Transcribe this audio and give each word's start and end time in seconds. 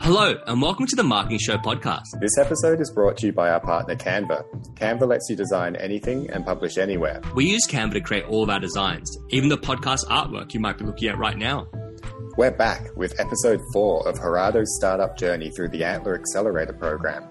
Hello, 0.00 0.34
and 0.46 0.60
welcome 0.60 0.86
to 0.86 0.96
the 0.96 1.04
Marketing 1.04 1.38
Show 1.38 1.56
podcast. 1.58 2.02
This 2.20 2.36
episode 2.36 2.80
is 2.80 2.90
brought 2.90 3.16
to 3.18 3.26
you 3.26 3.32
by 3.32 3.50
our 3.50 3.60
partner 3.60 3.94
Canva. 3.94 4.42
Canva 4.74 5.06
lets 5.06 5.28
you 5.30 5.36
design 5.36 5.76
anything 5.76 6.28
and 6.30 6.44
publish 6.44 6.76
anywhere. 6.76 7.20
We 7.36 7.48
use 7.48 7.64
Canva 7.68 7.92
to 7.92 8.00
create 8.00 8.24
all 8.24 8.42
of 8.42 8.50
our 8.50 8.58
designs, 8.58 9.16
even 9.28 9.48
the 9.48 9.58
podcast 9.58 10.06
artwork 10.06 10.52
you 10.52 10.58
might 10.58 10.78
be 10.78 10.84
looking 10.84 11.08
at 11.10 11.18
right 11.18 11.38
now. 11.38 11.68
We're 12.36 12.50
back 12.50 12.88
with 12.96 13.20
episode 13.20 13.60
four 13.72 14.08
of 14.08 14.16
Gerardo's 14.16 14.74
startup 14.76 15.16
journey 15.16 15.50
through 15.50 15.68
the 15.68 15.84
Antler 15.84 16.16
Accelerator 16.18 16.72
program. 16.72 17.24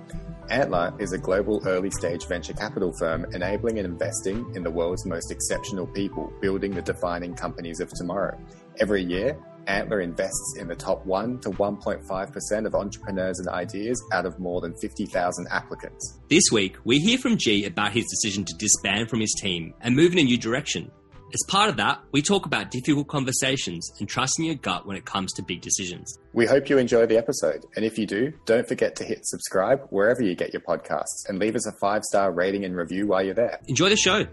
Antler 0.49 0.93
is 0.99 1.11
a 1.11 1.17
global 1.17 1.61
early 1.65 1.91
stage 1.91 2.25
venture 2.27 2.53
capital 2.53 2.93
firm 2.99 3.25
enabling 3.33 3.79
and 3.79 3.85
investing 3.85 4.49
in 4.55 4.63
the 4.63 4.71
world's 4.71 5.05
most 5.05 5.31
exceptional 5.31 5.87
people, 5.87 6.31
building 6.41 6.73
the 6.73 6.81
defining 6.81 7.33
companies 7.33 7.81
of 7.81 7.89
tomorrow. 7.97 8.39
Every 8.79 9.03
year, 9.03 9.37
Antler 9.67 10.01
invests 10.01 10.55
in 10.59 10.67
the 10.67 10.75
top 10.75 11.05
1 11.05 11.39
to 11.41 11.49
1.5% 11.51 12.65
of 12.65 12.75
entrepreneurs 12.75 13.39
and 13.39 13.49
ideas 13.49 14.01
out 14.13 14.25
of 14.25 14.39
more 14.39 14.61
than 14.61 14.73
50,000 14.79 15.47
applicants. 15.51 16.19
This 16.29 16.43
week, 16.51 16.77
we 16.83 16.99
hear 16.99 17.17
from 17.17 17.37
G 17.37 17.65
about 17.65 17.91
his 17.91 18.05
decision 18.05 18.45
to 18.45 18.53
disband 18.57 19.09
from 19.09 19.19
his 19.19 19.33
team 19.41 19.73
and 19.81 19.95
move 19.95 20.13
in 20.13 20.19
a 20.19 20.23
new 20.23 20.37
direction. 20.37 20.91
As 21.33 21.43
part 21.49 21.69
of 21.69 21.75
that, 21.75 21.99
we 22.13 22.21
talk 22.21 22.45
about 22.45 22.71
difficult 22.71 23.09
conversations 23.09 23.91
and 23.99 24.07
trusting 24.07 24.45
your 24.45 24.55
gut 24.55 24.87
when 24.87 24.95
it 24.95 25.03
comes 25.03 25.33
to 25.33 25.43
big 25.43 25.59
decisions. 25.59 26.17
We 26.31 26.45
hope 26.45 26.69
you 26.69 26.77
enjoy 26.77 27.05
the 27.05 27.17
episode, 27.17 27.65
and 27.75 27.83
if 27.83 27.97
you 27.97 28.05
do, 28.05 28.31
don't 28.45 28.65
forget 28.65 28.95
to 28.97 29.03
hit 29.03 29.25
subscribe 29.25 29.81
wherever 29.89 30.21
you 30.21 30.35
get 30.35 30.53
your 30.53 30.61
podcasts 30.61 31.27
and 31.27 31.37
leave 31.37 31.57
us 31.57 31.67
a 31.67 31.73
five 31.81 32.03
star 32.03 32.31
rating 32.31 32.63
and 32.63 32.77
review 32.77 33.07
while 33.07 33.23
you're 33.23 33.33
there. 33.33 33.59
Enjoy 33.67 33.89
the 33.89 33.97
show. 33.97 34.25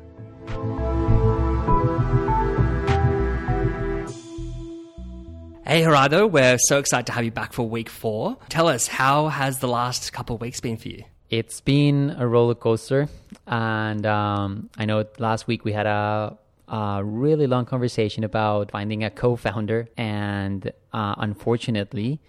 Hey 5.66 5.82
Gerardo, 5.82 6.27
we're 6.27 6.59
so 6.59 6.78
excited 6.78 7.06
to 7.06 7.12
have 7.12 7.24
you 7.24 7.30
back 7.30 7.54
for 7.54 7.66
week 7.66 7.88
four. 7.88 8.36
Tell 8.50 8.68
us, 8.68 8.86
how 8.86 9.28
has 9.28 9.61
the 9.61 9.66
last 9.66 10.12
couple 10.12 10.34
of 10.34 10.42
weeks 10.42 10.61
been 10.61 10.77
for 10.77 10.89
you? 10.89 11.05
It's 11.30 11.62
been 11.62 12.14
a 12.19 12.28
roller 12.28 12.55
coaster, 12.55 13.08
and 13.47 14.05
um, 14.05 14.69
I 14.77 14.84
know 14.84 15.06
last 15.19 15.47
week 15.47 15.64
we 15.64 15.72
had 15.72 15.86
a, 15.86 16.36
a, 16.69 17.02
really 17.02 17.47
long 17.47 17.64
conversation 17.64 18.24
about 18.24 18.72
finding 18.72 19.05
a 19.05 19.11
co-founder, 19.11 19.89
and 19.97 20.70
uh, 20.92 21.14
unfortunately, 21.16 22.20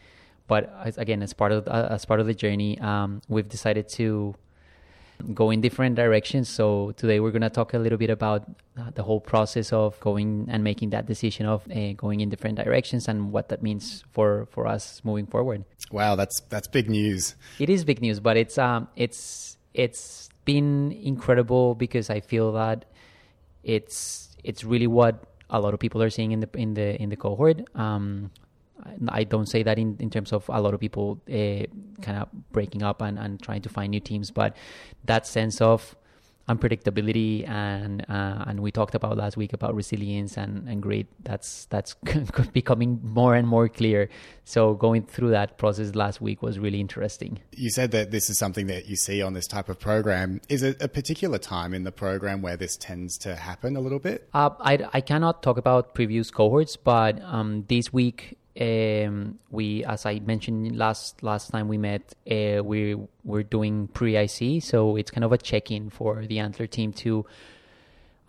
but 0.48 0.74
again, 0.96 1.22
as 1.22 1.34
part 1.34 1.52
of 1.52 1.68
uh, 1.68 1.90
as 1.92 2.06
part 2.06 2.22
of 2.22 2.28
the 2.28 2.34
journey, 2.34 2.80
um, 2.80 3.22
we've 3.28 3.50
decided 3.50 3.90
to 3.90 4.34
go 5.34 5.52
in 5.52 5.62
different 5.62 5.96
directions. 5.96 6.50
So 6.50 6.92
today 6.98 7.20
we're 7.20 7.32
going 7.32 7.42
to 7.42 7.50
talk 7.50 7.74
a 7.74 7.78
little 7.78 7.98
bit 7.98 8.10
about 8.10 8.50
the 8.94 9.04
whole 9.04 9.22
process 9.22 9.72
of 9.72 10.00
going 10.00 10.48
and 10.50 10.64
making 10.64 10.90
that 10.92 11.06
decision 11.06 11.46
of 11.46 11.66
uh, 11.72 11.94
going 11.94 12.22
in 12.22 12.30
different 12.30 12.58
directions 12.58 13.08
and 13.08 13.32
what 13.32 13.50
that 13.50 13.64
means 13.64 14.04
for 14.12 14.48
for 14.52 14.68
us 14.68 15.02
moving 15.04 15.26
forward. 15.26 15.64
Wow, 15.92 16.16
that's 16.16 16.42
that's 16.50 16.68
big 16.68 16.90
news. 16.90 17.36
It 17.60 17.70
is 17.70 17.84
big 17.84 18.02
news, 18.02 18.20
but 18.20 18.38
it's 18.38 18.58
um 18.58 18.88
it's 18.96 19.58
it's 19.74 20.30
been 20.46 20.92
incredible 20.92 21.76
because 21.76 22.10
I 22.10 22.20
feel 22.20 22.54
that 22.54 22.86
it's 23.64 24.36
it's 24.44 24.64
really 24.64 24.88
what 24.88 25.24
a 25.50 25.60
lot 25.60 25.74
of 25.74 25.80
people 25.80 26.02
are 26.02 26.10
seeing 26.10 26.32
in 26.32 26.40
the 26.40 26.50
in 26.54 26.74
the 26.74 27.02
in 27.02 27.10
the 27.10 27.16
cohort. 27.16 27.62
Um, 27.76 28.32
I 29.10 29.24
don't 29.24 29.48
say 29.48 29.64
that 29.64 29.80
in, 29.80 29.98
in 30.00 30.10
terms 30.10 30.34
of 30.34 30.48
a 30.50 30.62
lot 30.62 30.74
of 30.74 30.80
people 30.80 31.22
uh, 31.30 31.66
kind 32.02 32.18
of 32.20 32.30
breaking 32.52 32.84
up 32.84 33.02
and, 33.02 33.18
and 33.18 33.42
trying 33.42 33.62
to 33.62 33.70
find 33.70 33.92
new 33.92 34.00
teams, 34.00 34.32
but 34.32 34.56
that 35.06 35.26
sense 35.26 35.62
of 35.62 35.96
unpredictability 36.48 37.48
and 37.50 38.06
uh, 38.08 38.44
and 38.48 38.60
we 38.60 38.72
talked 38.72 38.94
about 38.94 39.18
last 39.18 39.36
week 39.36 39.54
about 39.54 39.74
resilience 39.74 40.38
and 40.38 40.68
and 40.70 40.82
grit 40.82 41.08
that's 41.24 41.66
that's 41.66 41.96
becoming 42.54 43.00
more 43.04 43.36
and 43.36 43.48
more 43.48 43.68
clear. 43.68 44.10
So 44.44 44.76
going 44.76 45.04
through 45.04 45.32
that 45.32 45.58
process 45.58 45.96
last 45.96 46.22
week 46.22 46.42
was 46.44 46.60
really 46.60 46.80
interesting. 46.80 47.40
You 47.52 47.72
said 47.72 47.92
that 47.92 48.12
this 48.12 48.30
is 48.30 48.38
something 48.38 48.68
that 48.68 48.88
you 48.88 48.96
see 48.96 49.22
on 49.22 49.34
this 49.34 49.48
type 49.48 49.70
of 49.70 49.80
program. 49.80 50.40
Is 50.48 50.62
it 50.62 50.82
a 50.82 50.88
particular 50.88 51.40
time 51.40 51.74
in 51.74 51.84
the 51.84 51.92
program 51.92 52.42
where 52.42 52.58
this 52.58 52.78
tends 52.78 53.18
to 53.20 53.36
happen 53.36 53.76
a 53.76 53.80
little 53.80 54.00
bit? 54.00 54.30
Uh, 54.34 54.52
I, 54.60 54.88
I 54.94 55.02
cannot 55.02 55.42
talk 55.42 55.58
about 55.58 55.96
previous 55.96 56.30
cohorts 56.30 56.76
but 56.76 57.22
um, 57.24 57.66
this 57.68 57.92
week 57.92 58.38
um, 58.60 59.38
we, 59.50 59.84
as 59.84 60.06
I 60.06 60.20
mentioned 60.20 60.78
last 60.78 61.22
last 61.24 61.52
time 61.52 61.68
we 61.68 61.78
met, 61.78 62.16
uh, 62.30 62.64
we 62.64 62.96
we're 63.24 63.44
doing 63.44 63.88
pre 63.90 64.16
IC, 64.16 64.64
so 64.64 64.96
it's 64.96 65.12
kind 65.12 65.26
of 65.26 65.34
a 65.34 65.38
check 65.38 65.72
in 65.72 65.90
for 65.90 66.26
the 66.26 66.40
Antler 66.40 66.68
team 66.68 66.94
to 66.94 67.26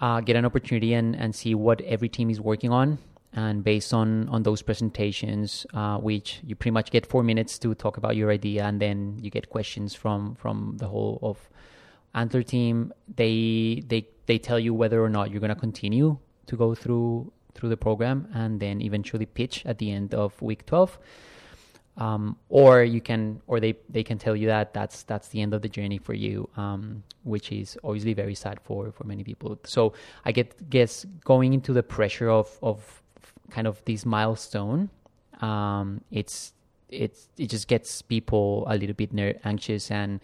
uh, 0.00 0.20
get 0.20 0.34
an 0.36 0.44
opportunity 0.44 0.94
and, 0.94 1.14
and 1.14 1.34
see 1.34 1.54
what 1.54 1.80
every 1.82 2.08
team 2.08 2.28
is 2.28 2.40
working 2.40 2.72
on. 2.72 2.98
And 3.32 3.62
based 3.62 3.94
on 3.94 4.28
on 4.28 4.42
those 4.42 4.62
presentations, 4.62 5.64
uh, 5.74 5.98
which 5.98 6.40
you 6.44 6.56
pretty 6.56 6.72
much 6.72 6.90
get 6.90 7.06
four 7.06 7.22
minutes 7.22 7.58
to 7.60 7.74
talk 7.74 7.96
about 7.96 8.16
your 8.16 8.32
idea, 8.32 8.64
and 8.64 8.80
then 8.80 9.18
you 9.20 9.30
get 9.30 9.50
questions 9.50 9.94
from 9.94 10.34
from 10.34 10.76
the 10.78 10.88
whole 10.88 11.20
of 11.22 11.38
Antler 12.14 12.42
team. 12.42 12.92
They 13.14 13.84
they 13.86 14.08
they 14.24 14.38
tell 14.38 14.58
you 14.58 14.74
whether 14.74 15.04
or 15.04 15.10
not 15.10 15.30
you're 15.30 15.40
to 15.40 15.54
continue 15.54 16.18
to 16.46 16.56
go 16.56 16.74
through 16.74 17.32
through 17.56 17.68
the 17.68 17.76
program 17.76 18.28
and 18.34 18.60
then 18.60 18.80
eventually 18.80 19.26
pitch 19.26 19.64
at 19.64 19.78
the 19.78 19.90
end 19.90 20.14
of 20.14 20.40
week 20.42 20.66
12 20.66 20.98
um, 21.98 22.36
or 22.48 22.82
you 22.82 23.00
can 23.00 23.40
or 23.46 23.58
they 23.58 23.74
they 23.88 24.02
can 24.02 24.18
tell 24.18 24.36
you 24.36 24.46
that 24.46 24.74
that's 24.74 25.02
that's 25.04 25.28
the 25.28 25.40
end 25.40 25.54
of 25.54 25.62
the 25.62 25.68
journey 25.68 25.98
for 25.98 26.14
you 26.14 26.48
um, 26.56 27.02
which 27.22 27.50
is 27.50 27.78
obviously 27.82 28.12
very 28.12 28.34
sad 28.34 28.60
for 28.62 28.92
for 28.92 29.04
many 29.04 29.24
people. 29.24 29.58
So 29.64 29.94
i 30.24 30.32
get 30.32 30.68
guess 30.68 31.06
going 31.24 31.54
into 31.54 31.72
the 31.72 31.82
pressure 31.82 32.28
of 32.30 32.58
of 32.62 33.02
kind 33.50 33.66
of 33.66 33.82
this 33.84 34.04
milestone 34.04 34.90
um, 35.40 36.00
it's 36.10 36.52
it's 36.88 37.28
it 37.36 37.48
just 37.48 37.66
gets 37.68 38.02
people 38.02 38.64
a 38.68 38.76
little 38.76 38.94
bit 38.94 39.12
ner- 39.12 39.38
anxious 39.44 39.90
and 39.90 40.20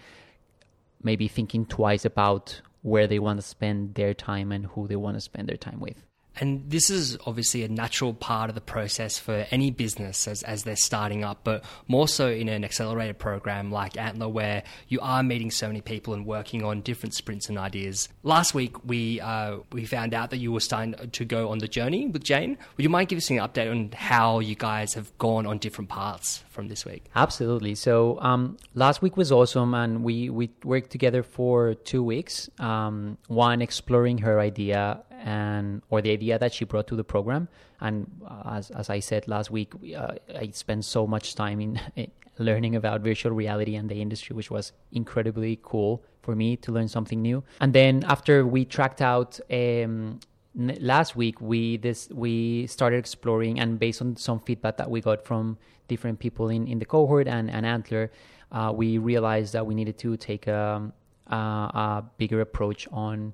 maybe 1.03 1.27
thinking 1.27 1.67
twice 1.67 2.05
about 2.05 2.61
where 2.83 3.07
they 3.07 3.19
want 3.19 3.39
to 3.39 3.43
spend 3.47 3.95
their 3.95 4.15
time 4.15 4.53
and 4.53 4.67
who 4.67 4.87
they 4.89 4.97
want 4.97 5.17
to 5.17 5.21
spend 5.21 5.49
their 5.49 5.57
time 5.57 5.81
with 5.81 6.05
and 6.41 6.71
this 6.71 6.91
is 6.91 7.19
obviously 7.27 7.63
a 7.63 7.69
natural 7.69 8.15
part 8.15 8.49
of 8.49 8.55
the 8.55 8.61
process 8.61 9.19
for 9.19 9.47
any 9.51 9.71
business 9.71 10.27
as, 10.27 10.43
as 10.43 10.65
they're 10.65 10.77
starting 10.77 11.25
up, 11.25 11.41
but 11.45 11.65
more 11.89 12.09
so 12.09 12.29
in 12.29 12.49
an 12.49 12.65
accelerated 12.65 13.19
program 13.19 13.71
like 13.71 13.97
Antler, 13.99 14.29
where 14.29 14.63
you 14.89 15.01
are 15.01 15.23
meeting 15.23 15.51
so 15.51 15.67
many 15.67 15.81
people 15.81 16.15
and 16.15 16.25
working 16.25 16.65
on 16.65 16.81
different 16.81 17.15
sprints 17.15 17.49
and 17.49 17.59
ideas. 17.59 18.09
Last 18.23 18.55
week, 18.55 18.83
we 18.85 19.21
uh, 19.21 19.59
we 19.73 19.85
found 19.85 20.15
out 20.15 20.31
that 20.31 20.39
you 20.39 20.53
were 20.53 20.61
starting 20.61 20.95
to 21.11 21.25
go 21.25 21.51
on 21.51 21.59
the 21.59 21.69
journey 21.69 22.07
with 22.07 22.25
Jane. 22.25 22.57
Would 22.77 22.83
you 22.83 22.91
mind 22.91 23.09
giving 23.09 23.21
us 23.21 23.31
an 23.31 23.37
update 23.39 23.71
on 23.71 23.91
how 23.93 24.41
you 24.41 24.55
guys 24.55 24.95
have 24.95 25.17
gone 25.19 25.47
on 25.47 25.59
different 25.59 25.91
paths 25.91 26.45
from 26.51 26.69
this 26.69 26.85
week? 26.85 27.05
Absolutely. 27.15 27.75
So 27.75 28.19
um, 28.21 28.57
last 28.75 29.03
week 29.03 29.17
was 29.17 29.31
awesome, 29.31 29.75
and 29.75 30.03
we 30.03 30.31
we 30.31 30.51
worked 30.65 30.91
together 30.91 31.23
for 31.23 31.75
two 31.75 32.03
weeks. 32.03 32.49
Um, 32.59 33.19
one 33.29 33.61
exploring 33.61 34.19
her 34.19 34.41
idea 34.41 35.03
and 35.25 35.83
or 35.91 36.03
the 36.03 36.11
idea 36.11 36.39
that 36.39 36.53
she 36.53 36.65
brought 36.65 36.87
to 36.89 36.97
the 36.97 37.05
program. 37.05 37.49
And 37.81 38.11
uh, 38.27 38.57
as 38.57 38.71
as 38.71 38.91
I 38.91 39.01
said 39.01 39.29
last 39.29 39.51
week, 39.51 39.73
uh, 39.97 40.15
I 40.37 40.51
spent 40.53 40.85
so 40.85 41.07
much 41.07 41.35
time 41.35 41.61
in 41.61 41.81
learning 42.39 42.77
about 42.77 43.03
virtual 43.03 43.33
reality 43.33 43.77
and 43.77 43.89
the 43.89 44.01
industry, 44.01 44.35
which 44.35 44.51
was 44.51 44.73
incredibly 44.93 45.59
cool 45.63 46.03
for 46.23 46.35
me 46.35 46.57
to 46.57 46.73
learn 46.73 46.89
something 46.89 47.21
new. 47.21 47.43
And 47.61 47.73
then 47.73 48.05
after 48.07 48.47
we 48.47 48.65
tracked 48.65 49.03
out. 49.03 49.39
Um, 49.51 50.21
last 50.55 51.17
week 51.17 51.41
we 51.41 51.79
this 51.79 52.11
we 52.13 52.67
started 52.67 52.99
exploring 52.99 53.59
and 53.59 53.79
based 53.79 54.03
on 54.03 54.15
some 54.17 54.39
feedback 54.39 54.77
that 54.77 54.91
we 54.91 55.01
got 55.01 55.25
from 55.25 55.57
different 55.89 56.19
people 56.19 56.51
in, 56.51 56.69
in 56.69 56.79
the 56.79 56.85
cohort 56.85 57.27
and, 57.27 57.51
and 57.51 57.65
antler 57.65 58.11
uh, 58.51 58.71
we 58.71 58.99
realized 58.99 59.55
that 59.55 59.65
we 59.65 59.75
needed 59.75 59.97
to 59.97 60.15
take 60.19 60.47
a, 60.47 60.93
a, 61.29 61.35
a 61.35 62.05
bigger 62.19 62.43
approach 62.43 62.87
on 62.93 63.33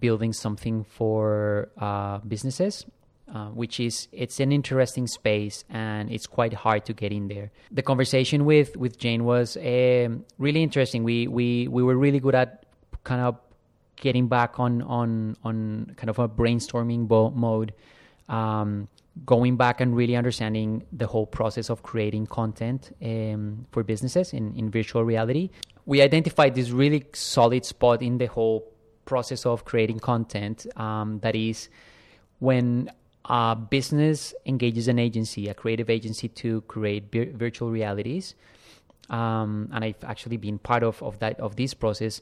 building 0.00 0.32
something 0.32 0.84
for 0.84 1.70
uh, 1.78 2.18
businesses 2.18 2.84
uh, 3.32 3.46
which 3.48 3.80
is 3.80 4.08
it's 4.12 4.38
an 4.38 4.52
interesting 4.52 5.06
space 5.06 5.64
and 5.68 6.12
it's 6.12 6.26
quite 6.26 6.52
hard 6.52 6.84
to 6.84 6.92
get 6.92 7.12
in 7.12 7.28
there. 7.28 7.50
The 7.72 7.82
conversation 7.82 8.44
with 8.44 8.76
with 8.76 8.98
Jane 8.98 9.24
was 9.24 9.56
um, 9.56 10.24
really 10.38 10.62
interesting. 10.62 11.02
We 11.02 11.26
we 11.26 11.66
we 11.68 11.82
were 11.82 11.96
really 11.96 12.20
good 12.20 12.34
at 12.34 12.64
kind 13.02 13.20
of 13.20 13.36
getting 13.96 14.28
back 14.28 14.60
on 14.60 14.82
on 14.82 15.36
on 15.42 15.92
kind 15.96 16.08
of 16.08 16.18
a 16.18 16.28
brainstorming 16.28 17.08
bo- 17.08 17.30
mode, 17.30 17.74
um, 18.28 18.86
going 19.24 19.56
back 19.56 19.80
and 19.80 19.96
really 19.96 20.14
understanding 20.14 20.84
the 20.92 21.08
whole 21.08 21.26
process 21.26 21.68
of 21.68 21.82
creating 21.82 22.26
content 22.28 22.94
um, 23.02 23.66
for 23.72 23.82
businesses 23.82 24.32
in 24.32 24.54
in 24.54 24.70
virtual 24.70 25.04
reality. 25.04 25.50
We 25.84 26.00
identified 26.00 26.54
this 26.54 26.70
really 26.70 27.04
solid 27.12 27.64
spot 27.64 28.02
in 28.02 28.18
the 28.18 28.26
whole 28.26 28.72
process 29.06 29.46
of 29.46 29.64
creating 29.64 30.00
content 30.00 30.66
um, 30.76 31.20
that 31.20 31.34
is 31.34 31.70
when 32.38 32.90
a 33.24 33.56
business 33.56 34.34
engages 34.44 34.88
an 34.88 34.98
agency, 34.98 35.48
a 35.48 35.54
creative 35.54 35.88
agency, 35.88 36.28
to 36.28 36.60
create 36.62 37.10
bir- 37.10 37.32
virtual 37.32 37.70
realities. 37.70 38.34
Um, 39.08 39.70
and 39.72 39.84
I've 39.84 40.04
actually 40.04 40.36
been 40.36 40.58
part 40.58 40.82
of, 40.82 41.02
of 41.02 41.18
that 41.20 41.40
of 41.40 41.56
this 41.56 41.74
process. 41.74 42.20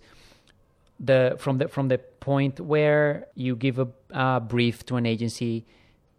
The 1.01 1.37
from 1.39 1.59
the 1.59 1.69
from 1.69 1.89
the 1.89 1.99
point 1.99 2.61
where 2.61 3.27
you 3.35 3.57
give 3.57 3.79
a, 3.79 3.89
a 4.11 4.41
brief 4.41 4.87
to 4.87 4.97
an 4.97 5.07
agency, 5.07 5.67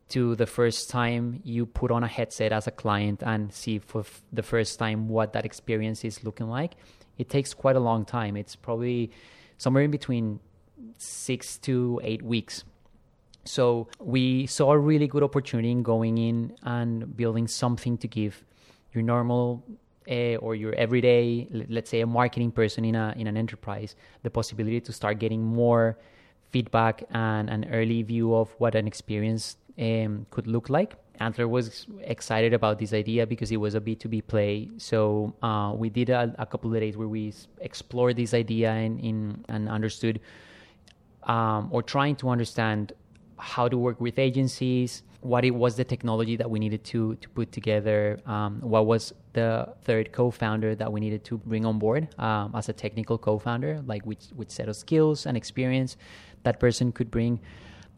to 0.10 0.36
the 0.36 0.46
first 0.46 0.90
time 0.90 1.40
you 1.44 1.66
put 1.66 1.92
on 1.92 2.04
a 2.04 2.08
headset 2.08 2.52
as 2.52 2.68
a 2.68 2.72
client 2.72 3.24
and 3.24 3.54
see 3.54 3.80
for 3.80 4.02
f- 4.02 4.22
the 4.32 4.44
first 4.44 4.78
time 4.78 5.08
what 5.08 5.34
that 5.34 5.46
experience 5.46 6.04
is 6.04 6.24
looking 6.24 6.48
like, 6.48 6.74
it 7.18 7.30
takes 7.30 7.54
quite 7.54 7.76
a 7.76 7.80
long 7.80 8.06
time. 8.06 8.36
It's 8.36 8.56
probably 8.56 9.12
somewhere 9.58 9.84
in 9.84 9.92
between 9.92 10.40
six 10.98 11.58
to 11.60 12.00
eight 12.04 12.22
weeks. 12.22 12.64
So 13.46 13.88
we 14.00 14.48
saw 14.48 14.72
a 14.72 14.78
really 14.78 15.08
good 15.08 15.24
opportunity 15.24 15.72
in 15.72 15.84
going 15.84 16.18
in 16.18 16.56
and 16.64 17.16
building 17.16 17.48
something 17.48 17.98
to 18.00 18.08
give 18.08 18.44
your 18.94 19.04
normal 19.04 19.64
uh, 20.10 20.36
or 20.38 20.56
your 20.56 20.74
everyday, 20.76 21.48
let's 21.70 21.90
say 21.90 22.02
a 22.02 22.08
marketing 22.08 22.52
person 22.52 22.86
in 22.86 22.96
a 22.96 23.14
in 23.18 23.28
an 23.28 23.38
enterprise, 23.38 23.96
the 24.24 24.30
possibility 24.30 24.80
to 24.82 24.94
start 24.94 25.20
getting 25.20 25.44
more 25.44 25.98
feedback 26.52 27.04
and 27.12 27.50
an 27.50 27.66
early 27.72 28.02
view 28.04 28.36
of 28.36 28.50
what 28.60 28.76
an 28.76 28.88
experience 28.88 29.58
um, 29.80 30.26
could 30.32 30.48
look 30.48 30.70
like. 30.70 30.96
Antler 31.20 31.48
was 31.48 31.88
excited 32.02 32.54
about 32.54 32.78
this 32.78 32.94
idea 32.94 33.26
because 33.26 33.52
it 33.52 33.58
was 33.58 33.74
a 33.76 33.82
B2B 33.82 34.28
play. 34.28 34.70
So 34.78 35.34
uh, 35.42 35.74
we 35.76 35.90
did 35.90 36.10
a, 36.10 36.36
a, 36.38 36.46
couple 36.46 36.74
of 36.74 36.80
days 36.80 36.98
where 36.98 37.08
we 37.08 37.34
explored 37.62 38.18
this 38.18 38.34
idea 38.34 38.74
in, 38.74 39.00
in 39.00 39.46
and 39.48 39.70
understood 39.70 40.20
um, 41.26 41.70
or 41.72 41.82
trying 41.84 42.16
to 42.18 42.30
understand 42.30 42.94
how 43.38 43.68
to 43.68 43.78
work 43.78 44.00
with 44.00 44.18
agencies, 44.18 45.04
what 45.22 45.44
it 45.44 45.52
was 45.52 45.76
the 45.76 45.84
technology 45.84 46.36
that 46.36 46.50
we 46.50 46.60
needed 46.60 46.84
to 46.84 47.16
to 47.16 47.30
put 47.30 47.52
together, 47.52 48.20
um, 48.26 48.62
what 48.62 48.86
was 48.86 49.14
the 49.34 49.68
third 49.84 50.12
co-founder 50.12 50.76
that 50.76 50.92
we 50.92 51.00
needed 51.00 51.24
to 51.26 51.38
bring 51.40 51.66
on 51.66 51.80
board 51.80 52.08
um, 52.20 52.52
as 52.56 52.70
a 52.70 52.74
technical 52.74 53.18
co-founder, 53.18 53.82
like 53.86 54.06
which 54.06 54.26
which 54.36 54.50
set 54.50 54.70
of 54.70 54.76
skills 54.76 55.26
and 55.26 55.36
experience 55.36 55.98
that 56.44 56.60
person 56.60 56.92
could 56.92 57.10
bring. 57.10 57.40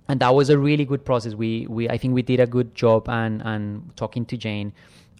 And 0.09 0.21
that 0.21 0.33
was 0.33 0.49
a 0.49 0.57
really 0.57 0.85
good 0.85 1.03
process. 1.03 1.35
We 1.35 1.67
we 1.69 1.89
I 1.89 1.97
think 1.97 2.13
we 2.13 2.21
did 2.21 2.39
a 2.39 2.47
good 2.47 2.73
job 2.73 3.09
and 3.09 3.41
and 3.43 3.91
talking 3.95 4.25
to 4.25 4.37
Jane. 4.37 4.73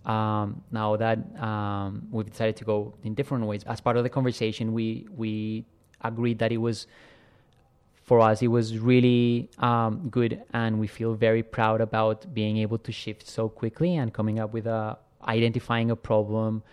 Um, 0.05 0.63
now 0.71 0.95
that 0.95 1.19
um, 1.41 2.07
we've 2.09 2.31
decided 2.31 2.55
to 2.55 2.63
go 2.63 2.93
in 3.03 3.13
different 3.13 3.45
ways, 3.45 3.63
as 3.65 3.81
part 3.81 3.97
of 3.97 4.03
the 4.03 4.09
conversation, 4.09 4.71
we 4.71 5.05
we 5.13 5.65
agreed 6.01 6.39
that 6.39 6.53
it 6.53 6.57
was 6.57 6.87
for 8.07 8.21
us, 8.21 8.41
it 8.41 8.47
was 8.47 8.79
really 8.79 9.49
um, 9.59 10.07
good, 10.09 10.41
and 10.53 10.79
we 10.79 10.87
feel 10.87 11.13
very 11.13 11.43
proud 11.43 11.81
about 11.81 12.33
being 12.33 12.55
able 12.57 12.77
to 12.79 12.91
shift 12.91 13.27
so 13.27 13.49
quickly 13.49 13.97
and 13.97 14.13
coming 14.13 14.39
up 14.39 14.53
with 14.53 14.65
a 14.65 14.97
identifying 15.27 15.91
a 15.91 15.95
problem 15.95 16.63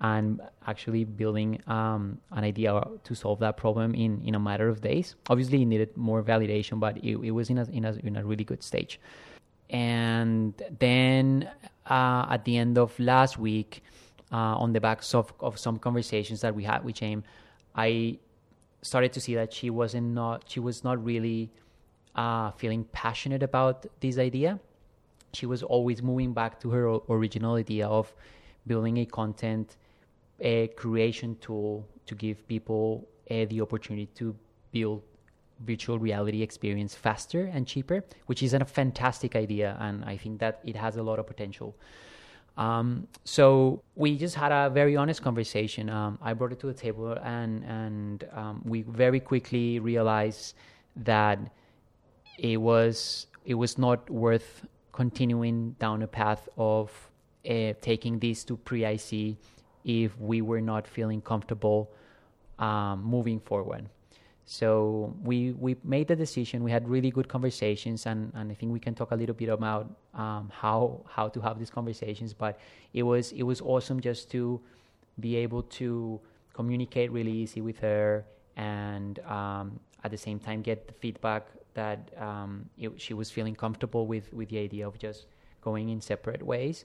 and 0.00 0.40
actually 0.68 1.02
building 1.02 1.60
um, 1.66 2.18
an 2.30 2.44
idea 2.44 2.80
to 3.02 3.14
solve 3.14 3.40
that 3.40 3.56
problem 3.56 3.92
in, 3.94 4.22
in 4.24 4.36
a 4.36 4.38
matter 4.38 4.68
of 4.68 4.82
days. 4.82 5.16
Obviously, 5.28 5.62
it 5.62 5.64
needed 5.64 5.96
more 5.96 6.22
validation, 6.22 6.78
but 6.78 6.96
it, 6.98 7.16
it 7.16 7.32
was 7.32 7.50
in 7.50 7.58
a, 7.58 7.64
in 7.72 7.84
a 7.84 7.92
in 8.04 8.16
a 8.16 8.24
really 8.24 8.44
good 8.44 8.62
stage. 8.62 9.00
And 9.70 10.54
then 10.78 11.50
uh, 11.90 12.26
at 12.30 12.44
the 12.44 12.56
end 12.56 12.78
of 12.78 12.96
last 13.00 13.36
week, 13.36 13.82
uh, 14.30 14.36
on 14.62 14.72
the 14.72 14.80
backs 14.80 15.12
of, 15.12 15.32
of 15.40 15.58
some 15.58 15.78
conversations 15.78 16.42
that 16.42 16.54
we 16.54 16.62
had 16.62 16.84
with 16.84 16.96
Jane, 16.96 17.24
I 17.74 18.18
started 18.84 19.12
to 19.14 19.20
see 19.20 19.34
that 19.34 19.52
she 19.52 19.70
wasn't 19.70 20.08
not 20.14 20.44
she 20.46 20.60
was 20.60 20.84
not 20.84 21.02
really 21.02 21.50
uh, 22.14 22.50
feeling 22.52 22.84
passionate 22.92 23.42
about 23.42 23.86
this 24.00 24.18
idea. 24.18 24.60
She 25.32 25.46
was 25.46 25.62
always 25.62 26.02
moving 26.02 26.32
back 26.32 26.60
to 26.60 26.70
her 26.70 26.84
original 27.08 27.54
idea 27.54 27.88
of 27.88 28.14
building 28.66 28.98
a 28.98 29.06
content 29.06 29.76
a 30.40 30.68
creation 30.68 31.36
tool 31.40 31.86
to 32.06 32.14
give 32.14 32.46
people 32.46 33.08
uh, 33.30 33.46
the 33.48 33.60
opportunity 33.60 34.06
to 34.14 34.36
build 34.72 35.02
virtual 35.60 35.98
reality 35.98 36.42
experience 36.42 36.94
faster 36.94 37.50
and 37.54 37.66
cheaper, 37.66 38.04
which 38.26 38.42
is 38.42 38.52
a 38.52 38.64
fantastic 38.64 39.36
idea, 39.36 39.76
and 39.80 40.04
I 40.04 40.16
think 40.16 40.40
that 40.40 40.60
it 40.64 40.76
has 40.76 40.96
a 40.96 41.02
lot 41.02 41.18
of 41.18 41.26
potential. 41.26 41.74
Um, 42.56 43.08
so 43.24 43.82
we 43.96 44.16
just 44.16 44.36
had 44.36 44.52
a 44.52 44.70
very 44.70 44.96
honest 44.96 45.22
conversation. 45.22 45.90
Um, 45.90 46.18
I 46.22 46.34
brought 46.34 46.52
it 46.52 46.60
to 46.60 46.66
the 46.68 46.74
table, 46.74 47.12
and 47.22 47.64
and 47.64 48.24
um, 48.32 48.62
we 48.64 48.82
very 48.82 49.20
quickly 49.20 49.80
realized 49.80 50.54
that 50.96 51.38
it 52.38 52.56
was 52.56 53.26
it 53.44 53.54
was 53.54 53.76
not 53.76 54.08
worth 54.08 54.66
continuing 54.92 55.72
down 55.80 56.02
a 56.02 56.06
path 56.06 56.48
of 56.56 56.90
uh, 57.48 57.72
taking 57.80 58.18
this 58.20 58.44
to 58.44 58.56
pre-IC 58.56 59.36
if 59.84 60.18
we 60.18 60.40
were 60.40 60.60
not 60.60 60.86
feeling 60.86 61.20
comfortable 61.20 61.90
um, 62.58 63.02
moving 63.02 63.40
forward. 63.40 63.88
So 64.46 65.14
we 65.22 65.52
we 65.52 65.76
made 65.84 66.08
the 66.08 66.16
decision. 66.16 66.62
We 66.62 66.70
had 66.70 66.86
really 66.88 67.10
good 67.10 67.28
conversations, 67.28 68.06
and, 68.06 68.30
and 68.34 68.52
I 68.52 68.54
think 68.54 68.72
we 68.72 68.80
can 68.80 68.94
talk 68.94 69.10
a 69.10 69.16
little 69.16 69.34
bit 69.34 69.48
about 69.48 69.90
um, 70.14 70.50
how 70.52 71.00
how 71.08 71.28
to 71.28 71.40
have 71.40 71.58
these 71.58 71.70
conversations. 71.70 72.34
But 72.34 72.58
it 72.92 73.04
was 73.04 73.32
it 73.32 73.42
was 73.44 73.60
awesome 73.62 74.00
just 74.00 74.30
to 74.32 74.60
be 75.18 75.36
able 75.36 75.62
to 75.62 76.20
communicate 76.52 77.10
really 77.10 77.32
easy 77.32 77.62
with 77.62 77.78
her, 77.78 78.26
and 78.56 79.18
um, 79.20 79.80
at 80.04 80.10
the 80.10 80.18
same 80.18 80.38
time 80.38 80.60
get 80.60 80.88
the 80.88 80.94
feedback 80.94 81.46
that 81.72 82.10
um, 82.18 82.68
it, 82.76 83.00
she 83.00 83.14
was 83.14 83.30
feeling 83.30 83.54
comfortable 83.54 84.06
with 84.06 84.30
with 84.34 84.50
the 84.50 84.58
idea 84.58 84.86
of 84.86 84.98
just 84.98 85.26
going 85.62 85.88
in 85.88 86.00
separate 86.00 86.42
ways. 86.42 86.84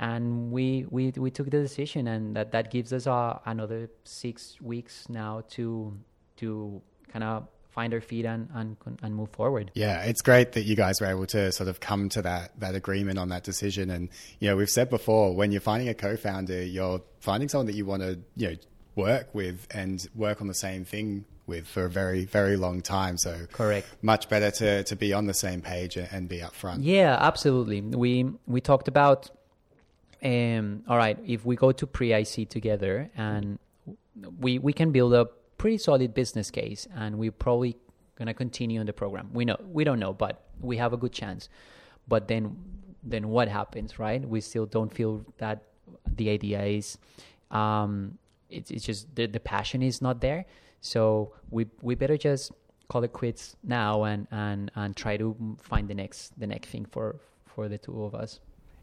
And 0.00 0.52
we, 0.52 0.86
we 0.90 1.10
we 1.16 1.30
took 1.30 1.50
the 1.50 1.60
decision, 1.60 2.06
and 2.08 2.34
that, 2.36 2.52
that 2.52 2.70
gives 2.70 2.92
us 2.92 3.06
uh, 3.08 3.38
another 3.46 3.90
six 4.04 4.60
weeks 4.60 5.08
now 5.08 5.42
to 5.50 5.92
to 6.38 6.82
kind 7.12 7.24
of 7.24 7.48
find 7.78 7.94
our 7.94 8.00
feet 8.00 8.24
and, 8.24 8.48
and 8.54 8.76
and 9.02 9.14
move 9.14 9.30
forward. 9.30 9.70
Yeah, 9.74 10.02
it's 10.02 10.20
great 10.20 10.52
that 10.52 10.62
you 10.62 10.74
guys 10.74 11.00
were 11.00 11.06
able 11.06 11.26
to 11.26 11.52
sort 11.52 11.68
of 11.68 11.78
come 11.78 12.08
to 12.08 12.22
that 12.22 12.58
that 12.58 12.74
agreement 12.74 13.18
on 13.18 13.28
that 13.28 13.44
decision. 13.44 13.88
And 13.90 14.08
you 14.40 14.48
know, 14.48 14.56
we've 14.56 14.68
said 14.68 14.90
before, 14.90 15.34
when 15.34 15.52
you're 15.52 15.60
finding 15.60 15.88
a 15.88 15.94
co-founder, 15.94 16.64
you're 16.64 17.02
finding 17.20 17.48
someone 17.48 17.66
that 17.66 17.76
you 17.76 17.86
want 17.86 18.02
to 18.02 18.18
you 18.36 18.48
know 18.48 18.56
work 18.96 19.32
with 19.32 19.66
and 19.70 20.04
work 20.16 20.40
on 20.40 20.48
the 20.48 20.54
same 20.54 20.84
thing 20.84 21.24
with 21.46 21.68
for 21.68 21.84
a 21.84 21.90
very 21.90 22.24
very 22.24 22.56
long 22.56 22.82
time. 22.82 23.16
So 23.16 23.46
correct, 23.52 23.86
much 24.02 24.28
better 24.28 24.50
to 24.50 24.82
to 24.82 24.96
be 24.96 25.12
on 25.12 25.26
the 25.26 25.34
same 25.34 25.60
page 25.60 25.96
and 25.96 26.28
be 26.28 26.40
upfront. 26.40 26.78
Yeah, 26.82 27.16
absolutely. 27.20 27.80
We 27.80 28.30
we 28.46 28.60
talked 28.60 28.88
about. 28.88 29.30
Um, 30.20 30.82
all 30.88 30.96
right, 30.96 31.16
if 31.24 31.46
we 31.46 31.54
go 31.54 31.70
to 31.70 31.86
pre-IC 31.86 32.48
together 32.48 33.08
and 33.16 33.60
we 34.40 34.58
we 34.58 34.72
can 34.72 34.90
build 34.90 35.14
up 35.14 35.37
pretty 35.58 35.78
solid 35.78 36.14
business 36.14 36.50
case, 36.50 36.86
and 36.94 37.18
we're 37.18 37.32
probably 37.32 37.76
gonna 38.16 38.34
continue 38.34 38.80
on 38.80 38.86
the 38.86 38.92
program. 38.92 39.30
We 39.32 39.44
know 39.44 39.56
we 39.70 39.84
don't 39.84 39.98
know, 39.98 40.12
but 40.12 40.44
we 40.60 40.76
have 40.78 40.92
a 40.92 40.96
good 40.96 41.12
chance. 41.12 41.48
But 42.08 42.26
then, 42.26 42.56
then 43.02 43.28
what 43.28 43.48
happens, 43.48 43.98
right? 43.98 44.26
We 44.26 44.40
still 44.40 44.64
don't 44.64 44.92
feel 44.92 45.24
that 45.38 45.64
the 46.16 46.30
idea 46.30 46.62
is. 46.64 46.96
Um, 47.50 48.18
it's, 48.48 48.70
it's 48.70 48.84
just 48.84 49.14
the, 49.14 49.26
the 49.26 49.40
passion 49.40 49.82
is 49.82 50.00
not 50.00 50.20
there. 50.20 50.46
So 50.80 51.34
we 51.50 51.66
we 51.82 51.94
better 51.94 52.16
just 52.16 52.52
call 52.88 53.04
it 53.04 53.12
quits 53.12 53.56
now 53.62 54.04
and, 54.04 54.26
and, 54.30 54.70
and 54.74 54.96
try 54.96 55.16
to 55.18 55.36
find 55.60 55.88
the 55.88 55.94
next 55.94 56.38
the 56.38 56.46
next 56.46 56.68
thing 56.68 56.86
for 56.86 57.20
for 57.44 57.68
the 57.68 57.78
two 57.78 58.04
of 58.04 58.14
us. 58.14 58.40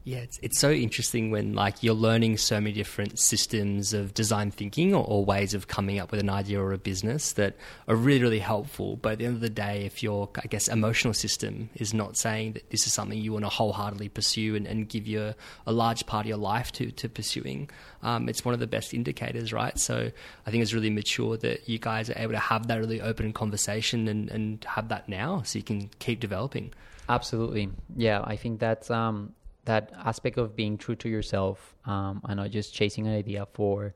Yeah, 0.08 0.20
it's, 0.20 0.40
it's 0.44 0.60
so 0.60 0.70
interesting 0.70 1.32
when 1.32 1.56
like 1.56 1.82
you're 1.82 1.96
learning 1.96 2.38
so 2.38 2.62
many 2.62 2.74
different 2.74 3.18
systems 3.18 3.92
of 3.92 4.14
design 4.14 4.52
thinking 4.52 4.94
or, 4.94 5.04
or, 5.04 5.26
ways 5.26 5.56
of 5.56 5.68
coming 5.68 5.98
up 5.98 6.12
with 6.12 6.20
an 6.20 6.30
idea 6.30 6.62
or 6.62 6.74
a 6.74 6.78
business 6.78 7.34
that 7.34 7.56
are 7.88 7.96
really 7.96 8.22
really 8.22 8.40
helpful. 8.40 8.98
But 8.98 9.14
at 9.14 9.18
the 9.18 9.26
end 9.26 9.34
of 9.34 9.42
the 9.42 9.50
day, 9.50 9.84
if 9.84 10.04
your 10.04 10.30
I 10.36 10.46
guess 10.46 10.68
emotional 10.68 11.16
system 11.16 11.72
is 11.74 11.92
not 11.92 12.18
saying 12.18 12.54
that 12.54 12.70
this 12.70 12.86
is 12.86 12.94
something 12.94 13.18
you 13.18 13.34
want 13.34 13.46
to 13.46 13.50
wholeheartedly 13.50 14.10
pursue 14.10 14.56
and, 14.56 14.68
and 14.68 14.88
give 14.88 15.08
your 15.08 15.34
a 15.66 15.72
large 15.72 16.06
part 16.06 16.28
of 16.28 16.30
your 16.30 16.38
life 16.38 16.72
to 16.74 16.92
to 16.92 17.10
pursuing, 17.10 17.72
um, 18.04 18.30
it's 18.30 18.46
one 18.46 18.54
of 18.54 18.60
the 18.60 18.68
best 18.68 18.94
indicators, 18.94 19.52
right? 19.52 19.80
So 19.80 20.12
I 20.46 20.52
think 20.52 20.62
it's 20.62 20.74
really 20.74 20.92
mature 20.92 21.36
that 21.38 21.68
you 21.68 21.80
guys 21.80 22.12
are 22.12 22.18
able 22.20 22.34
to 22.34 22.40
have 22.40 22.68
that 22.68 22.78
really 22.78 23.02
open 23.02 23.34
conversation 23.34 24.08
and, 24.08 24.30
and 24.30 24.64
have 24.66 24.90
that 24.90 25.10
now, 25.10 25.42
so 25.42 25.58
you 25.58 25.64
can 25.64 25.90
keep 25.98 26.20
developing. 26.20 26.76
Absolutely, 27.10 27.72
yeah. 27.96 28.22
I 28.24 28.36
think 28.36 28.60
that's 28.60 28.92
um, 28.92 29.34
that 29.66 29.92
aspect 30.04 30.38
of 30.38 30.56
being 30.56 30.78
true 30.78 30.96
to 30.96 31.10
yourself 31.10 31.76
um, 31.86 32.22
and 32.26 32.38
not 32.38 32.52
just 32.52 32.74
chasing 32.74 33.08
an 33.08 33.14
idea 33.14 33.48
for 33.54 33.94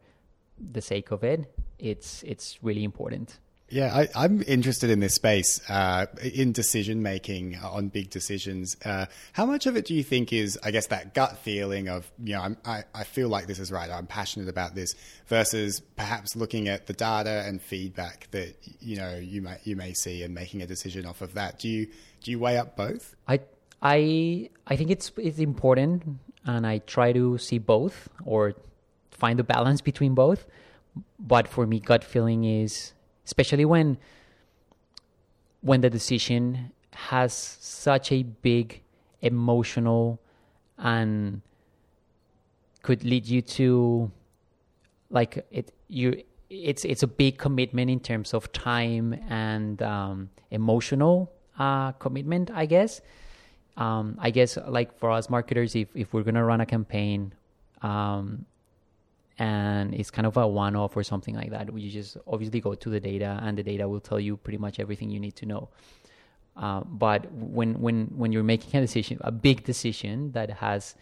the 0.59 0.81
sake 0.81 1.11
of 1.11 1.23
it 1.23 1.51
it's 1.79 2.23
it's 2.23 2.59
really 2.61 2.83
important 2.83 3.39
yeah, 3.71 4.05
I, 4.15 4.25
am 4.25 4.41
interested 4.47 4.89
in 4.89 4.99
this 4.99 5.13
space, 5.13 5.61
uh, 5.69 6.07
in 6.23 6.51
decision 6.51 7.03
making 7.03 7.55
on 7.57 7.89
big 7.89 8.09
decisions. 8.09 8.75
Uh, 8.83 9.05
how 9.33 9.45
much 9.45 9.67
of 9.67 9.77
it 9.77 9.85
do 9.85 9.93
you 9.93 10.03
think 10.03 10.33
is, 10.33 10.57
I 10.63 10.71
guess, 10.71 10.87
that 10.87 11.13
gut 11.13 11.37
feeling 11.37 11.87
of, 11.87 12.09
you 12.23 12.33
know, 12.33 12.55
I, 12.65 12.83
I 12.95 13.03
feel 13.03 13.29
like 13.29 13.45
this 13.45 13.59
is 13.59 13.71
right, 13.71 13.89
I'm 13.89 14.07
passionate 14.07 14.49
about 14.49 14.73
this, 14.73 14.95
versus 15.27 15.81
perhaps 15.95 16.35
looking 16.35 16.67
at 16.67 16.87
the 16.87 16.93
data 16.93 17.43
and 17.45 17.61
feedback 17.61 18.27
that 18.31 18.55
you 18.79 18.97
know 18.97 19.15
you 19.15 19.43
may 19.43 19.57
you 19.63 19.75
may 19.75 19.93
see 19.93 20.23
and 20.23 20.33
making 20.33 20.63
a 20.63 20.67
decision 20.67 21.05
off 21.05 21.21
of 21.21 21.35
that? 21.35 21.59
Do 21.59 21.69
you 21.69 21.87
do 22.23 22.31
you 22.31 22.39
weigh 22.39 22.57
up 22.57 22.75
both? 22.75 23.15
I 23.27 23.41
I 23.81 24.49
I 24.67 24.75
think 24.75 24.91
it's 24.91 25.11
it's 25.17 25.39
important, 25.39 26.03
and 26.45 26.67
I 26.67 26.79
try 26.79 27.13
to 27.13 27.37
see 27.37 27.57
both 27.57 28.09
or 28.25 28.53
find 29.11 29.39
the 29.39 29.43
balance 29.43 29.81
between 29.81 30.13
both. 30.13 30.45
But 31.19 31.47
for 31.47 31.65
me, 31.65 31.79
gut 31.79 32.03
feeling 32.03 32.43
is 32.43 32.93
especially 33.25 33.65
when 33.65 33.97
when 35.61 35.81
the 35.81 35.89
decision 35.89 36.71
has 36.93 37.33
such 37.33 38.11
a 38.11 38.23
big 38.23 38.81
emotional 39.21 40.19
and 40.77 41.41
could 42.81 43.03
lead 43.03 43.25
you 43.25 43.41
to 43.41 44.11
like 45.09 45.45
it 45.51 45.71
you 45.87 46.23
it's 46.49 46.85
it's 46.85 47.03
a 47.03 47.07
big 47.07 47.37
commitment 47.37 47.89
in 47.89 47.99
terms 47.99 48.33
of 48.33 48.51
time 48.51 49.13
and 49.29 49.81
um, 49.81 50.29
emotional 50.51 51.31
uh, 51.57 51.91
commitment 51.93 52.49
i 52.51 52.65
guess 52.65 53.01
um, 53.79 54.15
i 54.19 54.29
guess 54.29 54.57
like 54.67 54.97
for 54.99 55.09
us 55.09 55.29
marketers 55.29 55.75
if, 55.75 55.89
if 55.95 56.13
we're 56.13 56.23
gonna 56.23 56.43
run 56.43 56.61
a 56.61 56.65
campaign 56.65 57.33
um, 57.81 58.45
and 59.39 59.95
it's 59.95 60.11
kind 60.11 60.27
of 60.27 60.35
a 60.35 60.45
one-off 60.45 60.95
or 60.97 61.03
something 61.03 61.33
like 61.33 61.49
that 61.49 61.73
you 61.79 61.89
just 61.89 62.17
obviously 62.27 62.59
go 62.59 62.75
to 62.75 62.89
the 62.89 62.99
data 62.99 63.39
and 63.41 63.57
the 63.57 63.63
data 63.63 63.87
will 63.87 64.01
tell 64.01 64.19
you 64.19 64.35
pretty 64.35 64.57
much 64.57 64.79
everything 64.79 65.09
you 65.09 65.19
need 65.19 65.35
to 65.35 65.45
know. 65.45 65.69
Uh, 66.57 66.81
but 66.81 67.31
when 67.31 67.79
when 67.79 68.07
when 68.17 68.33
you're 68.33 68.43
making 68.43 68.77
a 68.77 68.81
decision 68.81 69.17
a 69.21 69.31
big 69.31 69.63
decision 69.63 70.31
that 70.33 70.49
has 70.49 70.95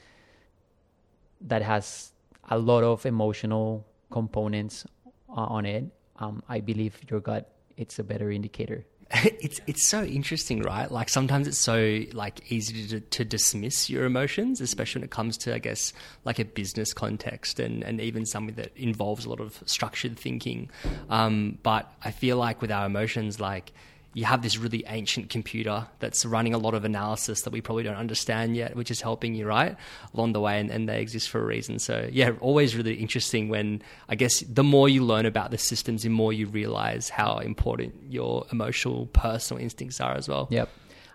that 1.41 1.63
has 1.63 2.11
a 2.49 2.57
lot 2.57 2.83
of 2.83 3.05
emotional 3.07 3.83
components 4.11 4.85
on 5.27 5.65
it 5.65 5.83
um, 6.19 6.43
i 6.47 6.59
believe 6.59 6.99
your 7.09 7.19
gut 7.19 7.49
it's 7.75 7.97
a 7.97 8.03
better 8.03 8.29
indicator 8.29 8.85
it's 9.39 9.61
it's 9.67 9.87
so 9.87 10.03
interesting, 10.03 10.61
right? 10.61 10.91
Like 10.91 11.07
sometimes 11.07 11.47
it's 11.47 11.57
so 11.57 12.01
like 12.11 12.51
easy 12.51 12.87
to, 12.87 12.99
to 12.99 13.23
dismiss 13.23 13.89
your 13.89 14.03
emotions, 14.03 14.59
especially 14.59 14.99
when 14.99 15.05
it 15.05 15.11
comes 15.11 15.37
to 15.39 15.55
I 15.55 15.59
guess 15.59 15.93
like 16.25 16.39
a 16.39 16.45
business 16.45 16.93
context 16.93 17.59
and 17.59 17.83
and 17.83 18.01
even 18.01 18.25
something 18.25 18.55
that 18.55 18.75
involves 18.75 19.25
a 19.25 19.29
lot 19.29 19.39
of 19.39 19.63
structured 19.65 20.19
thinking. 20.19 20.69
Um, 21.09 21.57
but 21.63 21.89
I 22.03 22.11
feel 22.11 22.35
like 22.35 22.61
with 22.61 22.71
our 22.71 22.85
emotions, 22.85 23.39
like 23.39 23.71
you 24.13 24.25
have 24.25 24.41
this 24.41 24.57
really 24.57 24.83
ancient 24.87 25.29
computer 25.29 25.87
that's 25.99 26.25
running 26.25 26.53
a 26.53 26.57
lot 26.57 26.73
of 26.73 26.83
analysis 26.85 27.41
that 27.41 27.51
we 27.51 27.61
probably 27.61 27.83
don't 27.83 27.95
understand 27.95 28.55
yet, 28.55 28.75
which 28.75 28.89
is 28.89 29.01
helping 29.01 29.35
you, 29.35 29.45
right, 29.45 29.75
along 30.13 30.33
the 30.33 30.39
way, 30.39 30.59
and, 30.59 30.71
and 30.71 30.89
they 30.89 31.01
exist 31.01 31.29
for 31.29 31.39
a 31.39 31.45
reason. 31.45 31.77
So, 31.79 32.09
yeah, 32.11 32.31
always 32.39 32.75
really 32.75 32.95
interesting 32.95 33.49
when 33.49 33.81
I 34.09 34.15
guess 34.15 34.39
the 34.41 34.63
more 34.63 34.89
you 34.89 35.03
learn 35.03 35.25
about 35.25 35.51
the 35.51 35.57
systems, 35.57 36.03
the 36.03 36.09
more 36.09 36.33
you 36.33 36.47
realize 36.47 37.09
how 37.09 37.37
important 37.39 37.93
your 38.09 38.45
emotional, 38.51 39.07
personal 39.07 39.61
instincts 39.61 40.01
are 40.01 40.15
as 40.15 40.27
well. 40.27 40.47
Yep. 40.49 40.69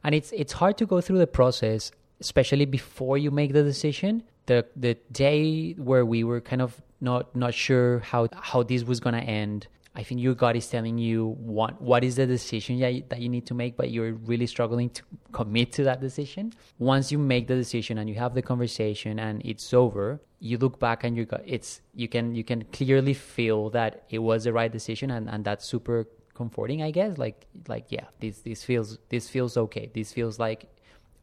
And 0.04 0.14
it's 0.14 0.32
it's 0.32 0.52
hard 0.52 0.78
to 0.78 0.86
go 0.86 1.00
through 1.00 1.18
the 1.18 1.26
process, 1.26 1.92
especially 2.20 2.66
before 2.66 3.18
you 3.18 3.30
make 3.30 3.52
the 3.52 3.62
decision. 3.62 4.22
The 4.46 4.66
the 4.74 4.94
day 5.12 5.72
where 5.72 6.04
we 6.04 6.24
were 6.24 6.40
kind 6.40 6.60
of 6.60 6.80
not 7.00 7.34
not 7.36 7.54
sure 7.54 8.00
how 8.00 8.28
how 8.32 8.62
this 8.62 8.84
was 8.84 9.00
gonna 9.00 9.18
end 9.18 9.68
I 9.94 10.02
think 10.02 10.20
your 10.20 10.34
gut 10.34 10.56
is 10.56 10.68
telling 10.68 10.96
you 10.96 11.36
what 11.38 11.80
what 11.80 12.02
is 12.02 12.16
the 12.16 12.26
decision 12.26 12.80
that 13.08 13.20
you 13.20 13.28
need 13.28 13.46
to 13.46 13.54
make, 13.54 13.76
but 13.76 13.90
you're 13.90 14.14
really 14.14 14.46
struggling 14.46 14.88
to 14.90 15.02
commit 15.32 15.72
to 15.72 15.84
that 15.84 16.00
decision. 16.00 16.52
Once 16.78 17.12
you 17.12 17.18
make 17.18 17.46
the 17.46 17.54
decision 17.54 17.98
and 17.98 18.08
you 18.08 18.16
have 18.16 18.34
the 18.34 18.42
conversation 18.42 19.18
and 19.18 19.42
it's 19.44 19.74
over, 19.74 20.20
you 20.40 20.56
look 20.56 20.80
back 20.80 21.04
and 21.04 21.16
you 21.16 21.26
got 21.26 21.42
it's 21.44 21.82
you 21.94 22.08
can 22.08 22.34
you 22.34 22.42
can 22.42 22.64
clearly 22.72 23.12
feel 23.12 23.68
that 23.70 24.04
it 24.08 24.20
was 24.20 24.44
the 24.44 24.52
right 24.52 24.72
decision 24.72 25.10
and, 25.10 25.28
and 25.28 25.44
that's 25.44 25.66
super 25.66 26.06
comforting, 26.34 26.82
I 26.82 26.90
guess. 26.90 27.18
Like 27.18 27.46
like 27.68 27.86
yeah, 27.90 28.06
this 28.20 28.38
this 28.38 28.64
feels 28.64 28.98
this 29.10 29.28
feels 29.28 29.56
okay. 29.56 29.90
This 29.94 30.12
feels 30.12 30.38
like 30.38 30.68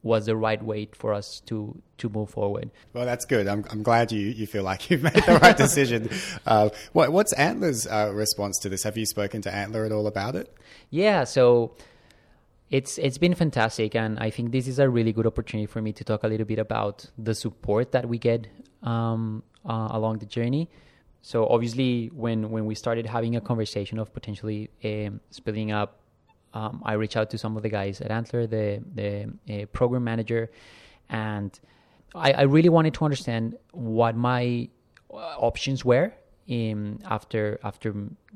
was 0.01 0.27
the 0.27 0.35
right 0.35 0.63
way 0.63 0.87
for 0.93 1.13
us 1.13 1.41
to 1.47 1.81
to 1.97 2.09
move 2.09 2.29
forward. 2.29 2.71
Well, 2.93 3.05
that's 3.05 3.25
good. 3.25 3.47
I'm 3.47 3.65
I'm 3.69 3.83
glad 3.83 4.11
you 4.11 4.27
you 4.27 4.47
feel 4.47 4.63
like 4.63 4.89
you've 4.89 5.03
made 5.03 5.13
the 5.13 5.39
right 5.41 5.57
decision. 5.57 6.09
uh, 6.45 6.69
what 6.93 7.11
what's 7.11 7.33
Antler's 7.33 7.85
uh, 7.87 8.11
response 8.13 8.57
to 8.59 8.69
this? 8.69 8.83
Have 8.83 8.97
you 8.97 9.05
spoken 9.05 9.41
to 9.43 9.53
Antler 9.53 9.85
at 9.85 9.91
all 9.91 10.07
about 10.07 10.35
it? 10.35 10.53
Yeah, 10.89 11.25
so 11.25 11.75
it's 12.69 12.97
it's 12.97 13.17
been 13.17 13.33
fantastic, 13.33 13.95
and 13.95 14.19
I 14.19 14.29
think 14.29 14.51
this 14.51 14.67
is 14.67 14.79
a 14.79 14.89
really 14.89 15.11
good 15.11 15.27
opportunity 15.27 15.65
for 15.65 15.81
me 15.81 15.91
to 15.93 16.03
talk 16.03 16.23
a 16.23 16.27
little 16.27 16.45
bit 16.45 16.59
about 16.59 17.05
the 17.17 17.35
support 17.35 17.91
that 17.91 18.07
we 18.07 18.17
get 18.17 18.47
um, 18.83 19.43
uh, 19.65 19.89
along 19.91 20.19
the 20.19 20.25
journey. 20.25 20.69
So 21.21 21.45
obviously, 21.45 22.07
when 22.13 22.51
when 22.51 22.65
we 22.65 22.75
started 22.75 23.05
having 23.05 23.35
a 23.35 23.41
conversation 23.41 23.99
of 23.99 24.13
potentially 24.13 24.69
um, 24.85 25.19
splitting 25.29 25.71
up 25.71 25.99
um, 26.53 26.81
I 26.83 26.93
reached 26.93 27.15
out 27.15 27.29
to 27.31 27.37
some 27.37 27.57
of 27.57 27.63
the 27.63 27.69
guys 27.69 28.01
at 28.01 28.11
Antler, 28.11 28.47
the 28.47 28.81
the 28.95 29.31
uh, 29.49 29.65
program 29.67 30.03
manager, 30.03 30.49
and 31.09 31.57
I, 32.15 32.31
I, 32.31 32.41
really 32.43 32.69
wanted 32.69 32.93
to 32.95 33.05
understand 33.05 33.55
what 33.71 34.15
my 34.15 34.69
uh, 35.13 35.15
options 35.15 35.85
were 35.85 36.13
in, 36.47 36.99
after 37.05 37.59
after 37.63 37.93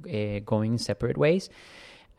uh, 0.08 0.39
going 0.46 0.77
separate 0.77 1.17
ways, 1.17 1.50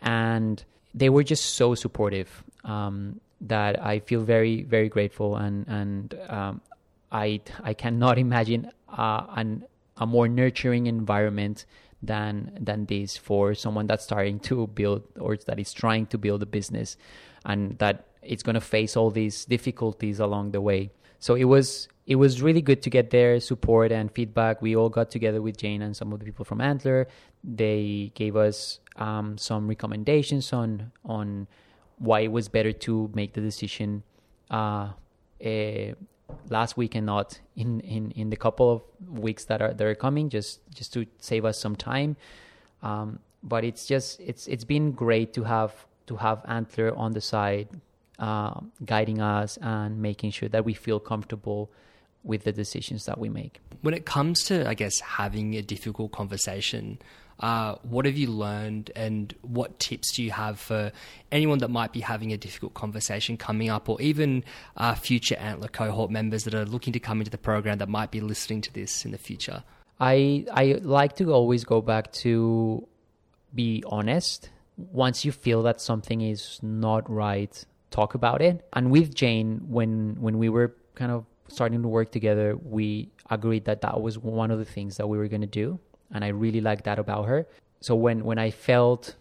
and 0.02 0.64
they 0.94 1.08
were 1.10 1.22
just 1.22 1.54
so 1.54 1.74
supportive 1.74 2.42
um, 2.64 3.20
that 3.40 3.80
I 3.80 4.00
feel 4.00 4.20
very 4.20 4.62
very 4.62 4.88
grateful 4.88 5.36
and 5.36 5.66
and 5.68 6.14
um, 6.28 6.60
I 7.12 7.40
I 7.62 7.74
cannot 7.74 8.18
imagine 8.26 8.70
uh, 8.88 9.26
an, 9.36 9.64
a 9.96 10.06
more 10.06 10.26
nurturing 10.26 10.86
environment 10.86 11.66
than 12.06 12.56
than 12.60 12.86
this 12.86 13.16
for 13.16 13.54
someone 13.54 13.86
that's 13.86 14.04
starting 14.04 14.38
to 14.40 14.66
build 14.68 15.02
or 15.18 15.36
that 15.46 15.58
is 15.58 15.72
trying 15.72 16.06
to 16.06 16.18
build 16.18 16.42
a 16.42 16.46
business 16.46 16.96
and 17.44 17.78
that 17.78 18.06
it's 18.22 18.42
going 18.42 18.54
to 18.54 18.60
face 18.60 18.96
all 18.96 19.10
these 19.10 19.44
difficulties 19.44 20.18
along 20.20 20.52
the 20.52 20.60
way. 20.60 20.90
So 21.18 21.34
it 21.34 21.44
was 21.44 21.88
it 22.06 22.16
was 22.16 22.42
really 22.42 22.60
good 22.60 22.82
to 22.82 22.90
get 22.90 23.10
their 23.10 23.40
support 23.40 23.90
and 23.92 24.10
feedback. 24.12 24.60
We 24.60 24.76
all 24.76 24.90
got 24.90 25.10
together 25.10 25.40
with 25.40 25.56
jane 25.56 25.80
and 25.80 25.96
some 25.96 26.12
of 26.12 26.18
the 26.18 26.24
people 26.24 26.44
from 26.44 26.60
antler. 26.60 27.08
They 27.42 28.12
gave 28.14 28.36
us 28.36 28.80
um, 28.96 29.38
some 29.38 29.68
recommendations 29.68 30.52
on 30.52 30.92
on 31.04 31.46
why 31.98 32.20
it 32.20 32.32
was 32.32 32.48
better 32.48 32.72
to 32.72 33.10
make 33.14 33.32
the 33.34 33.40
decision 33.40 34.02
uh, 34.50 34.90
uh, 35.44 35.94
last 36.48 36.76
week 36.76 36.94
and 36.94 37.06
not 37.06 37.40
in, 37.56 37.80
in, 37.80 38.10
in 38.12 38.30
the 38.30 38.36
couple 38.36 38.70
of 38.72 38.82
weeks 39.18 39.44
that 39.46 39.60
are 39.62 39.72
that 39.72 39.86
are 39.86 39.94
coming 39.94 40.28
just 40.28 40.60
just 40.74 40.92
to 40.92 41.06
save 41.18 41.44
us 41.44 41.58
some 41.58 41.76
time. 41.76 42.16
Um, 42.82 43.20
but 43.42 43.64
it's 43.64 43.86
just 43.86 44.20
it's 44.20 44.46
it's 44.46 44.64
been 44.64 44.92
great 44.92 45.32
to 45.34 45.44
have 45.44 45.86
to 46.06 46.16
have 46.16 46.42
antler 46.46 46.94
on 46.94 47.12
the 47.12 47.20
side 47.20 47.68
uh, 48.18 48.60
guiding 48.84 49.20
us 49.20 49.56
and 49.58 50.00
making 50.00 50.30
sure 50.30 50.48
that 50.48 50.64
we 50.64 50.74
feel 50.74 51.00
comfortable 51.00 51.70
with 52.22 52.44
the 52.44 52.52
decisions 52.52 53.04
that 53.04 53.18
we 53.18 53.28
make. 53.28 53.60
When 53.82 53.94
it 53.94 54.06
comes 54.06 54.44
to 54.44 54.66
i 54.66 54.74
guess 54.74 55.00
having 55.00 55.54
a 55.56 55.62
difficult 55.62 56.12
conversation 56.12 56.98
uh, 57.40 57.74
what 57.82 58.04
have 58.06 58.16
you 58.16 58.28
learned, 58.28 58.90
and 58.94 59.34
what 59.42 59.78
tips 59.78 60.12
do 60.12 60.22
you 60.22 60.30
have 60.30 60.58
for 60.58 60.92
anyone 61.32 61.58
that 61.58 61.70
might 61.70 61.92
be 61.92 62.00
having 62.00 62.32
a 62.32 62.36
difficult 62.36 62.74
conversation 62.74 63.36
coming 63.36 63.68
up, 63.70 63.88
or 63.88 64.00
even 64.00 64.44
uh, 64.76 64.94
future 64.94 65.36
Antler 65.36 65.68
cohort 65.68 66.10
members 66.10 66.44
that 66.44 66.54
are 66.54 66.64
looking 66.64 66.92
to 66.92 67.00
come 67.00 67.20
into 67.20 67.30
the 67.30 67.38
program 67.38 67.78
that 67.78 67.88
might 67.88 68.10
be 68.10 68.20
listening 68.20 68.60
to 68.62 68.72
this 68.72 69.04
in 69.04 69.10
the 69.10 69.18
future? 69.18 69.64
I 70.00 70.46
I 70.52 70.80
like 70.82 71.16
to 71.16 71.32
always 71.32 71.64
go 71.64 71.80
back 71.80 72.12
to 72.24 72.86
be 73.54 73.82
honest. 73.86 74.50
Once 74.76 75.24
you 75.24 75.32
feel 75.32 75.62
that 75.62 75.80
something 75.80 76.20
is 76.20 76.58
not 76.62 77.08
right, 77.08 77.64
talk 77.90 78.14
about 78.14 78.42
it. 78.42 78.66
And 78.72 78.90
with 78.90 79.14
Jane, 79.14 79.60
when 79.68 80.16
when 80.20 80.38
we 80.38 80.48
were 80.48 80.74
kind 80.94 81.12
of 81.12 81.24
starting 81.48 81.82
to 81.82 81.88
work 81.88 82.10
together, 82.10 82.56
we 82.56 83.10
agreed 83.30 83.64
that 83.66 83.80
that 83.82 84.00
was 84.00 84.18
one 84.18 84.50
of 84.50 84.58
the 84.58 84.64
things 84.64 84.96
that 84.96 85.08
we 85.08 85.18
were 85.18 85.28
going 85.28 85.40
to 85.40 85.46
do 85.46 85.78
and 86.14 86.24
I 86.24 86.28
really 86.28 86.60
like 86.60 86.84
that 86.84 86.98
about 86.98 87.26
her. 87.26 87.46
So 87.80 87.94
when 87.94 88.24
when 88.24 88.38
I 88.38 88.50
felt 88.50 89.16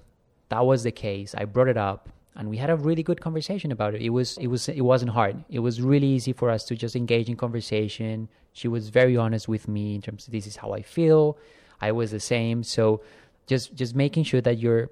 that 0.49 0.65
was 0.65 0.83
the 0.83 0.91
case, 0.91 1.35
I 1.35 1.45
brought 1.45 1.67
it 1.67 1.77
up 1.77 2.09
and 2.35 2.49
we 2.49 2.57
had 2.57 2.69
a 2.69 2.75
really 2.75 3.03
good 3.03 3.21
conversation 3.21 3.71
about 3.71 3.93
it. 3.95 4.01
It 4.01 4.09
was 4.09 4.37
it 4.37 4.47
was 4.47 4.69
it 4.69 4.81
wasn't 4.81 5.11
hard. 5.11 5.43
It 5.49 5.59
was 5.59 5.81
really 5.81 6.07
easy 6.07 6.33
for 6.33 6.49
us 6.49 6.63
to 6.65 6.75
just 6.75 6.95
engage 6.95 7.29
in 7.29 7.35
conversation. 7.35 8.29
She 8.53 8.67
was 8.67 8.89
very 8.89 9.17
honest 9.17 9.47
with 9.47 9.67
me 9.67 9.95
in 9.95 10.01
terms 10.01 10.27
of 10.27 10.31
this 10.31 10.47
is 10.47 10.55
how 10.55 10.71
I 10.73 10.81
feel. 10.81 11.37
I 11.81 11.91
was 11.91 12.11
the 12.11 12.19
same. 12.19 12.63
So 12.63 13.01
just 13.47 13.75
just 13.75 13.95
making 13.95 14.23
sure 14.23 14.41
that 14.41 14.57
you're 14.59 14.89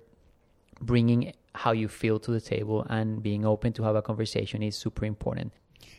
bringing 0.81 1.33
how 1.53 1.71
you 1.71 1.87
feel 1.87 2.19
to 2.19 2.31
the 2.31 2.41
table 2.41 2.85
and 2.89 3.21
being 3.21 3.45
open 3.45 3.73
to 3.73 3.83
have 3.83 3.95
a 3.95 4.01
conversation 4.01 4.63
is 4.63 4.75
super 4.75 5.05
important. 5.05 5.51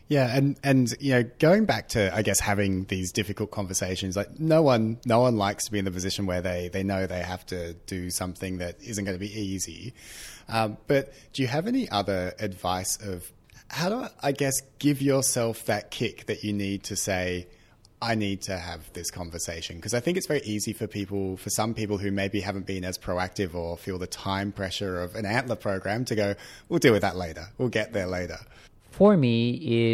Yeah, 0.09 0.35
and 0.35 0.59
and 0.63 0.93
you 0.99 1.13
know, 1.13 1.23
going 1.39 1.65
back 1.65 1.89
to 1.89 2.13
I 2.13 2.21
guess 2.21 2.39
having 2.39 2.85
these 2.85 3.11
difficult 3.11 3.51
conversations, 3.51 4.15
like 4.17 4.39
no 4.39 4.61
one 4.61 4.99
no 5.05 5.21
one 5.21 5.37
likes 5.37 5.65
to 5.65 5.71
be 5.71 5.79
in 5.79 5.85
the 5.85 5.91
position 5.91 6.25
where 6.25 6.41
they 6.41 6.69
they 6.71 6.83
know 6.83 7.07
they 7.07 7.21
have 7.21 7.45
to 7.47 7.73
do 7.87 8.09
something 8.09 8.57
that 8.57 8.81
isn't 8.81 9.05
going 9.05 9.15
to 9.15 9.19
be 9.19 9.33
easy. 9.33 9.93
Um, 10.49 10.77
but 10.87 11.13
do 11.31 11.41
you 11.41 11.47
have 11.47 11.67
any 11.67 11.89
other 11.89 12.33
advice 12.39 12.97
of 12.97 13.31
how 13.69 13.89
to 13.89 14.11
I 14.21 14.33
guess 14.33 14.61
give 14.77 15.01
yourself 15.01 15.65
that 15.65 15.89
kick 15.89 16.25
that 16.25 16.43
you 16.43 16.53
need 16.53 16.83
to 16.85 16.95
say? 16.95 17.47
I 18.01 18.15
need 18.15 18.41
to 18.43 18.57
have 18.57 18.91
this 18.91 19.09
conversation 19.09 19.77
because 19.77 19.93
I 19.93 20.01
think 20.01 20.17
it's 20.17 20.27
very 20.27 20.41
easy 20.41 20.73
for 20.73 20.87
people, 20.87 21.37
for 21.37 21.49
some 21.49 21.73
people 21.73 21.97
who 21.97 22.11
maybe 22.11 22.41
haven't 22.41 22.65
been 22.65 22.83
as 22.83 22.97
proactive 22.97 23.55
or 23.55 23.77
feel 23.77 23.97
the 23.97 24.07
time 24.07 24.51
pressure 24.51 25.01
of 25.01 25.15
an 25.15 25.25
antler 25.25 25.55
program 25.55 26.03
to 26.05 26.15
go, 26.15 26.35
we'll 26.67 26.79
deal 26.79 26.91
with 26.91 27.03
that 27.03 27.15
later. 27.15 27.47
We'll 27.57 27.69
get 27.69 27.93
there 27.93 28.07
later 28.07 28.39
for 28.93 29.17
me 29.17 29.37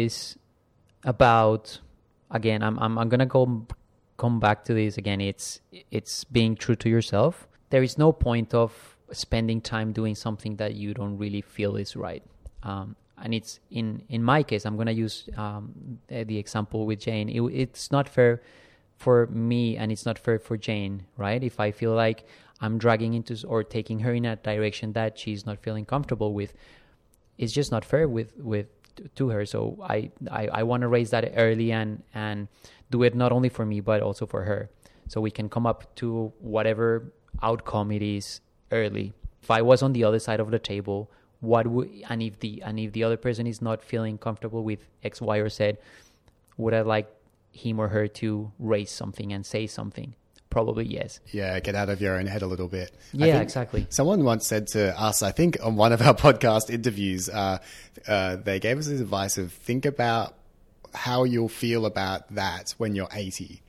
is 0.02 0.36
about 1.04 1.80
again 2.30 2.62
i'm 2.62 2.78
i'm, 2.78 2.98
I'm 2.98 3.08
to 3.10 3.26
go 3.26 3.66
come 4.20 4.38
back 4.38 4.64
to 4.66 4.74
this 4.74 4.98
again. 4.98 5.20
It's 5.20 5.60
it's 5.90 6.24
being 6.24 6.54
true 6.54 6.76
to 6.76 6.88
yourself. 6.90 7.48
There 7.70 7.82
is 7.82 7.96
no 7.96 8.12
point 8.12 8.52
of 8.52 8.70
spending 9.12 9.60
time 9.62 9.92
doing 9.92 10.14
something 10.14 10.56
that 10.56 10.74
you 10.74 10.92
don't 10.92 11.16
really 11.16 11.40
feel 11.40 11.76
is 11.76 11.96
right. 11.96 12.22
Um, 12.62 12.96
and 13.22 13.32
it's 13.32 13.60
in 13.70 14.02
in 14.08 14.22
my 14.22 14.42
case 14.42 14.64
i'm 14.64 14.76
to 14.92 14.98
use 15.06 15.28
um, 15.36 15.62
the 16.08 16.38
example 16.44 16.86
with 16.86 17.00
jane. 17.00 17.28
It, 17.28 17.42
it's 17.64 17.90
not 17.96 18.08
fair 18.08 18.42
for 18.96 19.26
me 19.26 19.76
and 19.78 19.92
it's 19.92 20.06
not 20.06 20.18
fair 20.18 20.38
for 20.38 20.56
jane 20.56 20.94
right? 21.16 21.42
If 21.50 21.60
i 21.60 21.70
feel 21.70 21.94
like 22.04 22.24
i'm 22.62 22.78
dragging 22.84 23.12
into 23.18 23.34
or 23.46 23.62
taking 23.62 23.98
her 24.00 24.12
in 24.14 24.24
a 24.24 24.36
direction 24.36 24.92
that 24.98 25.18
she's 25.18 25.44
not 25.44 25.58
feeling 25.66 25.84
comfortable 25.84 26.32
with 26.32 26.54
it's 27.36 27.52
just 27.52 27.70
not 27.70 27.84
fair 27.84 28.08
with 28.08 28.30
with 28.38 28.68
to 29.14 29.28
her. 29.28 29.46
So 29.46 29.78
i 29.82 30.10
i, 30.30 30.48
I 30.48 30.62
want 30.62 30.82
to 30.82 30.88
raise 30.88 31.10
that 31.10 31.32
early 31.36 31.72
and 31.72 32.02
and 32.14 32.48
do 32.90 33.02
it 33.02 33.14
not 33.14 33.32
only 33.32 33.48
for 33.48 33.64
me 33.66 33.80
but 33.80 34.02
also 34.02 34.26
for 34.26 34.44
her. 34.44 34.70
So 35.08 35.20
we 35.20 35.30
can 35.30 35.48
come 35.48 35.66
up 35.66 35.94
to 35.96 36.32
whatever 36.40 37.12
outcome 37.42 37.90
it 37.90 38.02
is 38.02 38.40
early. 38.72 39.12
If 39.42 39.50
i 39.50 39.62
was 39.62 39.82
on 39.82 39.92
the 39.92 40.04
other 40.04 40.18
side 40.18 40.40
of 40.40 40.50
the 40.50 40.58
table 40.58 41.10
what 41.40 41.66
would 41.66 41.90
and 42.08 42.22
if 42.22 42.38
the 42.40 42.62
and 42.64 42.78
if 42.78 42.92
the 42.92 43.02
other 43.02 43.16
person 43.16 43.46
is 43.46 43.60
not 43.62 43.82
feeling 43.82 44.18
comfortable 44.18 44.62
with 44.62 44.86
x 45.02 45.20
y 45.20 45.38
or 45.38 45.48
z 45.48 45.76
would 46.58 46.74
i 46.74 46.82
like 46.82 47.08
him 47.50 47.80
or 47.80 47.88
her 47.88 48.06
to 48.06 48.52
raise 48.58 48.90
something 48.90 49.32
and 49.32 49.44
say 49.44 49.66
something 49.66 50.14
probably 50.50 50.84
yes. 50.84 51.20
Yeah 51.32 51.58
get 51.60 51.74
out 51.74 51.88
of 51.88 52.00
your 52.00 52.16
own 52.16 52.26
head 52.26 52.42
a 52.42 52.46
little 52.46 52.68
bit. 52.68 52.92
Yeah 53.12 53.40
exactly. 53.40 53.86
someone 53.90 54.24
once 54.24 54.46
said 54.46 54.66
to 54.68 54.98
us 55.00 55.22
i 55.22 55.30
think 55.30 55.56
on 55.62 55.76
one 55.76 55.92
of 55.92 56.02
our 56.02 56.14
podcast 56.26 56.70
interviews 56.70 57.28
uh, 57.28 57.58
uh, 58.06 58.36
they 58.36 58.58
gave 58.60 58.78
us 58.78 58.86
this 58.86 59.00
advice 59.00 59.38
of 59.38 59.52
think 59.52 59.86
about 59.86 60.34
how 60.94 61.24
you'll 61.24 61.48
feel 61.48 61.86
about 61.86 62.32
that 62.34 62.74
when 62.78 62.94
you're 62.94 63.08
80 63.12 63.62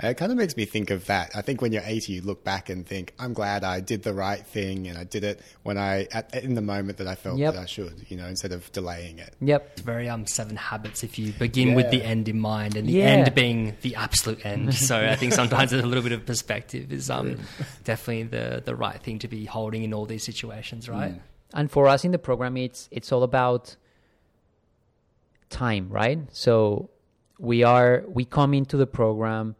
it 0.00 0.16
kind 0.16 0.32
of 0.32 0.38
makes 0.38 0.56
me 0.56 0.64
think 0.64 0.90
of 0.90 1.06
that. 1.06 1.30
I 1.34 1.42
think 1.42 1.60
when 1.60 1.72
you're 1.72 1.82
80, 1.84 2.12
you 2.12 2.22
look 2.22 2.44
back 2.44 2.68
and 2.68 2.86
think, 2.86 3.14
I'm 3.18 3.32
glad 3.32 3.64
I 3.64 3.80
did 3.80 4.02
the 4.02 4.14
right 4.14 4.44
thing 4.44 4.88
and 4.88 4.98
I 4.98 5.04
did 5.04 5.24
it 5.24 5.40
when 5.62 5.78
I, 5.78 6.08
at, 6.12 6.34
in 6.42 6.54
the 6.54 6.60
moment 6.62 6.98
that 6.98 7.06
I 7.06 7.14
felt 7.14 7.38
yep. 7.38 7.54
that 7.54 7.60
I 7.60 7.66
should, 7.66 8.06
you 8.08 8.16
know, 8.16 8.26
instead 8.26 8.52
of 8.52 8.70
delaying 8.72 9.18
it. 9.18 9.34
Yep. 9.40 9.70
It's 9.72 9.82
very 9.82 10.08
um, 10.08 10.26
seven 10.26 10.56
habits 10.56 11.04
if 11.04 11.18
you 11.18 11.32
begin 11.32 11.68
yeah. 11.68 11.76
with 11.76 11.90
the 11.90 12.02
end 12.02 12.28
in 12.28 12.40
mind 12.40 12.76
and 12.76 12.88
the 12.88 12.94
yeah. 12.94 13.04
end 13.04 13.34
being 13.34 13.76
the 13.82 13.96
absolute 13.96 14.44
end. 14.44 14.72
So 14.82 14.98
I 14.98 15.16
think 15.16 15.32
sometimes 15.32 15.72
a 15.72 15.82
little 15.82 16.02
bit 16.02 16.12
of 16.12 16.26
perspective 16.26 16.92
is 16.92 17.08
um, 17.08 17.38
definitely 17.84 18.24
the, 18.24 18.62
the 18.64 18.74
right 18.74 19.00
thing 19.00 19.20
to 19.20 19.28
be 19.28 19.44
holding 19.44 19.84
in 19.84 19.94
all 19.94 20.06
these 20.06 20.24
situations, 20.24 20.88
right? 20.88 21.14
Mm. 21.14 21.20
And 21.54 21.70
for 21.70 21.86
us 21.86 22.04
in 22.04 22.10
the 22.10 22.18
program, 22.18 22.56
it's, 22.56 22.88
it's 22.90 23.12
all 23.12 23.22
about 23.22 23.76
time, 25.50 25.88
right? 25.88 26.18
So 26.32 26.90
we 27.38 27.62
are, 27.62 28.04
we 28.08 28.24
come 28.24 28.54
into 28.54 28.76
the 28.76 28.86
program 28.86 29.54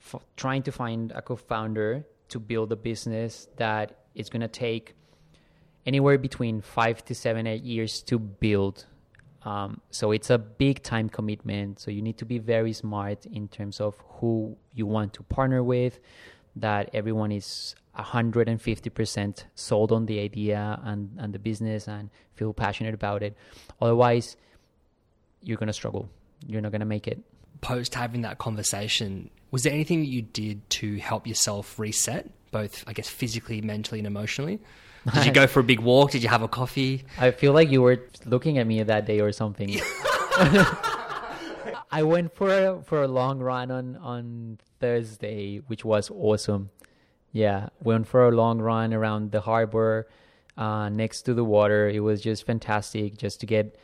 f- 0.00 0.24
trying 0.36 0.62
to 0.64 0.72
find 0.72 1.12
a 1.12 1.22
co-founder 1.22 2.04
to 2.28 2.38
build 2.38 2.72
a 2.72 2.76
business 2.76 3.48
that 3.56 3.98
is 4.14 4.28
going 4.28 4.40
to 4.40 4.48
take 4.48 4.94
anywhere 5.86 6.18
between 6.18 6.60
five 6.60 7.04
to 7.04 7.14
seven 7.14 7.46
eight 7.46 7.62
years 7.62 8.02
to 8.02 8.18
build. 8.18 8.86
Um, 9.42 9.80
so 9.90 10.12
it's 10.12 10.30
a 10.30 10.38
big 10.38 10.82
time 10.82 11.08
commitment. 11.08 11.80
So 11.80 11.90
you 11.90 12.02
need 12.02 12.18
to 12.18 12.24
be 12.24 12.38
very 12.38 12.72
smart 12.72 13.26
in 13.26 13.48
terms 13.48 13.80
of 13.80 13.96
who 14.08 14.56
you 14.74 14.86
want 14.86 15.14
to 15.14 15.22
partner 15.24 15.62
with 15.62 15.98
that 16.56 16.90
everyone 16.92 17.32
is 17.32 17.74
150% 17.98 19.44
sold 19.54 19.92
on 19.92 20.06
the 20.06 20.20
idea 20.20 20.80
and, 20.84 21.10
and 21.18 21.32
the 21.32 21.38
business 21.38 21.88
and 21.88 22.10
feel 22.34 22.52
passionate 22.52 22.94
about 22.94 23.22
it. 23.22 23.36
Otherwise 23.80 24.36
you're 25.42 25.56
going 25.56 25.68
to 25.68 25.72
struggle. 25.72 26.08
You're 26.46 26.60
not 26.60 26.72
going 26.72 26.80
to 26.80 26.86
make 26.86 27.06
it. 27.06 27.20
Post 27.60 27.94
having 27.94 28.22
that 28.22 28.38
conversation 28.38 29.30
was 29.50 29.64
there 29.64 29.72
anything 29.72 30.00
that 30.00 30.08
you 30.08 30.22
did 30.22 30.68
to 30.70 30.98
help 30.98 31.26
yourself 31.26 31.78
reset, 31.78 32.30
both, 32.50 32.84
I 32.86 32.92
guess, 32.92 33.08
physically, 33.08 33.60
mentally, 33.60 33.98
and 33.98 34.06
emotionally? 34.06 34.60
Did 35.14 35.26
you 35.26 35.32
go 35.32 35.46
for 35.48 35.60
a 35.60 35.64
big 35.64 35.80
walk? 35.80 36.12
Did 36.12 36.22
you 36.22 36.28
have 36.28 36.42
a 36.42 36.48
coffee? 36.48 37.04
I 37.18 37.30
feel 37.30 37.52
like 37.52 37.70
you 37.70 37.82
were 37.82 38.00
looking 38.24 38.58
at 38.58 38.66
me 38.66 38.82
that 38.82 39.06
day 39.06 39.20
or 39.20 39.32
something. 39.32 39.80
I 41.92 42.02
went 42.04 42.34
for 42.34 42.48
a, 42.50 42.82
for 42.82 43.02
a 43.02 43.08
long 43.08 43.40
run 43.40 43.70
on 43.70 43.96
on 43.96 44.58
Thursday, 44.78 45.58
which 45.66 45.84
was 45.84 46.10
awesome. 46.10 46.70
Yeah, 47.32 47.68
went 47.82 48.06
for 48.06 48.28
a 48.28 48.30
long 48.30 48.60
run 48.60 48.92
around 48.92 49.32
the 49.32 49.40
harbor, 49.40 50.08
uh, 50.56 50.88
next 50.88 51.22
to 51.22 51.34
the 51.34 51.44
water. 51.44 51.88
It 51.88 52.00
was 52.00 52.20
just 52.20 52.46
fantastic, 52.46 53.16
just 53.16 53.40
to 53.40 53.46
get 53.46 53.76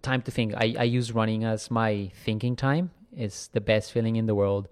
time 0.00 0.22
to 0.22 0.30
think. 0.30 0.54
I 0.56 0.74
I 0.78 0.84
use 0.84 1.12
running 1.12 1.44
as 1.44 1.70
my 1.70 2.10
thinking 2.24 2.56
time 2.56 2.90
is 3.16 3.48
the 3.52 3.60
best 3.60 3.92
feeling 3.92 4.16
in 4.16 4.26
the 4.26 4.34
world. 4.34 4.68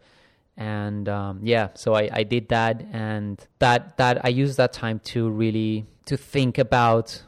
And 0.56 1.08
um, 1.08 1.40
yeah 1.42 1.68
so 1.74 1.94
I, 1.94 2.08
I 2.12 2.22
did 2.22 2.48
that. 2.48 2.84
And 2.92 3.44
that 3.58 3.96
that 3.96 4.24
i 4.24 4.28
used 4.28 4.56
that 4.56 4.72
time 4.72 5.00
to 5.12 5.28
really 5.30 5.86
to 6.06 6.16
think 6.16 6.58
about 6.58 7.22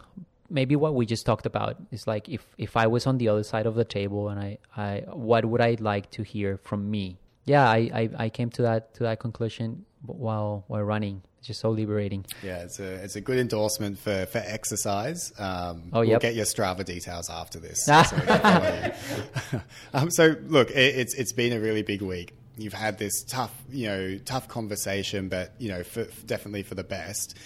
maybe 0.48 0.76
what 0.76 0.94
we 0.94 1.06
just 1.06 1.26
talked 1.26 1.46
about. 1.46 1.76
Is 1.90 2.06
like 2.06 2.28
if 2.28 2.46
if 2.58 2.76
i 2.76 2.86
was 2.86 3.06
on 3.06 3.18
the 3.18 3.28
other 3.28 3.42
side 3.42 3.66
of 3.66 3.74
the 3.74 3.84
table 3.84 4.28
and 4.28 4.38
i 4.38 4.58
i 4.76 5.02
what 5.12 5.44
would 5.44 5.60
i 5.60 5.76
like 5.80 6.10
to 6.12 6.22
hear 6.22 6.58
from 6.58 6.90
me? 6.90 7.18
Yeah 7.44 7.68
i 7.68 7.78
i, 8.00 8.10
I 8.24 8.28
came 8.28 8.50
to 8.50 8.62
that 8.62 8.94
to 8.94 9.02
that 9.04 9.18
conclusion 9.18 9.84
while 10.04 10.64
while 10.68 10.82
running 10.82 11.22
just 11.46 11.60
so 11.60 11.70
liberating. 11.70 12.24
Yeah 12.42 12.58
it's 12.58 12.78
a 12.80 12.94
it's 13.04 13.16
a 13.16 13.20
good 13.20 13.38
endorsement 13.38 13.98
for 13.98 14.26
for 14.26 14.38
exercise. 14.38 15.32
Um 15.38 15.90
oh, 15.92 16.02
yep. 16.02 16.10
we'll 16.10 16.18
get 16.18 16.34
your 16.34 16.44
strava 16.44 16.84
details 16.84 17.30
after 17.30 17.58
this. 17.58 17.88
So, 18.06 19.60
um, 19.94 20.10
so 20.10 20.36
look 20.46 20.70
it, 20.70 20.96
it's 20.96 21.14
it's 21.14 21.32
been 21.32 21.52
a 21.52 21.60
really 21.60 21.82
big 21.82 22.02
week. 22.02 22.34
You've 22.56 22.72
had 22.72 22.98
this 22.98 23.22
tough 23.24 23.54
you 23.70 23.86
know 23.86 24.18
tough 24.24 24.48
conversation 24.48 25.28
but 25.28 25.54
you 25.58 25.68
know 25.68 25.82
for, 25.82 26.04
definitely 26.26 26.62
for 26.62 26.74
the 26.74 26.84
best. 26.84 27.36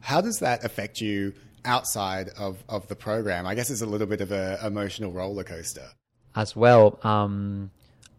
How 0.00 0.20
does 0.20 0.38
that 0.38 0.64
affect 0.64 1.00
you 1.00 1.34
outside 1.64 2.30
of 2.38 2.62
of 2.68 2.86
the 2.88 2.96
program? 2.96 3.46
I 3.46 3.54
guess 3.54 3.70
it's 3.70 3.82
a 3.82 3.86
little 3.86 4.06
bit 4.06 4.20
of 4.20 4.32
a 4.32 4.58
emotional 4.64 5.12
roller 5.12 5.44
coaster. 5.44 5.88
As 6.34 6.54
well 6.54 6.98
um 7.02 7.70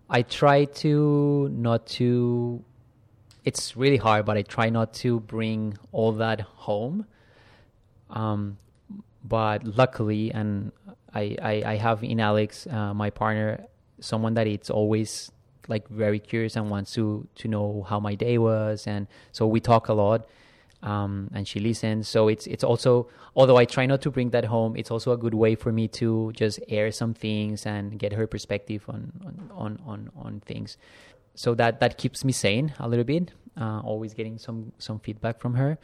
I 0.09 0.23
try 0.23 0.65
to 0.65 1.49
not 1.51 1.85
to 1.87 2.63
it's 3.45 3.75
really 3.75 3.97
hard, 3.97 4.25
but 4.25 4.37
I 4.37 4.41
try 4.41 4.69
not 4.69 4.93
to 4.95 5.19
bring 5.21 5.77
all 5.91 6.11
that 6.13 6.41
home. 6.41 7.05
Um, 8.09 8.57
but 9.23 9.63
luckily, 9.63 10.31
and 10.31 10.71
I, 11.13 11.35
I, 11.41 11.63
I 11.65 11.75
have 11.75 12.03
in 12.03 12.19
Alex, 12.19 12.67
uh, 12.67 12.93
my 12.93 13.09
partner, 13.09 13.65
someone 13.99 14.33
that 14.35 14.47
it's 14.47 14.69
always 14.69 15.31
like 15.67 15.87
very 15.89 16.19
curious 16.19 16.55
and 16.55 16.69
wants 16.69 16.93
to 16.93 17.27
to 17.35 17.47
know 17.47 17.85
how 17.87 17.99
my 17.99 18.15
day 18.15 18.37
was, 18.37 18.87
and 18.87 19.07
so 19.31 19.47
we 19.47 19.59
talk 19.59 19.87
a 19.89 19.93
lot. 19.93 20.27
Um, 20.81 21.29
and 21.33 21.45
she 21.45 21.59
listens. 21.59 22.07
So 22.07 22.29
it's 22.29 22.47
it's 22.47 22.63
also 22.63 23.09
although 23.35 23.57
I 23.57 23.65
try 23.65 23.85
not 23.85 24.01
to 24.03 24.11
bring 24.11 24.29
that 24.29 24.45
home, 24.45 24.77
it's 24.77 24.89
also 24.89 25.11
a 25.11 25.17
good 25.17 25.33
way 25.33 25.55
for 25.55 25.73
me 25.73 25.89
to 25.89 26.31
just 26.33 26.59
air 26.69 26.89
some 26.91 27.13
things 27.13 27.65
and 27.65 27.99
get 27.99 28.13
her 28.13 28.25
perspective 28.27 28.85
on 28.87 29.11
on 29.25 29.51
on 29.53 29.79
on, 29.85 30.09
on 30.15 30.39
things 30.39 30.77
so 31.39 31.55
that 31.55 31.79
that 31.79 31.97
keeps 31.97 32.25
me 32.25 32.33
sane 32.33 32.73
a 32.79 32.89
little 32.89 33.05
bit. 33.05 33.31
Uh, 33.55 33.79
always 33.79 34.13
getting 34.13 34.37
some 34.37 34.73
some 34.77 34.99
feedback 34.99 35.39
from 35.39 35.53
her, 35.53 35.77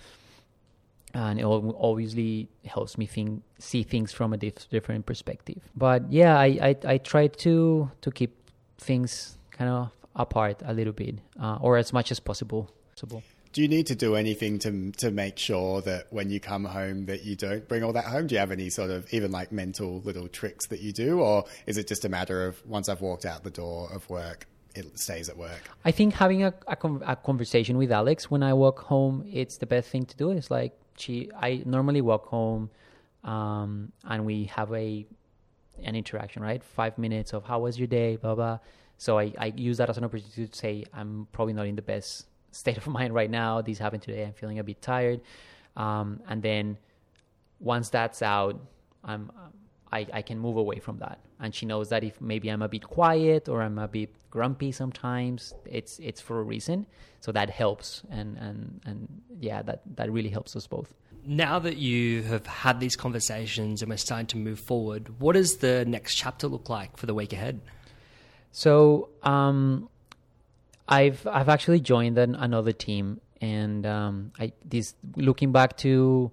and 1.14 1.40
it 1.40 1.46
obviously 1.46 2.50
helps 2.66 2.98
me 2.98 3.06
think 3.06 3.42
see 3.58 3.84
things 3.84 4.12
from 4.12 4.34
a 4.34 4.38
diff- 4.38 4.70
different 4.70 5.06
perspective. 5.06 5.62
But 5.74 6.12
yeah, 6.12 6.38
I, 6.38 6.48
I 6.62 6.76
I 6.96 6.98
try 6.98 7.28
to 7.28 7.90
to 8.02 8.12
keep 8.12 8.34
things 8.80 9.38
kind 9.52 9.70
of 9.70 9.92
apart 10.14 10.62
a 10.66 10.74
little 10.74 10.92
bit, 10.92 11.20
uh, 11.40 11.58
or 11.62 11.78
as 11.78 11.94
much 11.94 12.12
as 12.12 12.20
possible. 12.20 12.70
possible. 12.92 13.24
Do 13.54 13.62
you 13.62 13.70
need 13.70 13.88
to 13.88 13.96
do 13.96 14.16
anything 14.16 14.60
to 14.60 14.92
to 15.04 15.10
make 15.10 15.38
sure 15.40 15.82
that 15.84 16.08
when 16.10 16.30
you 16.30 16.42
come 16.42 16.66
home 16.66 17.06
that 17.06 17.24
you 17.24 17.38
don't 17.38 17.66
bring 17.70 17.82
all 17.82 17.94
that 17.94 18.08
home? 18.14 18.28
Do 18.28 18.36
you 18.36 18.40
have 18.40 18.52
any 18.52 18.70
sort 18.70 18.92
of 18.92 19.08
even 19.14 19.32
like 19.32 19.54
mental 19.54 20.02
little 20.02 20.28
tricks 20.28 20.68
that 20.68 20.82
you 20.82 20.92
do, 20.92 21.22
or 21.22 21.46
is 21.66 21.78
it 21.78 21.88
just 21.88 22.04
a 22.04 22.10
matter 22.10 22.46
of 22.46 22.62
once 22.68 22.90
I've 22.90 23.00
walked 23.00 23.26
out 23.26 23.46
the 23.46 23.56
door 23.64 23.90
of 23.94 24.10
work, 24.10 24.48
it 24.76 25.00
stays 25.00 25.30
at 25.30 25.38
work. 25.38 25.70
I 25.84 25.92
think 25.92 26.14
having 26.14 26.44
a, 26.44 26.54
a, 26.68 26.78
a, 27.08 27.16
conversation 27.16 27.78
with 27.78 27.92
Alex 27.92 28.30
when 28.30 28.44
I 28.44 28.54
walk 28.54 28.80
home, 28.80 29.26
it's 29.32 29.58
the 29.58 29.66
best 29.66 29.90
thing 29.90 30.06
to 30.06 30.18
do. 30.18 30.32
It's 30.32 30.52
like 30.52 30.78
she, 30.98 31.32
I 31.40 31.64
normally 31.66 32.02
walk 32.02 32.28
home, 32.28 32.70
um, 33.24 33.92
and 34.04 34.26
we 34.26 34.46
have 34.46 34.72
a 34.74 35.06
an 35.84 35.96
interaction, 35.96 36.42
right? 36.42 36.64
Five 36.64 36.98
minutes 36.98 37.34
of 37.34 37.44
how 37.44 37.60
was 37.60 37.78
your 37.78 37.88
day, 37.88 38.18
blah 38.18 38.36
blah. 38.36 38.60
So 38.98 39.18
I, 39.20 39.34
I 39.38 39.48
use 39.56 39.78
that 39.78 39.90
as 39.90 39.98
an 39.98 40.04
opportunity 40.04 40.48
to 40.48 40.58
say 40.58 40.84
I'm 40.94 41.28
probably 41.32 41.54
not 41.54 41.68
in 41.68 41.76
the 41.76 41.82
best 41.82 42.28
state 42.52 42.78
of 42.78 42.88
mind 42.88 43.14
right 43.14 43.30
now. 43.30 43.62
This 43.62 43.78
happened 43.80 44.04
today. 44.04 44.26
I'm 44.26 44.34
feeling 44.34 44.60
a 44.60 44.64
bit 44.64 44.82
tired, 44.82 45.22
um, 45.76 46.22
and 46.28 46.42
then 46.42 46.78
once 47.60 47.90
that's 47.90 48.22
out, 48.22 48.60
I'm 49.04 49.32
I, 49.96 50.02
I 50.20 50.22
can 50.30 50.38
move 50.40 50.58
away 50.58 50.80
from 50.80 50.98
that. 51.06 51.18
And 51.40 51.50
she 51.58 51.66
knows 51.66 51.90
that 51.90 52.04
if 52.04 52.16
maybe 52.22 52.50
I'm 52.50 52.62
a 52.62 52.72
bit 52.76 52.84
quiet 52.84 53.50
or 53.52 53.62
I'm 53.62 53.80
a 53.80 53.88
bit 53.88 54.10
grumpy 54.30 54.72
sometimes, 54.72 55.54
it's 55.66 55.94
it's 56.00 56.22
for 56.28 56.36
a 56.40 56.44
reason. 56.44 56.86
So 57.22 57.32
that 57.32 57.50
helps 57.50 58.04
and, 58.12 58.38
and, 58.38 58.82
and 58.86 58.98
yeah, 59.40 59.62
that, 59.64 59.82
that 59.96 60.12
really 60.12 60.30
helps 60.30 60.56
us 60.56 60.68
both. 60.68 60.94
Now 61.26 61.58
that 61.60 61.78
you 61.78 62.22
have 62.24 62.46
had 62.46 62.80
these 62.80 62.96
conversations 62.96 63.82
and 63.82 63.90
we're 63.90 63.98
starting 63.98 64.28
to 64.28 64.38
move 64.38 64.60
forward, 64.60 65.20
what 65.20 65.34
does 65.34 65.58
the 65.58 65.86
next 65.86 66.16
chapter 66.16 66.48
look 66.48 66.70
like 66.70 66.98
for 66.98 67.08
the 67.08 67.16
week 67.16 67.34
ahead? 67.34 67.62
So 68.52 69.10
um, 69.24 69.90
I've 70.88 71.26
I've 71.26 71.50
actually 71.50 71.80
joined 71.80 72.18
an, 72.18 72.36
another 72.36 72.74
team, 72.74 73.20
and 73.42 73.86
um, 73.86 74.32
I 74.40 74.54
this 74.64 74.94
looking 75.16 75.52
back 75.52 75.78
to 75.78 76.32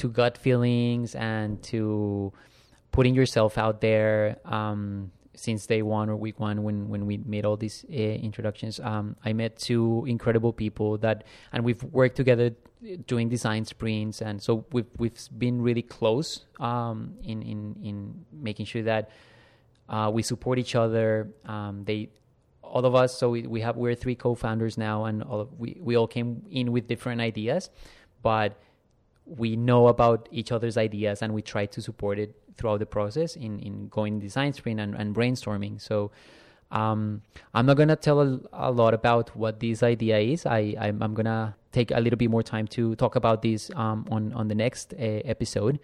to 0.00 0.08
gut 0.08 0.38
feelings 0.38 1.14
and 1.14 1.60
to 1.64 2.32
putting 2.92 3.14
yourself 3.14 3.58
out 3.58 3.80
there. 3.80 4.38
Um, 4.44 5.12
since 5.34 5.66
day 5.66 5.80
one 5.80 6.10
or 6.10 6.16
week 6.16 6.38
one 6.38 6.62
when 6.62 6.88
when 6.88 7.06
we 7.06 7.16
made 7.16 7.46
all 7.46 7.56
these 7.56 7.86
uh, 7.88 7.94
introductions 7.96 8.78
um, 8.80 9.16
i 9.24 9.32
met 9.32 9.56
two 9.56 10.04
incredible 10.06 10.52
people 10.52 10.98
that 10.98 11.24
and 11.52 11.64
we've 11.64 11.82
worked 11.84 12.16
together 12.16 12.50
doing 13.06 13.28
design 13.28 13.64
sprints 13.64 14.20
and 14.20 14.42
so 14.42 14.66
we've 14.72 14.90
we've 14.98 15.18
been 15.38 15.62
really 15.62 15.82
close 15.82 16.46
um, 16.58 17.14
in 17.22 17.40
in 17.42 17.76
in 17.82 18.24
making 18.32 18.66
sure 18.66 18.82
that 18.82 19.10
uh, 19.88 20.10
we 20.12 20.22
support 20.22 20.58
each 20.58 20.74
other 20.74 21.28
um, 21.46 21.84
they 21.84 22.10
all 22.62 22.84
of 22.84 22.94
us 22.94 23.16
so 23.16 23.30
we, 23.30 23.42
we 23.46 23.60
have 23.60 23.76
we're 23.76 23.94
three 23.94 24.14
co-founders 24.14 24.76
now 24.76 25.04
and 25.04 25.22
all 25.22 25.40
of, 25.40 25.58
we, 25.58 25.78
we 25.80 25.96
all 25.96 26.06
came 26.06 26.42
in 26.50 26.70
with 26.70 26.86
different 26.86 27.20
ideas 27.20 27.70
but 28.22 28.60
we 29.26 29.56
know 29.56 29.88
about 29.88 30.28
each 30.32 30.52
other's 30.52 30.76
ideas 30.76 31.22
and 31.22 31.32
we 31.32 31.40
try 31.40 31.66
to 31.66 31.80
support 31.80 32.18
it 32.18 32.34
throughout 32.60 32.78
the 32.78 32.86
process 32.86 33.36
in, 33.36 33.58
in 33.60 33.88
going 33.88 34.20
design 34.20 34.52
sprint 34.52 34.78
and, 34.78 34.94
and 34.94 35.14
brainstorming. 35.14 35.80
So 35.80 36.10
um, 36.70 37.22
I'm 37.54 37.66
not 37.66 37.76
gonna 37.76 37.96
tell 37.96 38.20
a, 38.20 38.40
a, 38.52 38.70
lot 38.70 38.94
about 38.94 39.34
what 39.34 39.58
this 39.58 39.82
idea 39.82 40.18
is. 40.18 40.46
I 40.46 40.76
I'm, 40.78 41.02
I'm, 41.02 41.14
gonna 41.14 41.56
take 41.72 41.90
a 41.90 41.98
little 41.98 42.16
bit 42.16 42.30
more 42.30 42.44
time 42.44 42.68
to 42.68 42.94
talk 42.94 43.16
about 43.16 43.42
this 43.42 43.70
um, 43.74 44.06
on 44.10 44.32
on 44.34 44.46
the 44.48 44.54
next 44.54 44.94
uh, 44.94 44.96
episode 45.34 45.80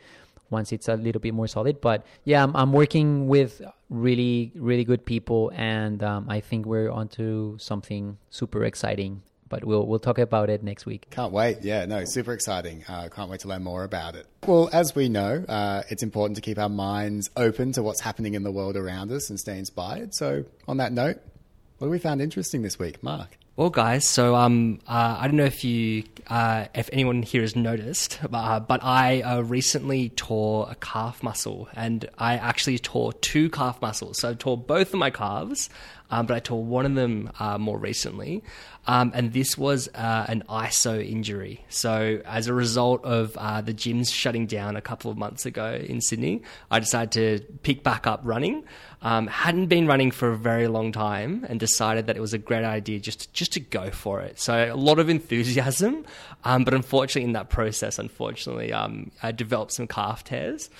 once 0.48 0.70
it's 0.70 0.86
a 0.86 0.94
little 0.94 1.20
bit 1.20 1.34
more 1.34 1.48
solid. 1.48 1.80
But 1.80 2.06
yeah, 2.22 2.44
I'm, 2.44 2.54
I'm 2.54 2.72
working 2.72 3.26
with 3.26 3.62
really 3.90 4.52
really 4.54 4.84
good 4.84 5.04
people, 5.04 5.50
and 5.56 6.04
um, 6.04 6.26
I 6.28 6.40
think 6.40 6.66
we're 6.66 6.90
onto 6.90 7.58
something 7.58 8.18
super 8.30 8.62
exciting 8.64 9.22
but 9.48 9.64
we'll 9.64 9.86
we'll 9.86 9.98
talk 9.98 10.18
about 10.18 10.50
it 10.50 10.62
next 10.62 10.86
week. 10.86 11.06
Can't 11.10 11.32
wait. 11.32 11.58
Yeah, 11.62 11.84
no, 11.86 12.04
super 12.04 12.32
exciting. 12.32 12.84
Uh, 12.88 13.08
can't 13.08 13.30
wait 13.30 13.40
to 13.40 13.48
learn 13.48 13.62
more 13.62 13.84
about 13.84 14.14
it. 14.14 14.26
Well, 14.46 14.70
as 14.72 14.94
we 14.94 15.08
know, 15.08 15.44
uh, 15.48 15.82
it's 15.88 16.02
important 16.02 16.36
to 16.36 16.42
keep 16.42 16.58
our 16.58 16.68
minds 16.68 17.30
open 17.36 17.72
to 17.72 17.82
what's 17.82 18.00
happening 18.00 18.34
in 18.34 18.42
the 18.42 18.52
world 18.52 18.76
around 18.76 19.10
us 19.12 19.30
and 19.30 19.38
stay 19.38 19.58
inspired. 19.58 20.14
So, 20.14 20.44
on 20.68 20.76
that 20.78 20.92
note, 20.92 21.20
what 21.78 21.86
have 21.86 21.92
we 21.92 21.98
found 21.98 22.22
interesting 22.22 22.62
this 22.62 22.78
week, 22.78 23.02
Mark? 23.02 23.36
Well, 23.56 23.70
guys, 23.70 24.06
so 24.06 24.34
um, 24.36 24.80
uh, 24.86 25.16
I 25.18 25.28
don't 25.28 25.36
know 25.36 25.44
if 25.46 25.64
you, 25.64 26.04
uh, 26.26 26.66
if 26.74 26.90
anyone 26.92 27.22
here 27.22 27.40
has 27.40 27.56
noticed, 27.56 28.18
uh, 28.30 28.60
but 28.60 28.84
I 28.84 29.22
uh, 29.22 29.40
recently 29.40 30.10
tore 30.10 30.68
a 30.70 30.74
calf 30.74 31.22
muscle, 31.22 31.66
and 31.72 32.06
I 32.18 32.34
actually 32.34 32.78
tore 32.78 33.14
two 33.14 33.48
calf 33.48 33.80
muscles. 33.80 34.20
So 34.20 34.28
I 34.28 34.34
tore 34.34 34.58
both 34.58 34.92
of 34.92 34.98
my 34.98 35.08
calves, 35.08 35.70
um, 36.10 36.26
but 36.26 36.36
I 36.36 36.40
tore 36.40 36.64
one 36.64 36.86
of 36.86 36.94
them 36.94 37.30
uh, 37.38 37.58
more 37.58 37.78
recently. 37.78 38.42
Um, 38.88 39.10
and 39.14 39.32
this 39.32 39.58
was 39.58 39.88
uh, 39.94 40.26
an 40.28 40.44
ISO 40.48 41.04
injury. 41.04 41.64
So, 41.68 42.22
as 42.24 42.46
a 42.46 42.54
result 42.54 43.04
of 43.04 43.36
uh, 43.36 43.60
the 43.60 43.74
gyms 43.74 44.12
shutting 44.12 44.46
down 44.46 44.76
a 44.76 44.80
couple 44.80 45.10
of 45.10 45.16
months 45.16 45.44
ago 45.44 45.74
in 45.74 46.00
Sydney, 46.00 46.42
I 46.70 46.78
decided 46.78 47.12
to 47.12 47.44
pick 47.62 47.82
back 47.82 48.06
up 48.06 48.20
running. 48.22 48.64
Um, 49.06 49.28
hadn't 49.28 49.66
been 49.66 49.86
running 49.86 50.10
for 50.10 50.32
a 50.32 50.36
very 50.36 50.66
long 50.66 50.90
time 50.90 51.46
and 51.48 51.60
decided 51.60 52.08
that 52.08 52.16
it 52.16 52.20
was 52.20 52.34
a 52.34 52.38
great 52.38 52.64
idea 52.64 52.98
just 52.98 53.32
just 53.32 53.52
to 53.52 53.60
go 53.60 53.92
for 53.92 54.20
it. 54.20 54.40
So 54.40 54.52
a 54.52 54.74
lot 54.74 54.98
of 54.98 55.08
enthusiasm, 55.08 56.04
um, 56.42 56.64
but 56.64 56.74
unfortunately 56.74 57.22
in 57.22 57.34
that 57.34 57.48
process, 57.48 58.00
unfortunately, 58.00 58.72
um, 58.72 59.12
I 59.22 59.30
developed 59.30 59.74
some 59.74 59.86
calf 59.86 60.24
tears. 60.24 60.70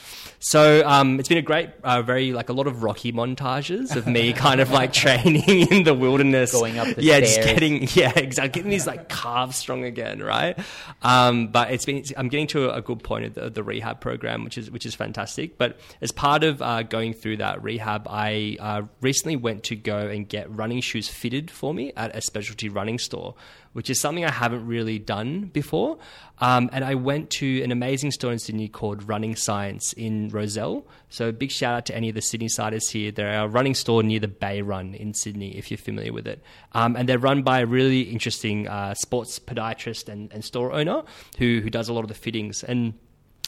So 0.41 0.83
um, 0.85 1.21
it's 1.21 1.29
been 1.29 1.39
a 1.39 1.43
great, 1.43 1.71
uh, 1.85 2.03
very 2.03 2.33
like 2.33 2.49
a 2.49 2.53
lot 2.53 2.67
of 2.67 2.83
Rocky 2.83 3.13
montages 3.13 3.95
of 3.95 4.09
me 4.09 4.33
kind 4.47 4.61
of 4.61 4.73
like 4.73 4.93
training 4.93 5.69
in 5.71 5.85
the 5.85 5.95
wilderness, 5.95 6.51
going 6.51 6.79
up 6.79 6.97
the 6.97 7.05
yeah, 7.05 7.19
stairs. 7.19 7.37
just 7.37 7.49
getting 7.49 7.89
yeah, 7.95 8.13
exactly, 8.17 8.61
getting 8.61 8.71
these 8.71 8.89
like 8.89 9.09
calves 9.09 9.57
strong 9.57 9.85
again, 9.85 10.21
right? 10.21 10.59
Um, 11.03 11.49
but 11.49 11.71
it's 11.71 11.85
been 11.85 12.03
I'm 12.17 12.29
getting 12.29 12.49
to 12.49 12.75
a 12.75 12.83
good 12.83 13.05
point 13.05 13.27
of 13.27 13.35
the, 13.35 13.51
the, 13.51 13.63
rehab 13.63 14.01
program, 14.01 14.43
which 14.43 14.59
is 14.59 14.69
which 14.69 14.85
is 14.85 14.97
fantastic. 14.97 15.59
But 15.59 15.79
as 16.01 16.11
part 16.11 16.43
of 16.43 16.61
uh, 16.61 16.83
going 16.83 17.15
through 17.15 17.37
that 17.37 17.63
rehab, 17.63 18.09
I 18.17 18.57
uh, 18.61 18.83
recently 19.03 19.37
went 19.37 19.63
to 19.65 19.77
go 19.77 19.99
and 19.99 20.27
get 20.27 20.51
running 20.51 20.81
shoes 20.81 21.07
fitted 21.07 21.51
for 21.51 21.75
me 21.75 21.93
at 21.99 22.17
a 22.17 22.23
specialty 22.23 22.71
running 22.71 22.99
store, 22.99 23.35
which 23.75 23.91
is 23.91 24.01
something 24.01 24.25
I 24.25 24.31
haven't 24.31 24.67
really 24.67 24.99
done 24.99 25.51
before. 25.53 25.99
Um, 26.39 26.71
and 26.73 26.83
I 26.83 26.95
went 26.95 27.29
to 27.33 27.63
an 27.63 27.73
amazing 27.73 28.13
store 28.13 28.33
in 28.33 28.39
Sydney 28.39 28.69
called 28.69 29.07
Running 29.07 29.37
Science 29.37 29.93
in 29.93 30.31
Rozelle. 30.31 30.87
So 31.11 31.31
big 31.31 31.51
shout 31.51 31.75
out 31.75 31.87
to 31.87 31.95
any 31.95 32.09
of 32.09 32.15
the 32.15 32.23
Sydney 32.23 32.49
siders 32.49 32.89
here. 32.89 33.13
They're 33.13 33.45
a 33.45 33.49
running 33.49 33.75
store 33.75 34.03
near 34.03 34.21
the 34.21 34.29
Bay 34.29 34.63
Run 34.63 34.95
in 34.95 35.13
Sydney, 35.13 35.55
if 35.59 35.71
you're 35.71 35.77
familiar 35.77 36.15
with 36.15 36.27
it. 36.27 36.43
Um, 36.73 36.97
and 36.97 37.07
they're 37.07 37.19
run 37.19 37.43
by 37.43 37.61
a 37.61 37.67
really 37.67 38.01
interesting 38.01 38.67
uh, 38.67 38.95
sports 38.95 39.39
podiatrist 39.39 40.09
and, 40.09 40.33
and 40.33 40.43
store 40.43 40.73
owner 40.73 41.03
who, 41.37 41.61
who 41.61 41.69
does 41.69 41.91
a 41.91 41.93
lot 41.93 42.01
of 42.01 42.09
the 42.09 42.15
fittings. 42.15 42.65
And 42.65 42.95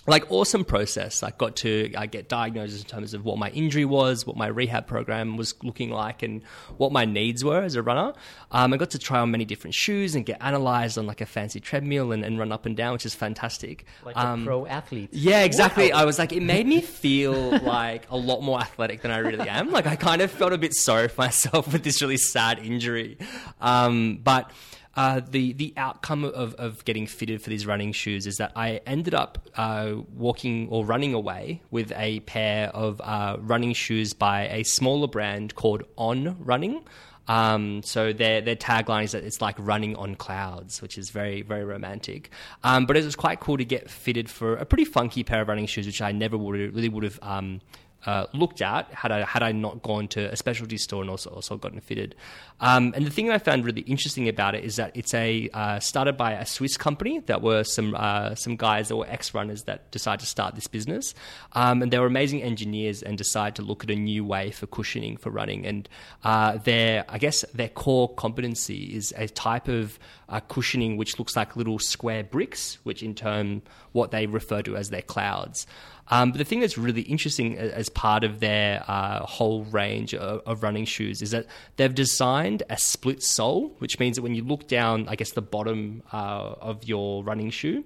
like 0.09 0.31
awesome 0.31 0.65
process. 0.65 1.23
I 1.23 1.31
got 1.31 1.57
to 1.57 1.93
I 1.97 2.07
get 2.07 2.29
diagnosed 2.29 2.79
in 2.79 2.85
terms 2.85 3.15
of 3.15 3.25
what 3.25 3.39
my 3.39 3.51
injury 3.51 3.85
was, 3.85 4.27
what 4.27 4.37
my 4.37 4.47
rehab 4.47 4.87
program 4.87 5.37
was 5.37 5.55
looking 5.63 5.91
like, 5.91 6.23
and 6.23 6.43
what 6.77 6.93
my 6.93 7.05
needs 7.05 7.45
were 7.45 7.63
as 7.63 7.75
a 7.75 7.83
runner. 7.83 8.15
Um, 8.51 8.73
I 8.73 8.77
got 8.77 8.91
to 8.91 8.99
try 8.99 9.21
on 9.21 9.31
many 9.31 9.45
different 9.45 9.75
shoes 9.75 10.15
and 10.15 10.25
get 10.25 10.39
analyzed 10.41 10.99
on 10.99 11.07
like 11.07 11.21
a 11.21 11.27
fancy 11.27 11.61
treadmill 11.61 12.13
and, 12.13 12.25
and 12.25 12.39
run 12.39 12.53
up 12.53 12.67
and 12.67 12.77
down, 12.77 12.93
which 12.95 13.07
is 13.07 13.15
fantastic. 13.15 13.85
Like 14.05 14.17
um, 14.17 14.43
a 14.43 14.45
pro 14.45 14.67
athlete. 14.67 15.11
Yeah, 15.13 15.43
exactly. 15.43 15.93
Wow. 15.93 15.99
I 15.99 16.05
was 16.05 16.19
like, 16.19 16.33
it 16.33 16.43
made 16.43 16.67
me 16.67 16.81
feel 16.81 17.59
like 17.59 18.11
a 18.11 18.17
lot 18.17 18.41
more 18.43 18.59
athletic 18.59 19.03
than 19.03 19.11
I 19.11 19.19
really 19.19 19.49
am. 19.49 19.71
Like 19.71 19.87
I 19.87 19.97
kind 19.97 20.23
of 20.23 20.31
felt 20.31 20.53
a 20.53 20.59
bit 20.59 20.75
sorry 20.75 21.09
for 21.09 21.23
myself 21.23 21.73
with 21.73 21.85
this 21.85 22.01
really 22.01 22.17
sad 22.17 22.59
injury, 22.59 23.19
um, 23.61 24.21
but 24.23 24.51
uh, 24.99 25.21
the 25.31 25.53
the 25.53 25.73
outcome 25.77 26.25
of, 26.25 26.55
of 26.55 26.85
getting 26.85 27.07
fitted 27.07 27.41
for 27.41 27.51
these 27.51 27.65
running 27.65 27.93
shoes 27.93 28.27
is 28.27 28.39
that 28.39 28.51
I 28.57 28.81
ended 28.85 29.15
up 29.15 29.39
uh, 29.55 29.95
walking 30.13 30.67
or 30.71 30.85
running 30.85 31.15
away 31.15 31.63
with 31.71 31.93
a 31.95 32.19
pair 32.21 32.71
of 32.71 33.01
uh, 33.05 33.37
running 33.39 33.75
shoes 33.75 34.13
by 34.13 34.49
a 34.49 34.65
smaller 34.65 35.07
brand 35.07 35.55
called 35.55 35.85
On 35.97 36.37
Running. 36.41 36.83
Um, 37.29 37.81
so 37.85 38.13
their 38.13 38.41
their 38.41 38.57
tagline 38.57 39.05
is 39.05 39.13
that 39.13 39.23
it's 39.23 39.41
like 39.41 39.55
running 39.61 39.95
on 39.95 40.17
clouds, 40.17 40.83
which 40.83 40.99
is 40.99 41.11
very 41.11 41.43
very 41.43 41.65
romantic. 41.65 42.31
Um, 42.65 42.85
but 42.85 42.97
it 42.97 43.05
was 43.05 43.15
quite 43.15 43.39
cool 43.39 43.57
to 43.57 43.65
get 43.65 43.89
fitted 43.89 44.29
for 44.29 44.57
a 44.57 44.65
pretty 44.65 44.85
funky 44.85 45.23
pair 45.23 45.43
of 45.43 45.49
running 45.49 45.67
shoes, 45.67 45.87
which 45.87 46.03
I 46.03 46.11
never 46.11 46.37
would 46.37 46.75
really 46.75 46.89
would 46.89 47.05
have 47.05 47.21
um, 47.23 47.61
uh, 48.09 48.27
looked 48.33 48.63
at 48.63 48.91
had 48.95 49.13
I 49.13 49.23
had 49.23 49.43
I 49.43 49.53
not 49.53 49.83
gone 49.83 50.09
to 50.09 50.33
a 50.33 50.37
specialty 50.37 50.79
store 50.79 51.03
and 51.03 51.11
also 51.11 51.29
also 51.29 51.59
gotten 51.59 51.81
fitted. 51.81 52.15
Um, 52.59 52.95
and 52.97 53.05
the 53.07 53.11
thing 53.11 53.31
I 53.31 53.37
found 53.37 53.67
really 53.67 53.83
interesting 53.83 54.29
about 54.29 54.55
it 54.55 54.65
is 54.65 54.77
that 54.77 54.93
it's 54.95 55.13
a 55.13 55.51
uh, 55.53 55.79
started 55.79 56.17
by 56.17 56.33
a 56.33 56.47
Swiss 56.47 56.79
company 56.79 57.19
that 57.27 57.43
were 57.43 57.65
some 57.65 57.95
uh, 57.95 58.35
some 58.35 58.57
guys 58.57 58.89
that 58.89 58.97
were 58.97 59.07
ex 59.09 59.35
runners 59.35 59.65
that 59.65 59.91
decided 59.91 60.21
to 60.21 60.27
start 60.27 60.55
this 60.55 60.67
business, 60.67 61.13
um, 61.53 61.83
and 61.83 61.93
they 61.93 61.99
were 61.99 62.07
amazing 62.07 62.43
engineers 62.43 63.03
and 63.03 63.19
decided 63.19 63.57
to 63.57 63.63
look 63.63 63.85
at 63.85 63.91
a 63.91 63.97
new 63.97 64.25
way 64.25 64.53
for 64.53 64.67
cushioning 64.67 65.19
for 65.19 65.29
running. 65.29 65.67
And 65.67 65.87
uh, 66.25 66.57
their 66.65 67.05
I 67.11 67.19
guess 67.19 67.45
their 67.53 67.69
core 67.69 68.09
competency 68.15 68.85
is 68.97 69.13
a 69.19 69.29
type 69.29 69.69
of 69.69 69.99
uh, 70.31 70.41
cushioning 70.41 70.97
which 70.97 71.19
looks 71.19 71.37
like 71.37 71.57
little 71.57 71.79
square 71.79 72.25
bricks, 72.25 72.79
which 72.85 73.03
in 73.03 73.15
turn 73.15 73.61
what 73.93 74.13
they 74.13 74.27
refer 74.27 74.63
to 74.63 74.77
as 74.77 74.89
their 74.89 75.03
clouds. 75.03 75.67
Um, 76.11 76.31
but 76.33 76.39
the 76.39 76.45
thing 76.45 76.61
that's 76.61 76.79
really 76.79 77.03
interesting 77.03 77.57
as 77.59 77.89
part 77.89 78.25
of 78.25 78.41
their 78.41 78.85
uh, 78.89 79.25
whole 79.27 79.65
range 79.65 80.15
of, 80.15 80.43
of, 80.47 80.63
running 80.63 80.85
shoes 80.85 81.21
is 81.23 81.33
that 81.33 81.47
they've 81.77 81.95
designed 81.95 82.63
a 82.71 82.79
split 82.79 83.23
sole, 83.23 83.75
which 83.79 83.99
means 83.99 84.17
that 84.17 84.23
when 84.23 84.35
you 84.35 84.43
look 84.43 84.69
down, 84.69 85.07
I 85.09 85.17
guess 85.17 85.33
the 85.33 85.43
bottom 85.43 86.03
uh, 86.13 86.55
of 86.61 86.85
your 86.85 87.23
running 87.23 87.51
shoe, 87.51 87.85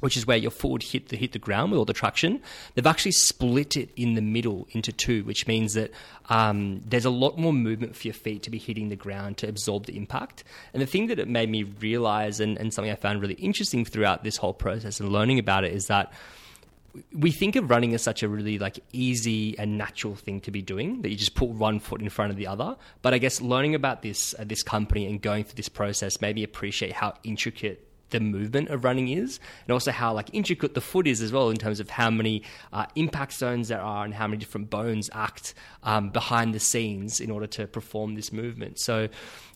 which 0.00 0.16
is 0.16 0.26
where 0.26 0.36
your 0.36 0.50
foot 0.50 0.70
would 0.70 0.82
hit 0.82 1.08
the 1.08 1.16
hit 1.16 1.32
the 1.32 1.38
ground 1.38 1.72
with 1.72 1.78
all 1.78 1.84
the 1.84 1.94
traction. 1.94 2.42
They've 2.74 2.86
actually 2.86 3.12
split 3.12 3.76
it 3.76 3.90
in 3.96 4.14
the 4.14 4.20
middle 4.20 4.68
into 4.72 4.92
two, 4.92 5.24
which 5.24 5.46
means 5.46 5.72
that 5.74 5.90
um, 6.28 6.82
there's 6.84 7.06
a 7.06 7.10
lot 7.10 7.38
more 7.38 7.52
movement 7.52 7.96
for 7.96 8.08
your 8.08 8.14
feet 8.14 8.42
to 8.42 8.50
be 8.50 8.58
hitting 8.58 8.90
the 8.90 8.96
ground 8.96 9.38
to 9.38 9.48
absorb 9.48 9.86
the 9.86 9.96
impact. 9.96 10.44
And 10.74 10.82
the 10.82 10.86
thing 10.86 11.06
that 11.06 11.18
it 11.18 11.28
made 11.28 11.48
me 11.48 11.62
realize, 11.62 12.40
and, 12.40 12.58
and 12.58 12.74
something 12.74 12.92
I 12.92 12.96
found 12.96 13.22
really 13.22 13.34
interesting 13.34 13.84
throughout 13.84 14.22
this 14.22 14.36
whole 14.36 14.54
process 14.54 15.00
and 15.00 15.08
learning 15.08 15.38
about 15.38 15.64
it, 15.64 15.72
is 15.72 15.86
that 15.86 16.12
we 17.12 17.30
think 17.30 17.56
of 17.56 17.70
running 17.70 17.94
as 17.94 18.02
such 18.02 18.22
a 18.22 18.28
really 18.28 18.58
like 18.58 18.78
easy 18.92 19.58
and 19.58 19.78
natural 19.78 20.14
thing 20.14 20.40
to 20.40 20.50
be 20.50 20.62
doing 20.62 21.02
that 21.02 21.10
you 21.10 21.16
just 21.16 21.34
put 21.34 21.48
one 21.48 21.80
foot 21.80 22.00
in 22.00 22.08
front 22.08 22.30
of 22.30 22.36
the 22.36 22.46
other 22.46 22.76
but 23.02 23.14
i 23.14 23.18
guess 23.18 23.40
learning 23.40 23.74
about 23.74 24.02
this 24.02 24.34
uh, 24.38 24.44
this 24.44 24.62
company 24.62 25.06
and 25.06 25.22
going 25.22 25.44
through 25.44 25.56
this 25.56 25.68
process 25.68 26.20
made 26.20 26.36
me 26.36 26.42
appreciate 26.42 26.92
how 26.92 27.14
intricate 27.24 27.86
the 28.10 28.20
movement 28.20 28.68
of 28.68 28.84
running 28.84 29.08
is, 29.08 29.40
and 29.64 29.72
also 29.72 29.90
how 29.90 30.12
like 30.12 30.32
intricate 30.32 30.74
the 30.74 30.80
foot 30.80 31.06
is 31.06 31.20
as 31.20 31.32
well 31.32 31.50
in 31.50 31.56
terms 31.56 31.80
of 31.80 31.90
how 31.90 32.10
many 32.10 32.42
uh, 32.72 32.86
impact 32.94 33.32
zones 33.32 33.68
there 33.68 33.80
are 33.80 34.04
and 34.04 34.14
how 34.14 34.26
many 34.26 34.38
different 34.38 34.70
bones 34.70 35.10
act 35.12 35.54
um, 35.82 36.10
behind 36.10 36.54
the 36.54 36.60
scenes 36.60 37.20
in 37.20 37.30
order 37.30 37.46
to 37.46 37.66
perform 37.66 38.14
this 38.14 38.32
movement. 38.32 38.78
So, 38.78 39.08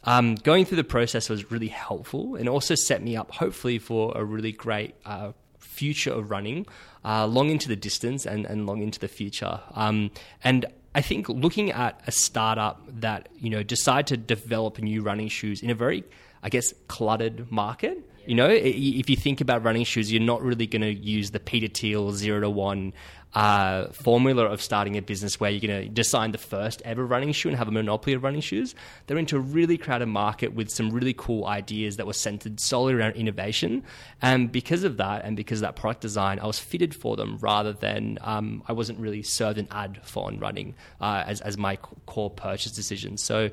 um, 0.05 0.35
going 0.37 0.64
through 0.64 0.76
the 0.76 0.85
process 0.85 1.29
was 1.29 1.50
really 1.50 1.68
helpful 1.68 2.35
and 2.35 2.48
also 2.48 2.74
set 2.74 3.03
me 3.03 3.16
up 3.16 3.31
hopefully 3.31 3.79
for 3.79 4.12
a 4.16 4.24
really 4.24 4.53
great 4.53 4.94
uh, 5.05 5.33
future 5.59 6.12
of 6.12 6.31
running, 6.31 6.66
uh, 7.04 7.26
long 7.26 7.50
into 7.50 7.68
the 7.68 7.76
distance 7.76 8.26
and, 8.26 8.46
and 8.46 8.66
long 8.66 8.82
into 8.82 8.98
the 8.98 9.08
future. 9.08 9.60
Um, 9.74 10.10
and 10.44 10.66
I 10.94 11.02
think 11.02 11.28
looking 11.28 11.70
at 11.70 12.00
a 12.06 12.12
startup 12.12 12.82
that 13.00 13.28
you 13.38 13.50
know 13.50 13.62
decide 13.62 14.06
to 14.08 14.16
develop 14.16 14.78
new 14.78 15.02
running 15.02 15.28
shoes 15.28 15.62
in 15.62 15.70
a 15.70 15.74
very, 15.74 16.04
I 16.42 16.48
guess, 16.48 16.72
cluttered 16.88 17.50
market. 17.50 18.06
You 18.26 18.34
know, 18.34 18.48
if 18.48 19.08
you 19.08 19.16
think 19.16 19.40
about 19.40 19.64
running 19.64 19.84
shoes, 19.84 20.12
you're 20.12 20.22
not 20.22 20.42
really 20.42 20.66
going 20.66 20.82
to 20.82 20.92
use 20.92 21.30
the 21.30 21.40
Peter 21.40 21.68
Thiel 21.68 22.12
zero 22.12 22.40
to 22.40 22.50
one 22.50 22.92
uh, 23.35 23.87
formula 23.88 24.45
of 24.45 24.61
starting 24.61 24.97
a 24.97 25.03
business 25.03 25.38
where 25.38 25.51
you're 25.51 25.61
going 25.61 25.83
to 25.83 25.88
design 25.88 26.33
the 26.33 26.38
first 26.38 26.83
ever 26.85 27.05
running 27.05 27.33
shoe 27.33 27.49
and 27.49 27.59
have 27.59 27.69
a 27.69 27.73
monopoly 27.73 28.14
of 28.14 28.25
running 28.25 28.40
shoes. 28.40 28.75
They're 29.07 29.19
into 29.19 29.37
a 29.37 29.40
really 29.40 29.79
crowded 29.79 30.07
market 30.07 30.55
with 30.55 30.71
some 30.71 30.90
really 30.90 31.14
cool 31.14 31.47
ideas 31.47 31.97
that 31.97 32.07
were 32.07 32.12
centered 32.12 32.59
solely 32.61 32.95
around 32.95 33.14
innovation. 33.14 33.85
And 34.21 34.51
because 34.51 34.85
of 34.85 34.97
that, 34.97 35.25
and 35.25 35.37
because 35.37 35.59
of 35.61 35.62
that 35.62 35.77
product 35.77 36.01
design, 36.01 36.40
I 36.40 36.47
was 36.47 36.59
fitted 36.59 36.95
for 36.95 37.16
them 37.16 37.38
rather 37.40 37.73
than 37.73 38.19
um, 38.23 38.62
I 38.66 38.73
wasn't 38.73 38.99
really 38.99 39.23
served 39.23 39.59
an 39.59 39.69
ad 39.71 40.01
for 40.03 40.27
on 40.27 40.38
running 40.38 40.75
uh, 41.01 41.25
as, 41.27 41.40
as 41.40 41.57
my 41.57 41.77
core 41.77 42.31
purchase 42.31 42.73
decision. 42.73 43.16
So, 43.16 43.51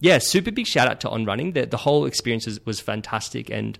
yeah, 0.00 0.18
super 0.18 0.50
big 0.50 0.66
shout 0.66 0.88
out 0.88 1.00
to 1.00 1.08
On 1.08 1.24
Running. 1.24 1.52
The, 1.52 1.66
the 1.66 1.78
whole 1.78 2.04
experience 2.04 2.46
was, 2.46 2.64
was 2.66 2.80
fantastic. 2.80 3.50
And 3.50 3.78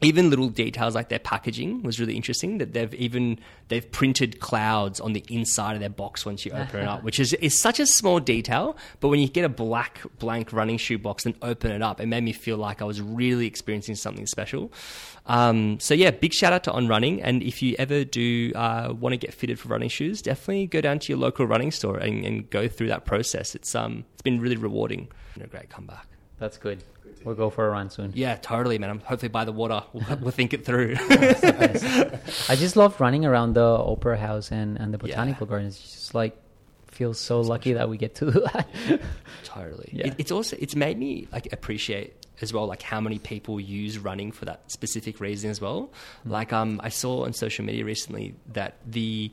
even 0.00 0.30
little 0.30 0.48
details 0.48 0.94
like 0.94 1.08
their 1.08 1.18
packaging 1.18 1.82
was 1.82 1.98
really 1.98 2.14
interesting 2.14 2.58
that 2.58 2.72
they've 2.72 2.94
even 2.94 3.38
they've 3.68 3.90
printed 3.90 4.40
clouds 4.40 5.00
on 5.00 5.12
the 5.12 5.24
inside 5.28 5.74
of 5.74 5.80
their 5.80 5.88
box 5.88 6.24
once 6.24 6.44
you 6.44 6.52
open 6.52 6.80
it 6.80 6.88
up 6.88 7.02
which 7.02 7.18
is, 7.18 7.32
is 7.34 7.60
such 7.60 7.80
a 7.80 7.86
small 7.86 8.20
detail 8.20 8.76
but 9.00 9.08
when 9.08 9.20
you 9.20 9.28
get 9.28 9.44
a 9.44 9.48
black 9.48 10.00
blank 10.18 10.52
running 10.52 10.78
shoe 10.78 10.98
box 10.98 11.26
and 11.26 11.34
open 11.42 11.70
it 11.70 11.82
up 11.82 12.00
it 12.00 12.06
made 12.06 12.22
me 12.22 12.32
feel 12.32 12.56
like 12.56 12.80
i 12.80 12.84
was 12.84 13.00
really 13.00 13.46
experiencing 13.46 13.94
something 13.94 14.26
special. 14.26 14.72
Um, 15.26 15.78
so 15.80 15.94
yeah 15.94 16.10
big 16.10 16.32
shout 16.32 16.52
out 16.52 16.64
to 16.64 16.72
on 16.72 16.88
running. 16.88 17.20
And 17.22 17.42
if 17.42 17.60
you 17.62 17.76
ever 17.78 18.04
do 18.04 18.52
uh, 18.54 18.94
want 18.98 19.12
to 19.12 19.16
get 19.18 19.34
fitted 19.34 19.58
for 19.58 19.68
running 19.68 19.88
shoes 19.88 20.22
definitely 20.22 20.66
go 20.66 20.80
down 20.80 20.98
to 21.00 21.12
your 21.12 21.18
local 21.18 21.46
running 21.46 21.70
store 21.70 21.98
and, 21.98 22.24
and 22.24 22.48
go 22.50 22.68
through 22.68 22.88
that 22.88 23.04
process. 23.04 23.54
It's 23.54 23.74
um 23.74 24.04
it's 24.14 24.22
been 24.22 24.40
really 24.40 24.56
rewarding. 24.56 25.08
And 25.34 25.44
a 25.44 25.46
great 25.46 25.68
comeback. 25.68 26.06
That's 26.38 26.56
good. 26.56 26.82
We'll 27.24 27.34
go 27.34 27.50
for 27.50 27.66
a 27.66 27.70
run 27.70 27.90
soon. 27.90 28.12
yeah 28.14 28.36
totally 28.36 28.78
man 28.78 28.90
i'm 28.90 29.00
hopefully 29.00 29.28
by 29.28 29.44
the 29.44 29.52
water 29.52 29.82
we'll, 29.92 30.18
we'll 30.20 30.30
think 30.30 30.52
it 30.54 30.64
through 30.64 30.96
I 32.48 32.56
just 32.56 32.76
love 32.76 33.00
running 33.00 33.24
around 33.24 33.54
the 33.54 33.62
Opera 33.64 34.16
House 34.18 34.50
and, 34.50 34.78
and 34.78 34.92
the 34.94 34.98
Yeah. 34.98 35.14
Botanical 35.14 35.46
Gardens. 35.46 35.76
It's 35.78 35.92
just 35.92 36.14
like 36.14 36.36
feel 36.86 37.14
so 37.14 37.40
lucky 37.40 37.74
that 37.74 37.88
we 37.88 37.96
get 37.98 38.14
to 38.16 38.30
do 38.32 38.40
that. 38.52 38.66
Totally. 39.44 39.90
Yeah. 39.92 40.08
It, 40.08 40.14
it's 40.18 40.32
also 40.32 40.56
it's 40.58 40.74
made 40.74 40.98
me 40.98 41.28
like 41.32 41.52
appreciate 41.52 42.14
as 42.40 42.52
well 42.52 42.66
like 42.66 42.82
how 42.82 43.00
many 43.00 43.18
people 43.18 43.60
use 43.60 43.98
running 43.98 44.32
for 44.32 44.44
that 44.46 44.70
specific 44.70 45.20
reason 45.20 45.50
as 45.50 45.60
well. 45.60 45.90
Like 46.24 46.52
um 46.52 46.80
I 46.82 46.88
saw 46.88 47.24
on 47.24 47.32
social 47.34 47.64
media 47.64 47.84
recently 47.84 48.34
that 48.52 48.76
the 48.86 49.30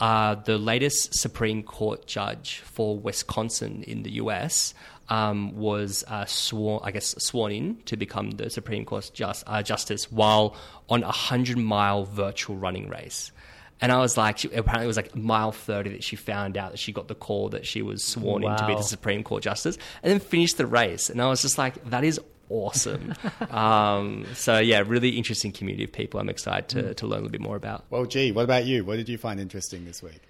uh, 0.00 0.34
the 0.34 0.58
latest 0.58 1.14
Supreme 1.14 1.62
Court 1.62 2.04
judge 2.06 2.58
for 2.64 2.98
Wisconsin 2.98 3.84
in 3.84 4.02
the 4.02 4.10
U.S. 4.12 4.74
Um, 5.10 5.56
was 5.56 6.04
uh, 6.06 6.26
sworn, 6.26 6.80
I 6.84 6.90
guess, 6.90 7.14
sworn 7.16 7.50
in 7.50 7.76
to 7.86 7.96
become 7.96 8.32
the 8.32 8.50
Supreme 8.50 8.84
Court 8.84 9.10
just, 9.14 9.42
uh, 9.46 9.62
justice 9.62 10.12
while 10.12 10.54
on 10.90 11.02
a 11.02 11.10
hundred 11.10 11.56
mile 11.56 12.04
virtual 12.04 12.56
running 12.56 12.90
race. 12.90 13.32
And 13.80 13.92
I 13.92 13.98
was 13.98 14.16
like, 14.16 14.38
she, 14.38 14.48
apparently 14.48 14.84
it 14.84 14.88
was 14.88 14.96
like 14.96 15.14
mile 15.14 15.52
30 15.52 15.90
that 15.90 16.04
she 16.04 16.16
found 16.16 16.56
out 16.56 16.72
that 16.72 16.78
she 16.78 16.92
got 16.92 17.08
the 17.08 17.14
call 17.14 17.50
that 17.50 17.66
she 17.66 17.82
was 17.82 18.02
sworn 18.02 18.44
in 18.44 18.56
to 18.56 18.66
be 18.66 18.74
the 18.74 18.82
Supreme 18.82 19.22
Court 19.22 19.42
Justice 19.42 19.78
and 20.02 20.10
then 20.12 20.20
finished 20.20 20.56
the 20.56 20.66
race. 20.66 21.10
And 21.10 21.22
I 21.22 21.28
was 21.28 21.42
just 21.42 21.58
like, 21.58 21.90
that 21.90 22.04
is 22.04 22.20
awesome. 22.48 23.14
um, 23.50 24.26
so, 24.34 24.58
yeah, 24.58 24.82
really 24.84 25.10
interesting 25.10 25.52
community 25.52 25.84
of 25.84 25.92
people 25.92 26.18
I'm 26.18 26.28
excited 26.28 26.68
to, 26.70 26.94
to 26.94 27.06
learn 27.06 27.20
a 27.20 27.22
little 27.22 27.32
bit 27.32 27.40
more 27.40 27.56
about. 27.56 27.84
Well, 27.90 28.04
G, 28.04 28.32
what 28.32 28.44
about 28.44 28.64
you? 28.64 28.84
What 28.84 28.96
did 28.96 29.08
you 29.08 29.18
find 29.18 29.38
interesting 29.38 29.84
this 29.84 30.02
week? 30.02 30.22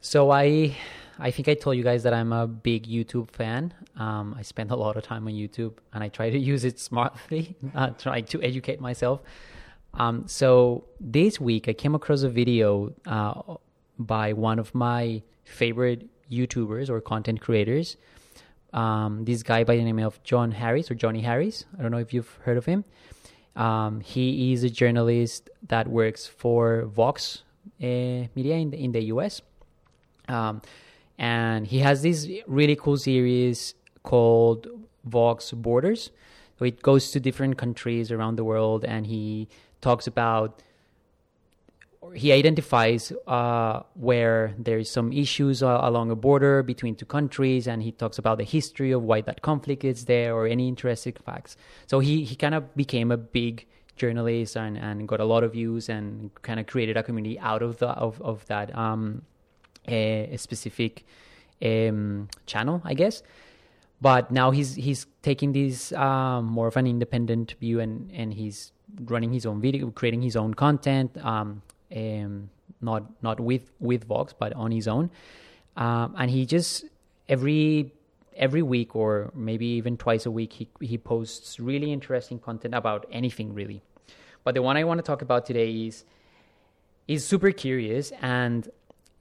So 0.00 0.30
I, 0.30 0.76
I 1.18 1.30
think 1.30 1.48
I 1.48 1.54
told 1.54 1.76
you 1.76 1.84
guys 1.84 2.02
that 2.02 2.12
I'm 2.12 2.32
a 2.32 2.46
big 2.46 2.86
YouTube 2.86 3.30
fan. 3.30 3.72
Um, 3.96 4.34
I 4.38 4.42
spend 4.42 4.70
a 4.70 4.76
lot 4.76 4.96
of 4.96 5.04
time 5.04 5.26
on 5.26 5.32
YouTube, 5.32 5.74
and 5.92 6.02
I 6.02 6.08
try 6.08 6.30
to 6.30 6.38
use 6.52 6.64
it 6.64 6.78
smartly, 6.78 7.56
uh, 7.74 7.90
try 7.90 8.20
to 8.20 8.42
educate 8.42 8.80
myself. 8.80 9.20
Um, 9.94 10.26
so 10.26 10.84
this 11.00 11.40
week 11.40 11.68
I 11.68 11.72
came 11.72 11.94
across 11.94 12.22
a 12.22 12.28
video 12.28 12.92
uh, 13.06 13.54
by 13.98 14.32
one 14.32 14.58
of 14.58 14.74
my 14.74 15.22
favorite 15.44 16.08
YouTubers 16.30 16.90
or 16.90 17.00
content 17.00 17.40
creators. 17.40 17.96
Um, 18.72 19.24
this 19.24 19.44
guy 19.44 19.62
by 19.62 19.76
the 19.76 19.84
name 19.84 20.00
of 20.00 20.20
John 20.24 20.50
Harris 20.50 20.90
or 20.90 20.96
Johnny 20.96 21.20
Harris. 21.20 21.64
I 21.78 21.82
don't 21.82 21.92
know 21.92 21.98
if 21.98 22.12
you've 22.12 22.38
heard 22.42 22.56
of 22.56 22.66
him. 22.66 22.84
Um, 23.54 24.00
he 24.00 24.52
is 24.52 24.64
a 24.64 24.70
journalist 24.70 25.48
that 25.68 25.86
works 25.86 26.26
for 26.26 26.86
Vox 26.86 27.44
uh, 27.80 28.26
Media 28.34 28.56
in 28.56 28.70
the, 28.70 28.76
in 28.82 28.90
the 28.90 29.02
US. 29.04 29.42
Um, 30.28 30.60
and 31.18 31.66
he 31.66 31.78
has 31.80 32.02
this 32.02 32.28
really 32.46 32.76
cool 32.76 32.96
series 32.96 33.74
called 34.02 34.66
Vox 35.04 35.52
Borders. 35.52 36.10
So 36.58 36.64
it 36.64 36.82
goes 36.82 37.10
to 37.12 37.20
different 37.20 37.58
countries 37.58 38.10
around 38.10 38.36
the 38.36 38.44
world 38.44 38.84
and 38.84 39.06
he 39.06 39.48
talks 39.80 40.06
about 40.06 40.62
he 42.14 42.32
identifies 42.32 43.12
uh, 43.26 43.80
where 43.94 44.54
there's 44.58 44.90
some 44.90 45.12
issues 45.12 45.62
uh, 45.62 45.80
along 45.82 46.10
a 46.10 46.14
border 46.14 46.62
between 46.62 46.94
two 46.94 47.06
countries, 47.06 47.66
and 47.66 47.82
he 47.82 47.92
talks 47.92 48.18
about 48.18 48.38
the 48.38 48.44
history 48.44 48.92
of 48.92 49.02
why 49.02 49.20
that 49.22 49.42
conflict 49.42 49.84
is 49.84 50.04
there 50.04 50.34
or 50.34 50.46
any 50.46 50.68
interesting 50.68 51.14
facts. 51.24 51.56
So 51.86 52.00
he, 52.00 52.24
he 52.24 52.36
kind 52.36 52.54
of 52.54 52.74
became 52.76 53.10
a 53.10 53.16
big 53.16 53.66
journalist 53.96 54.56
and, 54.56 54.76
and 54.76 55.08
got 55.08 55.20
a 55.20 55.24
lot 55.24 55.44
of 55.44 55.52
views 55.52 55.88
and 55.88 56.30
kind 56.42 56.60
of 56.60 56.66
created 56.66 56.96
a 56.96 57.02
community 57.02 57.38
out 57.38 57.62
of 57.62 57.78
the 57.78 57.88
of, 57.88 58.20
of 58.22 58.44
that 58.46 58.76
um, 58.76 59.22
a, 59.88 60.36
specific 60.36 61.04
um, 61.62 62.28
channel, 62.46 62.80
I 62.84 62.94
guess. 62.94 63.22
But 64.00 64.30
now 64.30 64.50
he's 64.50 64.74
he's 64.74 65.06
taking 65.22 65.52
this 65.52 65.92
um, 65.92 66.46
more 66.46 66.66
of 66.66 66.76
an 66.76 66.86
independent 66.86 67.54
view 67.60 67.80
and, 67.80 68.10
and 68.12 68.34
he's 68.34 68.72
running 69.06 69.32
his 69.32 69.46
own 69.46 69.60
video, 69.60 69.90
creating 69.90 70.22
his 70.22 70.36
own 70.36 70.54
content. 70.54 71.16
Um, 71.24 71.62
um, 71.94 72.50
not 72.80 73.04
not 73.22 73.40
with 73.40 73.70
with 73.80 74.04
Vox, 74.04 74.34
but 74.38 74.52
on 74.54 74.70
his 74.70 74.88
own. 74.88 75.10
Um, 75.76 76.14
and 76.18 76.30
he 76.30 76.46
just 76.46 76.84
every 77.28 77.92
every 78.36 78.62
week 78.62 78.96
or 78.96 79.30
maybe 79.34 79.66
even 79.66 79.96
twice 79.96 80.26
a 80.26 80.30
week 80.30 80.52
he 80.52 80.68
he 80.80 80.98
posts 80.98 81.60
really 81.60 81.92
interesting 81.92 82.38
content 82.38 82.74
about 82.74 83.06
anything 83.10 83.54
really. 83.54 83.82
But 84.44 84.54
the 84.54 84.62
one 84.62 84.76
I 84.76 84.84
want 84.84 84.98
to 84.98 85.02
talk 85.02 85.22
about 85.22 85.46
today 85.46 85.86
is 85.86 86.04
is 87.08 87.26
super 87.26 87.50
curious 87.52 88.12
and 88.20 88.68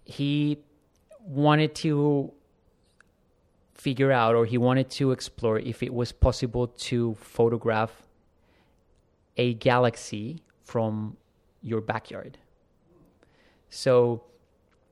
he 0.05 0.59
wanted 1.19 1.73
to 1.75 2.31
figure 3.73 4.11
out 4.11 4.35
or 4.35 4.45
he 4.45 4.57
wanted 4.57 4.89
to 4.89 5.11
explore 5.11 5.59
if 5.59 5.83
it 5.83 5.93
was 5.93 6.11
possible 6.11 6.67
to 6.67 7.15
photograph 7.15 8.03
a 9.37 9.53
galaxy 9.55 10.41
from 10.63 11.17
your 11.61 11.81
backyard. 11.81 12.37
So 13.69 14.23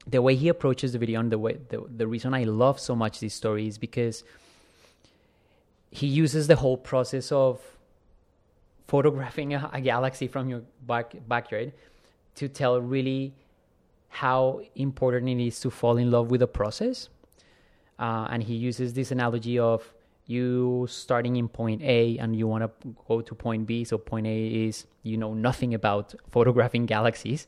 the 0.07 0.21
way 0.21 0.35
he 0.35 0.47
approaches 0.47 0.93
the 0.93 0.99
video 0.99 1.19
and 1.19 1.31
the 1.31 1.37
way 1.37 1.59
the, 1.69 1.83
the 1.95 2.07
reason 2.07 2.33
I 2.33 2.43
love 2.43 2.79
so 2.79 2.95
much 2.95 3.19
this 3.19 3.33
story 3.33 3.67
is 3.67 3.77
because 3.77 4.23
he 5.91 6.07
uses 6.07 6.47
the 6.47 6.55
whole 6.55 6.77
process 6.77 7.31
of 7.31 7.61
photographing 8.87 9.53
a, 9.53 9.69
a 9.73 9.81
galaxy 9.81 10.27
from 10.27 10.49
your 10.49 10.63
back, 10.85 11.13
backyard 11.27 11.73
to 12.35 12.49
tell 12.49 12.81
really 12.81 13.33
how 14.11 14.61
important 14.75 15.29
it 15.29 15.39
is 15.39 15.59
to 15.61 15.69
fall 15.69 15.97
in 15.97 16.11
love 16.11 16.29
with 16.29 16.41
the 16.41 16.47
process. 16.47 17.09
Uh, 17.97 18.27
and 18.29 18.43
he 18.43 18.55
uses 18.55 18.93
this 18.93 19.09
analogy 19.11 19.57
of 19.57 19.93
you 20.25 20.85
starting 20.89 21.37
in 21.37 21.47
point 21.47 21.81
A 21.81 22.17
and 22.17 22.35
you 22.35 22.45
want 22.45 22.63
to 22.63 22.95
go 23.07 23.21
to 23.21 23.33
point 23.33 23.65
B. 23.65 23.83
So 23.85 23.97
point 23.97 24.27
A 24.27 24.47
is 24.67 24.85
you 25.03 25.17
know 25.17 25.33
nothing 25.33 25.73
about 25.73 26.13
photographing 26.29 26.85
galaxies, 26.85 27.47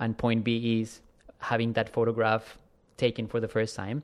and 0.00 0.18
point 0.18 0.42
B 0.44 0.80
is 0.80 1.00
having 1.38 1.72
that 1.74 1.88
photograph 1.88 2.58
taken 2.96 3.26
for 3.26 3.40
the 3.40 3.48
first 3.48 3.76
time. 3.76 4.02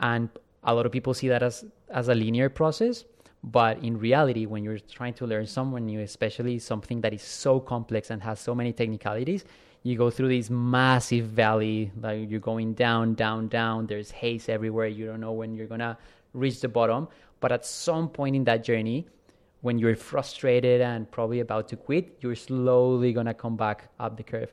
And 0.00 0.28
a 0.64 0.74
lot 0.74 0.86
of 0.86 0.92
people 0.92 1.14
see 1.14 1.28
that 1.28 1.42
as 1.42 1.64
as 1.88 2.08
a 2.08 2.14
linear 2.14 2.48
process, 2.50 3.04
but 3.42 3.78
in 3.82 3.98
reality, 3.98 4.44
when 4.46 4.64
you're 4.64 4.78
trying 4.78 5.14
to 5.14 5.26
learn 5.26 5.46
someone 5.46 5.86
new, 5.86 6.00
especially 6.00 6.58
something 6.58 7.00
that 7.00 7.14
is 7.14 7.22
so 7.22 7.58
complex 7.58 8.10
and 8.10 8.22
has 8.22 8.38
so 8.38 8.54
many 8.54 8.72
technicalities, 8.72 9.44
you 9.82 9.96
go 9.96 10.10
through 10.10 10.28
this 10.28 10.50
massive 10.50 11.26
valley 11.26 11.90
like 12.00 12.30
you're 12.30 12.40
going 12.40 12.74
down 12.74 13.14
down 13.14 13.48
down. 13.48 13.86
There's 13.86 14.10
haze 14.10 14.48
everywhere. 14.48 14.88
You 14.88 15.06
don't 15.06 15.20
know 15.20 15.32
when 15.32 15.54
you're 15.54 15.66
gonna 15.66 15.96
reach 16.34 16.60
the 16.60 16.68
bottom. 16.68 17.08
But 17.40 17.52
at 17.52 17.64
some 17.64 18.08
point 18.08 18.34
in 18.34 18.44
that 18.44 18.64
journey 18.64 19.06
when 19.60 19.78
you're 19.78 19.96
frustrated 19.96 20.80
and 20.80 21.10
probably 21.10 21.40
about 21.40 21.68
to 21.68 21.76
quit 21.76 22.16
you're 22.20 22.36
slowly 22.36 23.12
gonna 23.12 23.34
come 23.34 23.56
back 23.56 23.88
up 23.98 24.16
the 24.16 24.22
curve. 24.22 24.52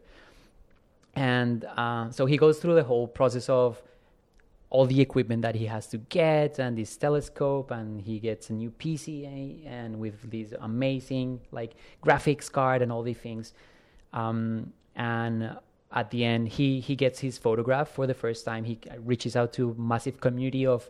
And 1.16 1.66
uh, 1.78 2.12
so 2.12 2.26
he 2.26 2.38
goes 2.38 2.60
through 2.60 2.76
the 2.76 2.84
whole 2.84 3.08
process 3.08 3.50
of 3.50 3.82
all 4.70 4.86
the 4.86 5.00
equipment 5.00 5.42
that 5.42 5.56
he 5.56 5.66
has 5.66 5.88
to 5.88 5.98
get 5.98 6.60
and 6.60 6.78
this 6.78 6.98
telescope 6.98 7.72
and 7.72 8.02
he 8.02 8.20
gets 8.20 8.50
a 8.50 8.54
new 8.54 8.72
pca 8.72 9.66
and 9.66 9.98
with 9.98 10.30
this 10.30 10.54
amazing 10.60 11.40
like 11.52 11.76
graphics 12.04 12.52
card 12.52 12.82
and 12.82 12.92
all 12.92 13.02
these 13.02 13.18
things. 13.18 13.54
Um, 14.12 14.74
and 14.96 15.58
at 15.92 16.10
the 16.12 16.24
end 16.24 16.48
he 16.50 16.80
he 16.80 16.96
gets 16.96 17.20
his 17.20 17.38
photograph 17.38 17.90
for 17.90 18.08
the 18.08 18.14
first 18.14 18.46
time 18.46 18.64
he 18.64 18.80
reaches 19.00 19.36
out 19.36 19.54
to 19.54 19.76
massive 19.78 20.20
community 20.20 20.66
of 20.66 20.90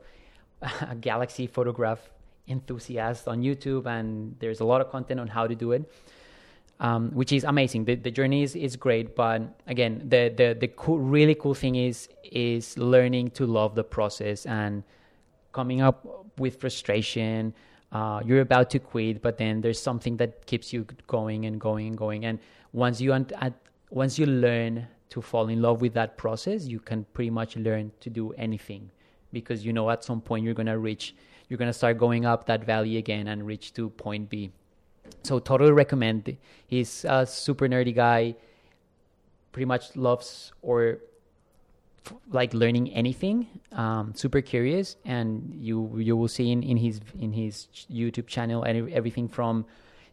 galaxy 1.02 1.48
photograph 1.48 2.10
enthusiasts 2.48 3.28
on 3.28 3.42
youtube 3.42 3.86
and 3.86 4.36
there's 4.40 4.60
a 4.60 4.66
lot 4.66 4.82
of 4.82 4.90
content 4.90 5.20
on 5.20 5.28
how 5.28 5.48
to 5.48 5.56
do 5.56 5.72
it 5.72 5.92
um, 6.80 7.12
which 7.12 7.32
is 7.32 7.44
amazing. 7.44 7.86
The, 7.86 7.96
the 7.96 8.12
journey 8.12 8.44
is, 8.44 8.56
is 8.56 8.76
great, 8.76 9.16
but 9.16 9.42
again, 9.68 10.02
the 10.08 10.34
the 10.36 10.58
the 10.60 10.68
cool, 10.68 11.00
really 11.00 11.36
cool 11.36 11.54
thing 11.54 11.76
is 11.76 12.10
is 12.24 12.78
learning 12.78 13.32
to 13.32 13.46
love 13.46 13.76
the 13.76 13.84
process 13.84 14.46
and 14.46 14.84
coming 15.54 15.82
up 15.82 16.06
with 16.38 16.60
frustration. 16.60 17.54
Uh, 17.92 18.22
you're 18.26 18.42
about 18.42 18.70
to 18.72 18.80
quit, 18.80 19.22
but 19.22 19.38
then 19.38 19.62
there's 19.62 19.82
something 19.82 20.18
that 20.18 20.46
keeps 20.48 20.74
you 20.74 20.86
going 21.08 21.46
and 21.46 21.62
going 21.62 21.88
and 21.88 21.98
going. 21.98 22.26
And 22.26 22.40
once 22.74 23.00
you 23.00 23.14
un- 23.14 23.30
once 23.90 24.18
you 24.20 24.26
learn 24.26 24.88
to 25.10 25.22
fall 25.22 25.48
in 25.48 25.62
love 25.62 25.82
with 25.82 25.94
that 25.94 26.18
process, 26.18 26.66
you 26.66 26.80
can 26.80 27.06
pretty 27.14 27.30
much 27.30 27.56
learn 27.56 27.92
to 28.02 28.10
do 28.10 28.32
anything 28.34 28.90
because 29.32 29.66
you 29.66 29.74
know 29.74 29.90
at 29.90 30.04
some 30.04 30.22
point 30.22 30.44
you're 30.44 30.54
gonna 30.54 30.78
reach, 30.78 31.16
you're 31.48 31.58
gonna 31.58 31.74
start 31.74 31.98
going 31.98 32.26
up 32.26 32.46
that 32.46 32.64
valley 32.64 32.98
again 32.98 33.28
and 33.28 33.46
reach 33.46 33.74
to 33.74 33.90
point 33.92 34.30
B. 34.30 34.52
So 35.24 35.40
totally 35.40 35.72
recommend. 35.72 36.38
He's 36.68 37.06
a 37.08 37.26
super 37.26 37.68
nerdy 37.68 37.94
guy. 37.94 38.36
Pretty 39.52 39.66
much 39.66 39.96
loves 39.96 40.52
or 40.62 41.00
like 42.32 42.54
learning 42.54 42.92
anything. 42.92 43.48
Um, 43.72 44.14
super 44.16 44.42
curious, 44.42 44.98
and 45.06 45.56
you 45.60 45.92
you 45.98 46.16
will 46.18 46.28
see 46.28 46.52
in, 46.52 46.64
in 46.64 46.78
his 46.78 47.00
in 47.20 47.34
his 47.34 47.68
YouTube 47.92 48.28
channel 48.28 48.64
and 48.64 48.92
everything 48.92 49.28
from 49.28 49.66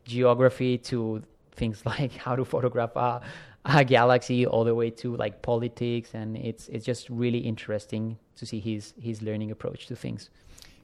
geography 0.05 0.79
to 0.79 1.23
things 1.53 1.85
like 1.87 2.13
how 2.13 2.37
to 2.37 2.45
photograph 2.45 2.97
a, 2.97 3.21
a 3.64 3.85
galaxy, 3.85 4.46
all 4.46 4.64
the 4.64 4.75
way 4.75 4.90
to 4.90 5.16
like 5.16 5.42
politics, 5.42 6.11
and 6.14 6.37
it's 6.37 6.68
it's 6.68 6.85
just 6.85 7.09
really 7.09 7.38
interesting 7.38 8.18
to 8.37 8.46
see 8.46 8.61
his 8.61 8.94
his 9.01 9.22
learning 9.22 9.51
approach 9.51 9.87
to 9.87 9.96
things. 9.96 10.31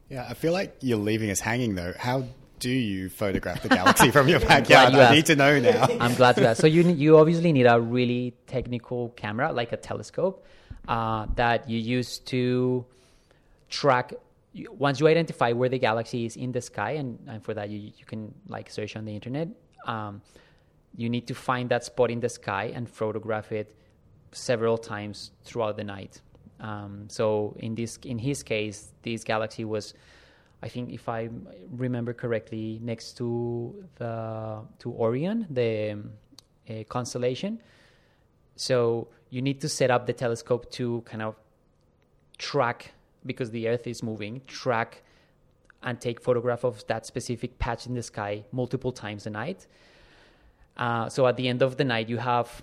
Yeah, 0.08 0.26
I 0.28 0.34
feel 0.34 0.52
like 0.52 0.76
you're 0.80 0.98
leaving 0.98 1.30
us 1.30 1.40
hanging 1.40 1.74
though. 1.74 1.92
How 1.98 2.24
do 2.60 2.70
you 2.70 3.08
photograph 3.08 3.62
the 3.62 3.68
galaxy 3.68 4.10
from 4.10 4.28
your 4.28 4.40
backyard? 4.52 4.92
you 4.92 5.00
I 5.00 5.04
asked. 5.04 5.14
need 5.14 5.26
to 5.26 5.36
know 5.36 5.58
now. 5.60 5.86
I'm 6.00 6.14
glad 6.14 6.36
to 6.36 6.40
that. 6.42 6.56
So 6.56 6.66
you 6.66 6.82
you 6.82 7.18
obviously 7.18 7.52
need 7.52 7.66
a 7.66 7.80
really 7.80 8.34
technical 8.46 9.10
camera, 9.10 9.52
like 9.52 9.72
a 9.72 9.76
telescope, 9.76 10.44
uh, 10.86 11.26
that 11.36 11.68
you 11.68 11.78
use 11.78 12.18
to 12.20 12.86
track. 13.68 14.14
Once 14.70 14.98
you 14.98 15.06
identify 15.06 15.52
where 15.52 15.68
the 15.68 15.78
galaxy 15.78 16.24
is 16.24 16.36
in 16.36 16.52
the 16.52 16.60
sky, 16.60 16.92
and, 16.92 17.18
and 17.28 17.44
for 17.44 17.54
that 17.54 17.68
you 17.70 17.78
you 17.78 18.04
can 18.06 18.34
like 18.48 18.70
search 18.70 18.96
on 18.96 19.04
the 19.04 19.14
internet. 19.14 19.48
Um, 19.84 20.22
you 20.96 21.08
need 21.08 21.26
to 21.28 21.34
find 21.34 21.68
that 21.70 21.84
spot 21.84 22.10
in 22.10 22.20
the 22.20 22.28
sky 22.28 22.72
and 22.74 22.88
photograph 22.88 23.52
it 23.52 23.74
several 24.32 24.78
times 24.78 25.32
throughout 25.44 25.76
the 25.76 25.84
night. 25.84 26.20
Um, 26.60 27.06
so 27.08 27.54
in 27.58 27.74
this 27.74 27.98
in 28.04 28.18
his 28.18 28.42
case, 28.42 28.92
this 29.02 29.24
galaxy 29.24 29.64
was, 29.64 29.94
I 30.62 30.68
think 30.68 30.90
if 30.90 31.08
I 31.08 31.28
remember 31.70 32.12
correctly, 32.12 32.80
next 32.82 33.16
to 33.18 33.84
the 33.96 34.62
to 34.80 34.92
Orion, 34.92 35.46
the 35.50 35.92
um, 35.92 36.10
uh, 36.68 36.84
constellation. 36.88 37.60
So 38.56 39.08
you 39.30 39.40
need 39.40 39.60
to 39.60 39.68
set 39.68 39.90
up 39.90 40.06
the 40.06 40.12
telescope 40.12 40.70
to 40.72 41.02
kind 41.02 41.22
of 41.22 41.36
track 42.38 42.92
because 43.24 43.50
the 43.50 43.68
Earth 43.68 43.86
is 43.86 44.02
moving, 44.02 44.40
track 44.46 45.02
and 45.82 46.00
take 46.00 46.20
photograph 46.20 46.64
of 46.64 46.84
that 46.88 47.06
specific 47.06 47.58
patch 47.58 47.86
in 47.86 47.94
the 47.94 48.02
sky 48.02 48.44
multiple 48.50 48.90
times 48.90 49.26
a 49.26 49.30
night. 49.30 49.66
Uh, 50.78 51.08
so 51.08 51.26
at 51.26 51.36
the 51.36 51.48
end 51.48 51.62
of 51.62 51.76
the 51.76 51.84
night, 51.84 52.08
you 52.08 52.18
have 52.18 52.62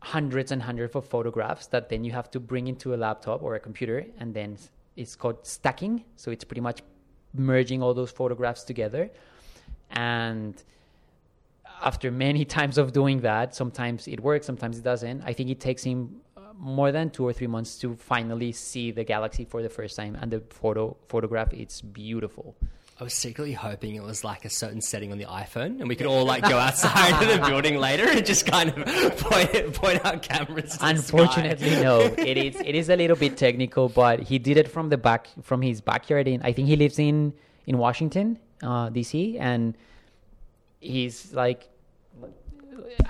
hundreds 0.00 0.50
and 0.50 0.60
hundreds 0.60 0.96
of 0.96 1.06
photographs 1.06 1.68
that 1.68 1.88
then 1.88 2.02
you 2.02 2.10
have 2.10 2.28
to 2.30 2.40
bring 2.40 2.66
into 2.66 2.92
a 2.94 2.96
laptop 2.96 3.42
or 3.42 3.54
a 3.54 3.60
computer, 3.60 4.04
and 4.18 4.34
then 4.34 4.58
it's 4.96 5.14
called 5.14 5.46
stacking. 5.46 6.04
So 6.16 6.30
it's 6.30 6.44
pretty 6.44 6.60
much 6.60 6.82
merging 7.34 7.82
all 7.82 7.94
those 7.94 8.10
photographs 8.10 8.64
together. 8.64 9.10
And 9.90 10.60
after 11.82 12.10
many 12.10 12.44
times 12.56 12.78
of 12.78 12.92
doing 12.92 13.20
that, 13.20 13.54
sometimes 13.54 14.08
it 14.08 14.20
works, 14.20 14.46
sometimes 14.46 14.78
it 14.78 14.84
doesn't. 14.84 15.22
I 15.22 15.32
think 15.32 15.50
it 15.50 15.60
takes 15.60 15.84
him 15.84 16.20
uh, 16.36 16.40
more 16.58 16.90
than 16.90 17.10
two 17.10 17.24
or 17.24 17.32
three 17.32 17.46
months 17.46 17.78
to 17.78 17.94
finally 17.94 18.52
see 18.52 18.90
the 18.90 19.04
galaxy 19.04 19.44
for 19.44 19.62
the 19.62 19.68
first 19.68 19.96
time, 19.96 20.16
and 20.20 20.32
the 20.32 20.40
photo 20.50 20.96
photograph 21.08 21.52
it's 21.52 21.80
beautiful. 21.80 22.56
I 23.02 23.04
was 23.04 23.14
secretly 23.14 23.52
hoping 23.52 23.96
it 23.96 24.02
was 24.04 24.22
like 24.22 24.44
a 24.44 24.48
certain 24.48 24.80
setting 24.80 25.10
on 25.10 25.18
the 25.18 25.24
iPhone, 25.24 25.80
and 25.80 25.88
we 25.88 25.96
could 25.96 26.06
all 26.06 26.24
like 26.24 26.48
go 26.48 26.56
outside 26.56 27.20
of 27.20 27.28
the 27.28 27.44
building 27.50 27.76
later 27.76 28.06
and 28.08 28.24
just 28.24 28.46
kind 28.46 28.70
of 28.70 28.76
point 29.18 29.74
point 29.74 30.06
out 30.06 30.22
cameras. 30.22 30.74
to 30.74 30.78
the 30.78 30.86
Unfortunately, 30.86 31.70
sky. 31.70 31.82
no. 31.82 31.98
It 32.16 32.38
is 32.38 32.54
it 32.64 32.76
is 32.76 32.90
a 32.90 32.94
little 32.94 33.16
bit 33.16 33.36
technical, 33.36 33.88
but 33.88 34.20
he 34.20 34.38
did 34.38 34.56
it 34.56 34.68
from 34.68 34.88
the 34.88 34.96
back 34.96 35.26
from 35.42 35.62
his 35.62 35.80
backyard. 35.80 36.28
In 36.28 36.42
I 36.42 36.52
think 36.52 36.68
he 36.68 36.76
lives 36.76 37.00
in 37.00 37.32
in 37.66 37.76
Washington, 37.76 38.38
uh, 38.62 38.88
D.C. 38.88 39.36
and 39.36 39.76
he's 40.78 41.34
like, 41.34 41.68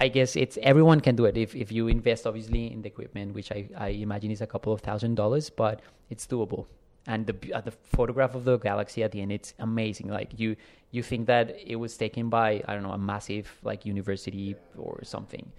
I 0.01 0.09
guess 0.09 0.37
it's 0.37 0.57
everyone 0.63 1.03
can 1.03 1.17
do 1.17 1.27
it 1.27 1.37
if 1.37 1.55
if 1.55 1.71
you 1.71 1.89
invest 1.89 2.27
obviously 2.27 2.73
in 2.73 2.81
the 2.81 2.89
equipment, 2.89 3.35
which 3.35 3.53
I 3.53 3.69
I 3.77 3.89
imagine 3.89 4.31
is 4.31 4.41
a 4.41 4.47
couple 4.47 4.73
of 4.73 4.81
thousand 4.81 5.17
dollars, 5.17 5.51
but 5.51 5.81
it's 6.09 6.27
doable. 6.27 6.65
And 7.07 7.27
the 7.27 7.53
uh, 7.53 7.61
the 7.61 7.73
photograph 7.73 8.35
of 8.35 8.45
the 8.45 8.59
galaxy 8.59 9.03
at 9.03 9.11
the 9.11 9.21
end, 9.21 9.33
it's 9.33 9.55
amazing. 9.59 10.09
Like 10.09 10.39
you 10.39 10.57
you 10.93 11.03
think 11.03 11.27
that 11.27 11.57
it 11.65 11.77
was 11.77 11.97
taken 11.97 12.29
by 12.29 12.63
I 12.67 12.75
don't 12.75 12.85
know 12.85 12.93
a 12.93 12.99
massive 12.99 13.51
like 13.65 13.85
university 13.85 14.55
or 14.79 15.01
something. 15.03 15.51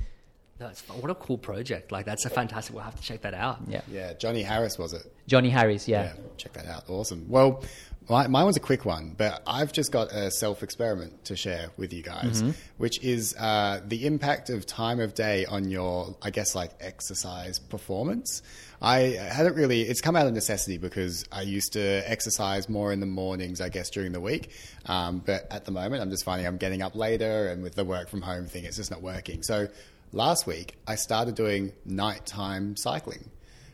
That's 0.57 0.79
fun. 0.79 1.01
what 1.01 1.11
a 1.11 1.15
cool 1.15 1.37
project! 1.37 1.91
Like 1.91 2.05
that's 2.05 2.25
a 2.25 2.29
fantastic. 2.29 2.73
We'll 2.73 2.85
have 2.85 2.95
to 2.95 3.01
check 3.01 3.21
that 3.21 3.33
out. 3.33 3.59
Yeah. 3.67 3.81
Yeah, 3.91 4.13
Johnny 4.13 4.43
Harris 4.43 4.77
was 4.77 4.93
it? 4.93 5.11
Johnny 5.27 5.49
Harris, 5.49 5.87
yeah. 5.87 6.13
check 6.37 6.53
that 6.53 6.67
out. 6.67 6.83
Awesome. 6.87 7.25
Well, 7.27 7.63
my, 8.09 8.27
mine 8.27 8.45
was 8.45 8.57
a 8.57 8.59
quick 8.59 8.85
one, 8.85 9.15
but 9.17 9.41
I've 9.47 9.71
just 9.71 9.91
got 9.91 10.11
a 10.11 10.29
self 10.31 10.63
experiment 10.63 11.25
to 11.25 11.35
share 11.35 11.69
with 11.77 11.93
you 11.93 12.01
guys, 12.01 12.43
which 12.77 13.01
is 13.03 13.35
uh, 13.37 13.81
the 13.85 14.05
impact 14.05 14.49
of 14.49 14.65
time 14.65 14.99
of 14.99 15.13
day 15.13 15.45
on 15.45 15.69
your, 15.69 16.15
I 16.21 16.29
guess, 16.29 16.55
like 16.55 16.71
exercise 16.79 17.59
performance. 17.59 18.41
I 18.81 18.99
hadn't 19.31 19.55
really, 19.55 19.83
it's 19.83 20.01
come 20.01 20.15
out 20.15 20.27
of 20.27 20.33
necessity 20.33 20.77
because 20.77 21.25
I 21.31 21.43
used 21.43 21.73
to 21.73 21.81
exercise 22.09 22.67
more 22.67 22.91
in 22.91 22.99
the 22.99 23.05
mornings, 23.05 23.61
I 23.61 23.69
guess, 23.69 23.89
during 23.89 24.11
the 24.11 24.19
week. 24.19 24.51
Um, 24.85 25.19
but 25.25 25.47
at 25.51 25.65
the 25.65 25.71
moment, 25.71 26.01
I'm 26.01 26.09
just 26.09 26.25
finding 26.25 26.45
I'm 26.45 26.57
getting 26.57 26.81
up 26.81 26.95
later, 26.95 27.47
and 27.47 27.63
with 27.63 27.75
the 27.75 27.85
work 27.85 28.09
from 28.09 28.21
home 28.21 28.45
thing, 28.47 28.65
it's 28.65 28.77
just 28.77 28.91
not 28.91 29.01
working. 29.01 29.43
So 29.43 29.67
last 30.11 30.45
week, 30.45 30.75
I 30.87 30.95
started 30.95 31.35
doing 31.35 31.71
nighttime 31.85 32.75
cycling 32.75 33.29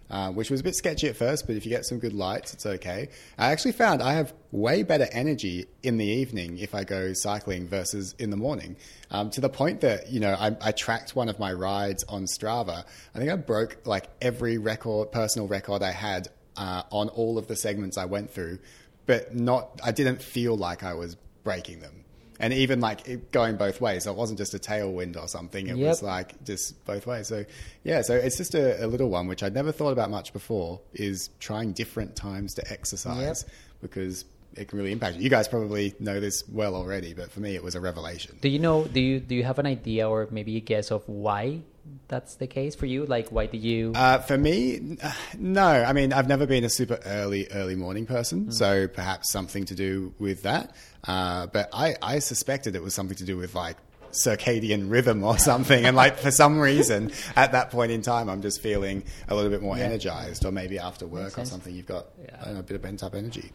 uh, 0.10 0.32
which 0.32 0.50
was 0.50 0.60
a 0.60 0.64
bit 0.64 0.76
sketchy 0.76 1.08
at 1.08 1.16
first, 1.16 1.46
but 1.48 1.56
if 1.56 1.66
you 1.66 1.70
get 1.70 1.86
some 1.86 2.00
good 2.00 2.14
lights, 2.14 2.54
it's 2.54 2.66
okay. 2.66 3.10
I 3.38 3.52
actually 3.52 3.74
found 3.74 4.02
I 4.02 4.14
have 4.14 4.34
way 4.52 4.84
better 4.84 5.08
energy 5.12 5.68
in 5.84 5.98
the 5.98 6.06
evening 6.06 6.58
if 6.58 6.74
I 6.74 6.84
go 6.84 7.14
cycling 7.14 7.68
versus 7.68 8.16
in 8.18 8.30
the 8.30 8.38
morning, 8.38 8.76
um, 9.12 9.30
to 9.32 9.42
the 9.42 9.50
point 9.50 9.82
that 9.82 10.10
you 10.10 10.20
know 10.20 10.34
I, 10.34 10.56
I 10.62 10.72
tracked 10.72 11.16
one 11.16 11.30
of 11.30 11.40
my 11.40 11.54
rides 11.54 12.04
on 12.10 12.26
Strava. 12.26 12.86
I 13.14 13.18
think 13.20 13.30
I 13.30 13.36
broke 13.36 13.86
like 13.86 14.10
every 14.22 14.58
record, 14.58 15.12
personal 15.12 15.48
record 15.48 15.84
I 15.84 15.92
had 15.92 16.30
uh, 16.58 16.84
on 16.92 17.10
all 17.10 17.38
of 17.38 17.48
the 17.48 17.56
segments 17.56 17.98
I 17.98 18.06
went 18.06 18.32
through, 18.32 18.60
but 19.06 19.36
not. 19.36 19.80
I 19.84 19.92
didn't 19.92 20.22
feel 20.22 20.58
like 20.58 20.84
I 20.84 20.94
was 20.94 21.16
breaking 21.44 21.80
them. 21.82 22.06
And 22.40 22.54
even 22.54 22.80
like 22.80 23.08
it 23.08 23.32
going 23.32 23.58
both 23.58 23.82
ways, 23.82 24.06
so 24.06 24.12
it 24.12 24.18
wasn't 24.18 24.38
just 24.38 24.54
a 24.54 24.60
tailwind 24.60 25.22
or 25.22 25.28
something. 25.28 25.68
It 25.68 25.78
was 25.78 26.02
like 26.02 26.42
just 26.46 26.86
both 26.86 27.06
ways. 27.06 27.28
So 27.28 27.44
yeah, 27.84 28.02
so 28.02 28.16
it's 28.16 28.38
just 28.38 28.56
a, 28.56 28.86
a 28.86 28.88
little 28.88 29.10
one 29.10 29.28
which 29.28 29.44
I'd 29.44 29.54
never 29.54 29.74
thought 29.74 29.92
about 29.92 30.10
much 30.10 30.32
before. 30.32 30.80
Is 30.94 31.30
trying 31.40 31.74
different 31.74 32.16
times 32.16 32.54
to 32.56 32.72
exercise 32.72 33.46
because 33.82 34.24
it 34.56 34.68
can 34.68 34.78
really 34.78 34.92
impact 34.92 35.18
you. 35.18 35.24
You 35.24 35.30
guys 35.30 35.48
probably 35.48 35.94
know 36.00 36.20
this 36.20 36.48
well 36.50 36.76
already, 36.76 37.14
but 37.14 37.32
for 37.32 37.40
me, 37.40 37.56
it 37.56 37.64
was 37.64 37.76
a 37.76 37.82
revelation. 37.82 38.38
Do 38.42 38.50
you 38.50 38.60
know? 38.60 38.86
Do 38.86 39.00
you 39.00 39.20
do 39.20 39.36
you 39.36 39.44
have 39.44 39.60
an 39.60 39.66
idea 39.66 40.10
or 40.10 40.28
maybe 40.32 40.56
a 40.58 40.62
guess 40.62 40.92
of 40.92 41.08
why 41.08 41.62
that's 42.08 42.36
the 42.36 42.48
case 42.48 42.76
for 42.76 42.86
you? 42.86 43.06
Like, 43.06 43.30
why 43.30 43.46
did 43.46 43.64
you? 43.64 43.94
Uh, 43.96 44.20
for 44.20 44.38
me, 44.38 44.98
uh, 45.02 45.12
no. 45.38 45.68
I 45.68 45.94
mean, 45.94 46.14
I've 46.14 46.28
never 46.28 46.46
been 46.46 46.64
a 46.64 46.70
super 46.70 47.00
early, 47.06 47.48
early 47.52 47.76
morning 47.76 48.06
person, 48.06 48.52
so 48.52 48.88
perhaps 48.88 49.32
something 49.32 49.66
to 49.66 49.76
do 49.76 50.14
with 50.20 50.44
that. 50.44 50.76
Uh, 51.08 51.48
but 51.48 51.70
I, 51.74 51.96
I 52.02 52.20
suspected 52.20 52.76
it 52.76 52.84
was 52.84 52.94
something 52.94 53.18
to 53.18 53.26
do 53.26 53.38
with 53.38 53.56
like 53.56 53.78
circadian 54.12 54.90
rhythm 54.90 55.24
or 55.24 55.38
something. 55.38 55.86
and 55.86 55.96
like 55.96 56.18
for 56.18 56.32
some 56.32 56.60
reason, 56.60 57.12
at 57.36 57.52
that 57.52 57.70
point 57.72 57.92
in 57.92 58.02
time, 58.02 58.30
I'm 58.30 58.42
just 58.42 58.62
feeling 58.62 59.04
a 59.28 59.36
little 59.36 59.52
bit 59.52 59.62
more 59.62 59.78
energized, 59.78 60.46
or 60.46 60.52
maybe 60.52 60.80
after 60.80 61.08
work 61.08 61.38
or 61.38 61.46
something, 61.46 61.74
you've 61.74 61.86
got 61.86 62.08
I 62.42 62.46
don't 62.46 62.54
know, 62.56 62.60
a 62.62 62.64
bit 62.64 62.76
of 62.76 62.82
pent 62.82 63.04
up 63.04 63.16
energy. 63.16 63.52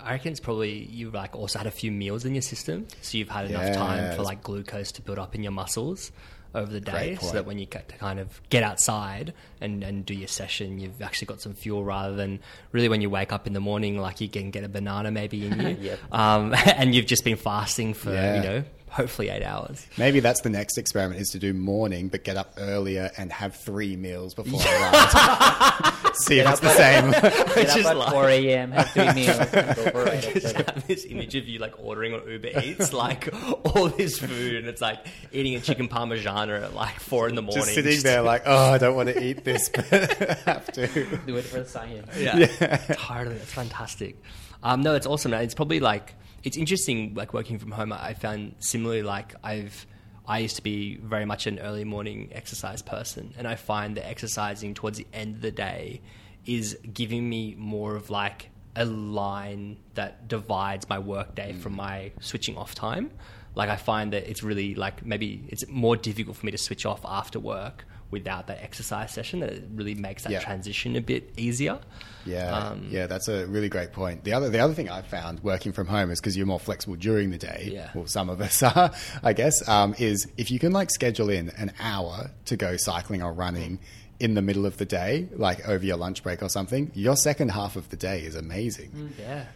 I 0.00 0.12
reckon 0.12 0.32
it's 0.32 0.40
probably 0.40 0.72
you've 0.72 1.14
like 1.14 1.36
also 1.36 1.58
had 1.60 1.68
a 1.68 1.72
few 1.72 1.92
meals 1.92 2.24
in 2.24 2.34
your 2.34 2.42
system, 2.42 2.88
so 3.02 3.18
you've 3.18 3.28
had 3.28 3.50
enough 3.50 3.66
Yeah, 3.66 3.74
time 3.74 4.16
for 4.16 4.22
like 4.22 4.42
glucose 4.42 4.90
to 4.92 5.02
build 5.02 5.18
up 5.18 5.34
in 5.36 5.42
your 5.44 5.52
muscles 5.52 6.10
over 6.54 6.70
the 6.70 6.80
day, 6.80 7.16
so 7.20 7.32
that 7.32 7.46
when 7.46 7.58
you 7.58 7.66
get 7.66 7.88
to 7.88 7.96
kind 7.96 8.20
of 8.20 8.40
get 8.50 8.62
outside 8.62 9.32
and, 9.60 9.82
and 9.82 10.04
do 10.04 10.14
your 10.14 10.28
session, 10.28 10.78
you've 10.80 11.00
actually 11.00 11.26
got 11.26 11.40
some 11.40 11.54
fuel 11.54 11.82
rather 11.84 12.14
than 12.14 12.40
really 12.72 12.88
when 12.88 13.00
you 13.00 13.08
wake 13.10 13.32
up 13.32 13.46
in 13.46 13.52
the 13.54 13.60
morning, 13.60 13.98
like 13.98 14.20
you 14.20 14.28
can 14.28 14.50
get 14.50 14.62
a 14.64 14.68
banana 14.68 15.10
maybe 15.10 15.46
in 15.46 15.58
you, 15.60 15.68
Yep. 15.80 15.98
um, 16.12 16.54
and 16.66 16.94
you've 16.94 17.06
just 17.06 17.24
been 17.24 17.36
fasting 17.36 17.94
for 17.94 18.12
Yeah. 18.12 18.36
you 18.36 18.42
know 18.42 18.64
hopefully 18.92 19.28
eight 19.30 19.42
hours. 19.42 19.86
Maybe 19.98 20.20
that's 20.20 20.42
the 20.42 20.50
next 20.50 20.78
experiment 20.78 21.20
is 21.20 21.30
to 21.30 21.38
do 21.38 21.52
morning, 21.52 22.08
but 22.08 22.24
get 22.24 22.36
up 22.36 22.54
earlier 22.58 23.10
and 23.16 23.32
have 23.32 23.56
three 23.56 23.96
meals 23.96 24.34
before 24.34 24.60
I 24.62 25.90
run. 26.04 26.14
See 26.14 26.38
if 26.40 26.48
it's 26.48 26.60
the 26.60 26.68
same. 26.74 27.10
Get 27.12 27.24
up 27.70 27.76
just 27.76 27.88
at 27.88 27.96
like- 27.96 28.10
4 28.12 28.28
a.m., 28.28 28.70
have 28.72 28.90
three 28.90 29.12
meals, 29.14 29.38
and 29.38 29.50
go 29.76 29.90
for 29.90 30.04
right 30.04 30.20
just 30.22 30.54
after. 30.54 30.72
have 30.74 30.86
this 30.86 31.06
image 31.06 31.34
of 31.34 31.48
you 31.48 31.58
like 31.58 31.74
ordering 31.82 32.12
on 32.12 32.28
Uber 32.28 32.60
Eats, 32.62 32.92
like 32.92 33.28
all 33.74 33.88
this 33.88 34.18
food, 34.18 34.56
and 34.56 34.68
it's 34.68 34.82
like 34.82 34.98
eating 35.32 35.54
a 35.54 35.60
chicken 35.60 35.88
parmigiana 35.88 36.62
at 36.64 36.74
like 36.74 37.00
four 37.00 37.28
in 37.30 37.34
the 37.34 37.40
morning. 37.42 37.62
Just 37.64 37.74
sitting 37.74 38.00
there 38.02 38.20
like, 38.22 38.42
oh, 38.44 38.72
I 38.72 38.78
don't 38.78 38.94
want 38.94 39.08
to 39.08 39.22
eat 39.24 39.42
this, 39.44 39.70
but 39.70 39.90
I 39.92 40.34
have 40.44 40.66
to. 40.72 40.86
Do 41.26 41.36
it 41.36 41.42
for 41.46 41.60
the 41.60 41.66
science. 41.68 42.08
Yeah, 42.18 42.46
totally. 42.92 43.36
That's 43.36 43.52
fantastic. 43.52 44.16
Um, 44.62 44.82
no, 44.82 44.94
it's 44.94 45.06
awesome. 45.06 45.32
It's 45.32 45.54
probably 45.54 45.80
like 45.80 46.14
it's 46.44 46.56
interesting. 46.56 47.14
Like 47.14 47.32
working 47.32 47.58
from 47.58 47.70
home, 47.70 47.92
I 47.92 48.14
found 48.14 48.56
similarly. 48.58 49.02
Like 49.02 49.34
I've, 49.42 49.86
I 50.26 50.38
used 50.38 50.56
to 50.56 50.62
be 50.62 50.96
very 50.96 51.24
much 51.24 51.46
an 51.46 51.58
early 51.58 51.84
morning 51.84 52.30
exercise 52.32 52.82
person, 52.82 53.34
and 53.36 53.46
I 53.46 53.54
find 53.54 53.96
that 53.96 54.06
exercising 54.06 54.74
towards 54.74 54.98
the 54.98 55.06
end 55.12 55.36
of 55.36 55.42
the 55.42 55.50
day 55.50 56.00
is 56.44 56.76
giving 56.92 57.28
me 57.28 57.54
more 57.56 57.94
of 57.94 58.10
like 58.10 58.48
a 58.74 58.84
line 58.84 59.76
that 59.94 60.28
divides 60.28 60.88
my 60.88 60.98
work 60.98 61.34
day 61.34 61.52
mm. 61.52 61.60
from 61.60 61.74
my 61.74 62.12
switching 62.20 62.56
off 62.56 62.74
time. 62.74 63.10
Like 63.54 63.68
I 63.68 63.76
find 63.76 64.12
that 64.12 64.28
it's 64.28 64.42
really 64.42 64.74
like 64.74 65.04
maybe 65.04 65.44
it's 65.48 65.66
more 65.68 65.96
difficult 65.96 66.36
for 66.36 66.46
me 66.46 66.52
to 66.52 66.58
switch 66.58 66.86
off 66.86 67.04
after 67.04 67.38
work 67.38 67.84
without 68.12 68.46
that 68.46 68.62
exercise 68.62 69.10
session. 69.10 69.40
That 69.40 69.50
it 69.50 69.64
really 69.74 69.96
makes 69.96 70.22
that 70.22 70.30
Yeah. 70.32 70.38
transition 70.40 70.94
a 70.94 71.00
bit 71.00 71.32
easier. 71.36 71.80
Yeah, 72.24 72.56
Um, 72.56 72.86
yeah, 72.88 73.08
that's 73.08 73.26
a 73.26 73.46
really 73.48 73.68
great 73.68 73.90
point. 73.92 74.22
The 74.22 74.32
other, 74.34 74.48
the 74.48 74.60
other 74.60 74.74
thing 74.74 74.88
I've 74.88 75.08
found 75.08 75.40
working 75.40 75.72
from 75.72 75.88
home 75.88 76.12
is 76.12 76.20
because 76.20 76.36
you're 76.36 76.46
more 76.46 76.60
flexible 76.60 76.94
during 76.94 77.30
the 77.30 77.38
day. 77.38 77.70
Yeah. 77.72 77.90
Well, 77.96 78.06
some 78.06 78.30
of 78.30 78.40
us 78.40 78.62
are, 78.62 78.92
I 79.24 79.32
guess. 79.32 79.66
Um, 79.68 79.96
is 79.98 80.28
if 80.36 80.52
you 80.52 80.60
can 80.60 80.70
like 80.72 80.90
schedule 80.90 81.28
in 81.30 81.50
an 81.56 81.72
hour 81.80 82.30
to 82.44 82.56
go 82.56 82.76
cycling 82.76 83.22
or 83.24 83.32
running 83.32 83.80
in 84.20 84.34
the 84.34 84.42
middle 84.42 84.66
of 84.66 84.76
the 84.76 84.84
day, 84.84 85.26
like 85.34 85.66
over 85.68 85.84
your 85.84 85.96
lunch 85.96 86.22
break 86.22 86.44
or 86.44 86.48
something, 86.48 86.92
your 86.94 87.16
second 87.16 87.48
half 87.50 87.74
of 87.74 87.88
the 87.88 87.96
day 87.96 88.20
is 88.20 88.36
amazing. 88.36 89.12
Yeah. 89.18 89.46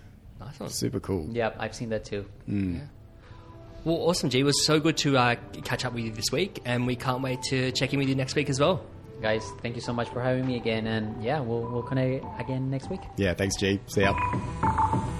Nice 0.40 0.58
one. 0.58 0.68
Super 0.70 0.98
cool. 0.98 1.28
Yeah, 1.30 1.52
I've 1.58 1.74
seen 1.74 1.90
that 1.90 2.04
too. 2.04 2.26
Well, 3.86 3.98
awesome, 3.98 4.30
G. 4.30 4.40
It 4.40 4.42
was 4.42 4.66
so 4.66 4.80
good 4.80 4.96
to 4.96 5.16
uh, 5.16 5.36
catch 5.62 5.84
up 5.84 5.92
with 5.92 6.02
you 6.02 6.10
this 6.10 6.32
week, 6.32 6.60
and 6.64 6.88
we 6.88 6.96
can't 6.96 7.22
wait 7.22 7.40
to 7.50 7.70
check 7.70 7.92
in 7.92 8.00
with 8.00 8.08
you 8.08 8.16
next 8.16 8.34
week 8.34 8.50
as 8.50 8.58
well. 8.58 8.84
Guys, 9.22 9.48
thank 9.62 9.76
you 9.76 9.80
so 9.80 9.92
much 9.92 10.08
for 10.08 10.20
having 10.20 10.44
me 10.44 10.56
again. 10.56 10.88
And 10.88 11.22
yeah, 11.22 11.38
we'll, 11.38 11.62
we'll 11.70 11.84
connect 11.84 12.24
again 12.40 12.68
next 12.68 12.90
week. 12.90 13.02
Yeah. 13.16 13.34
Thanks, 13.34 13.54
G. 13.54 13.78
See 13.86 14.00
ya. 14.00 15.12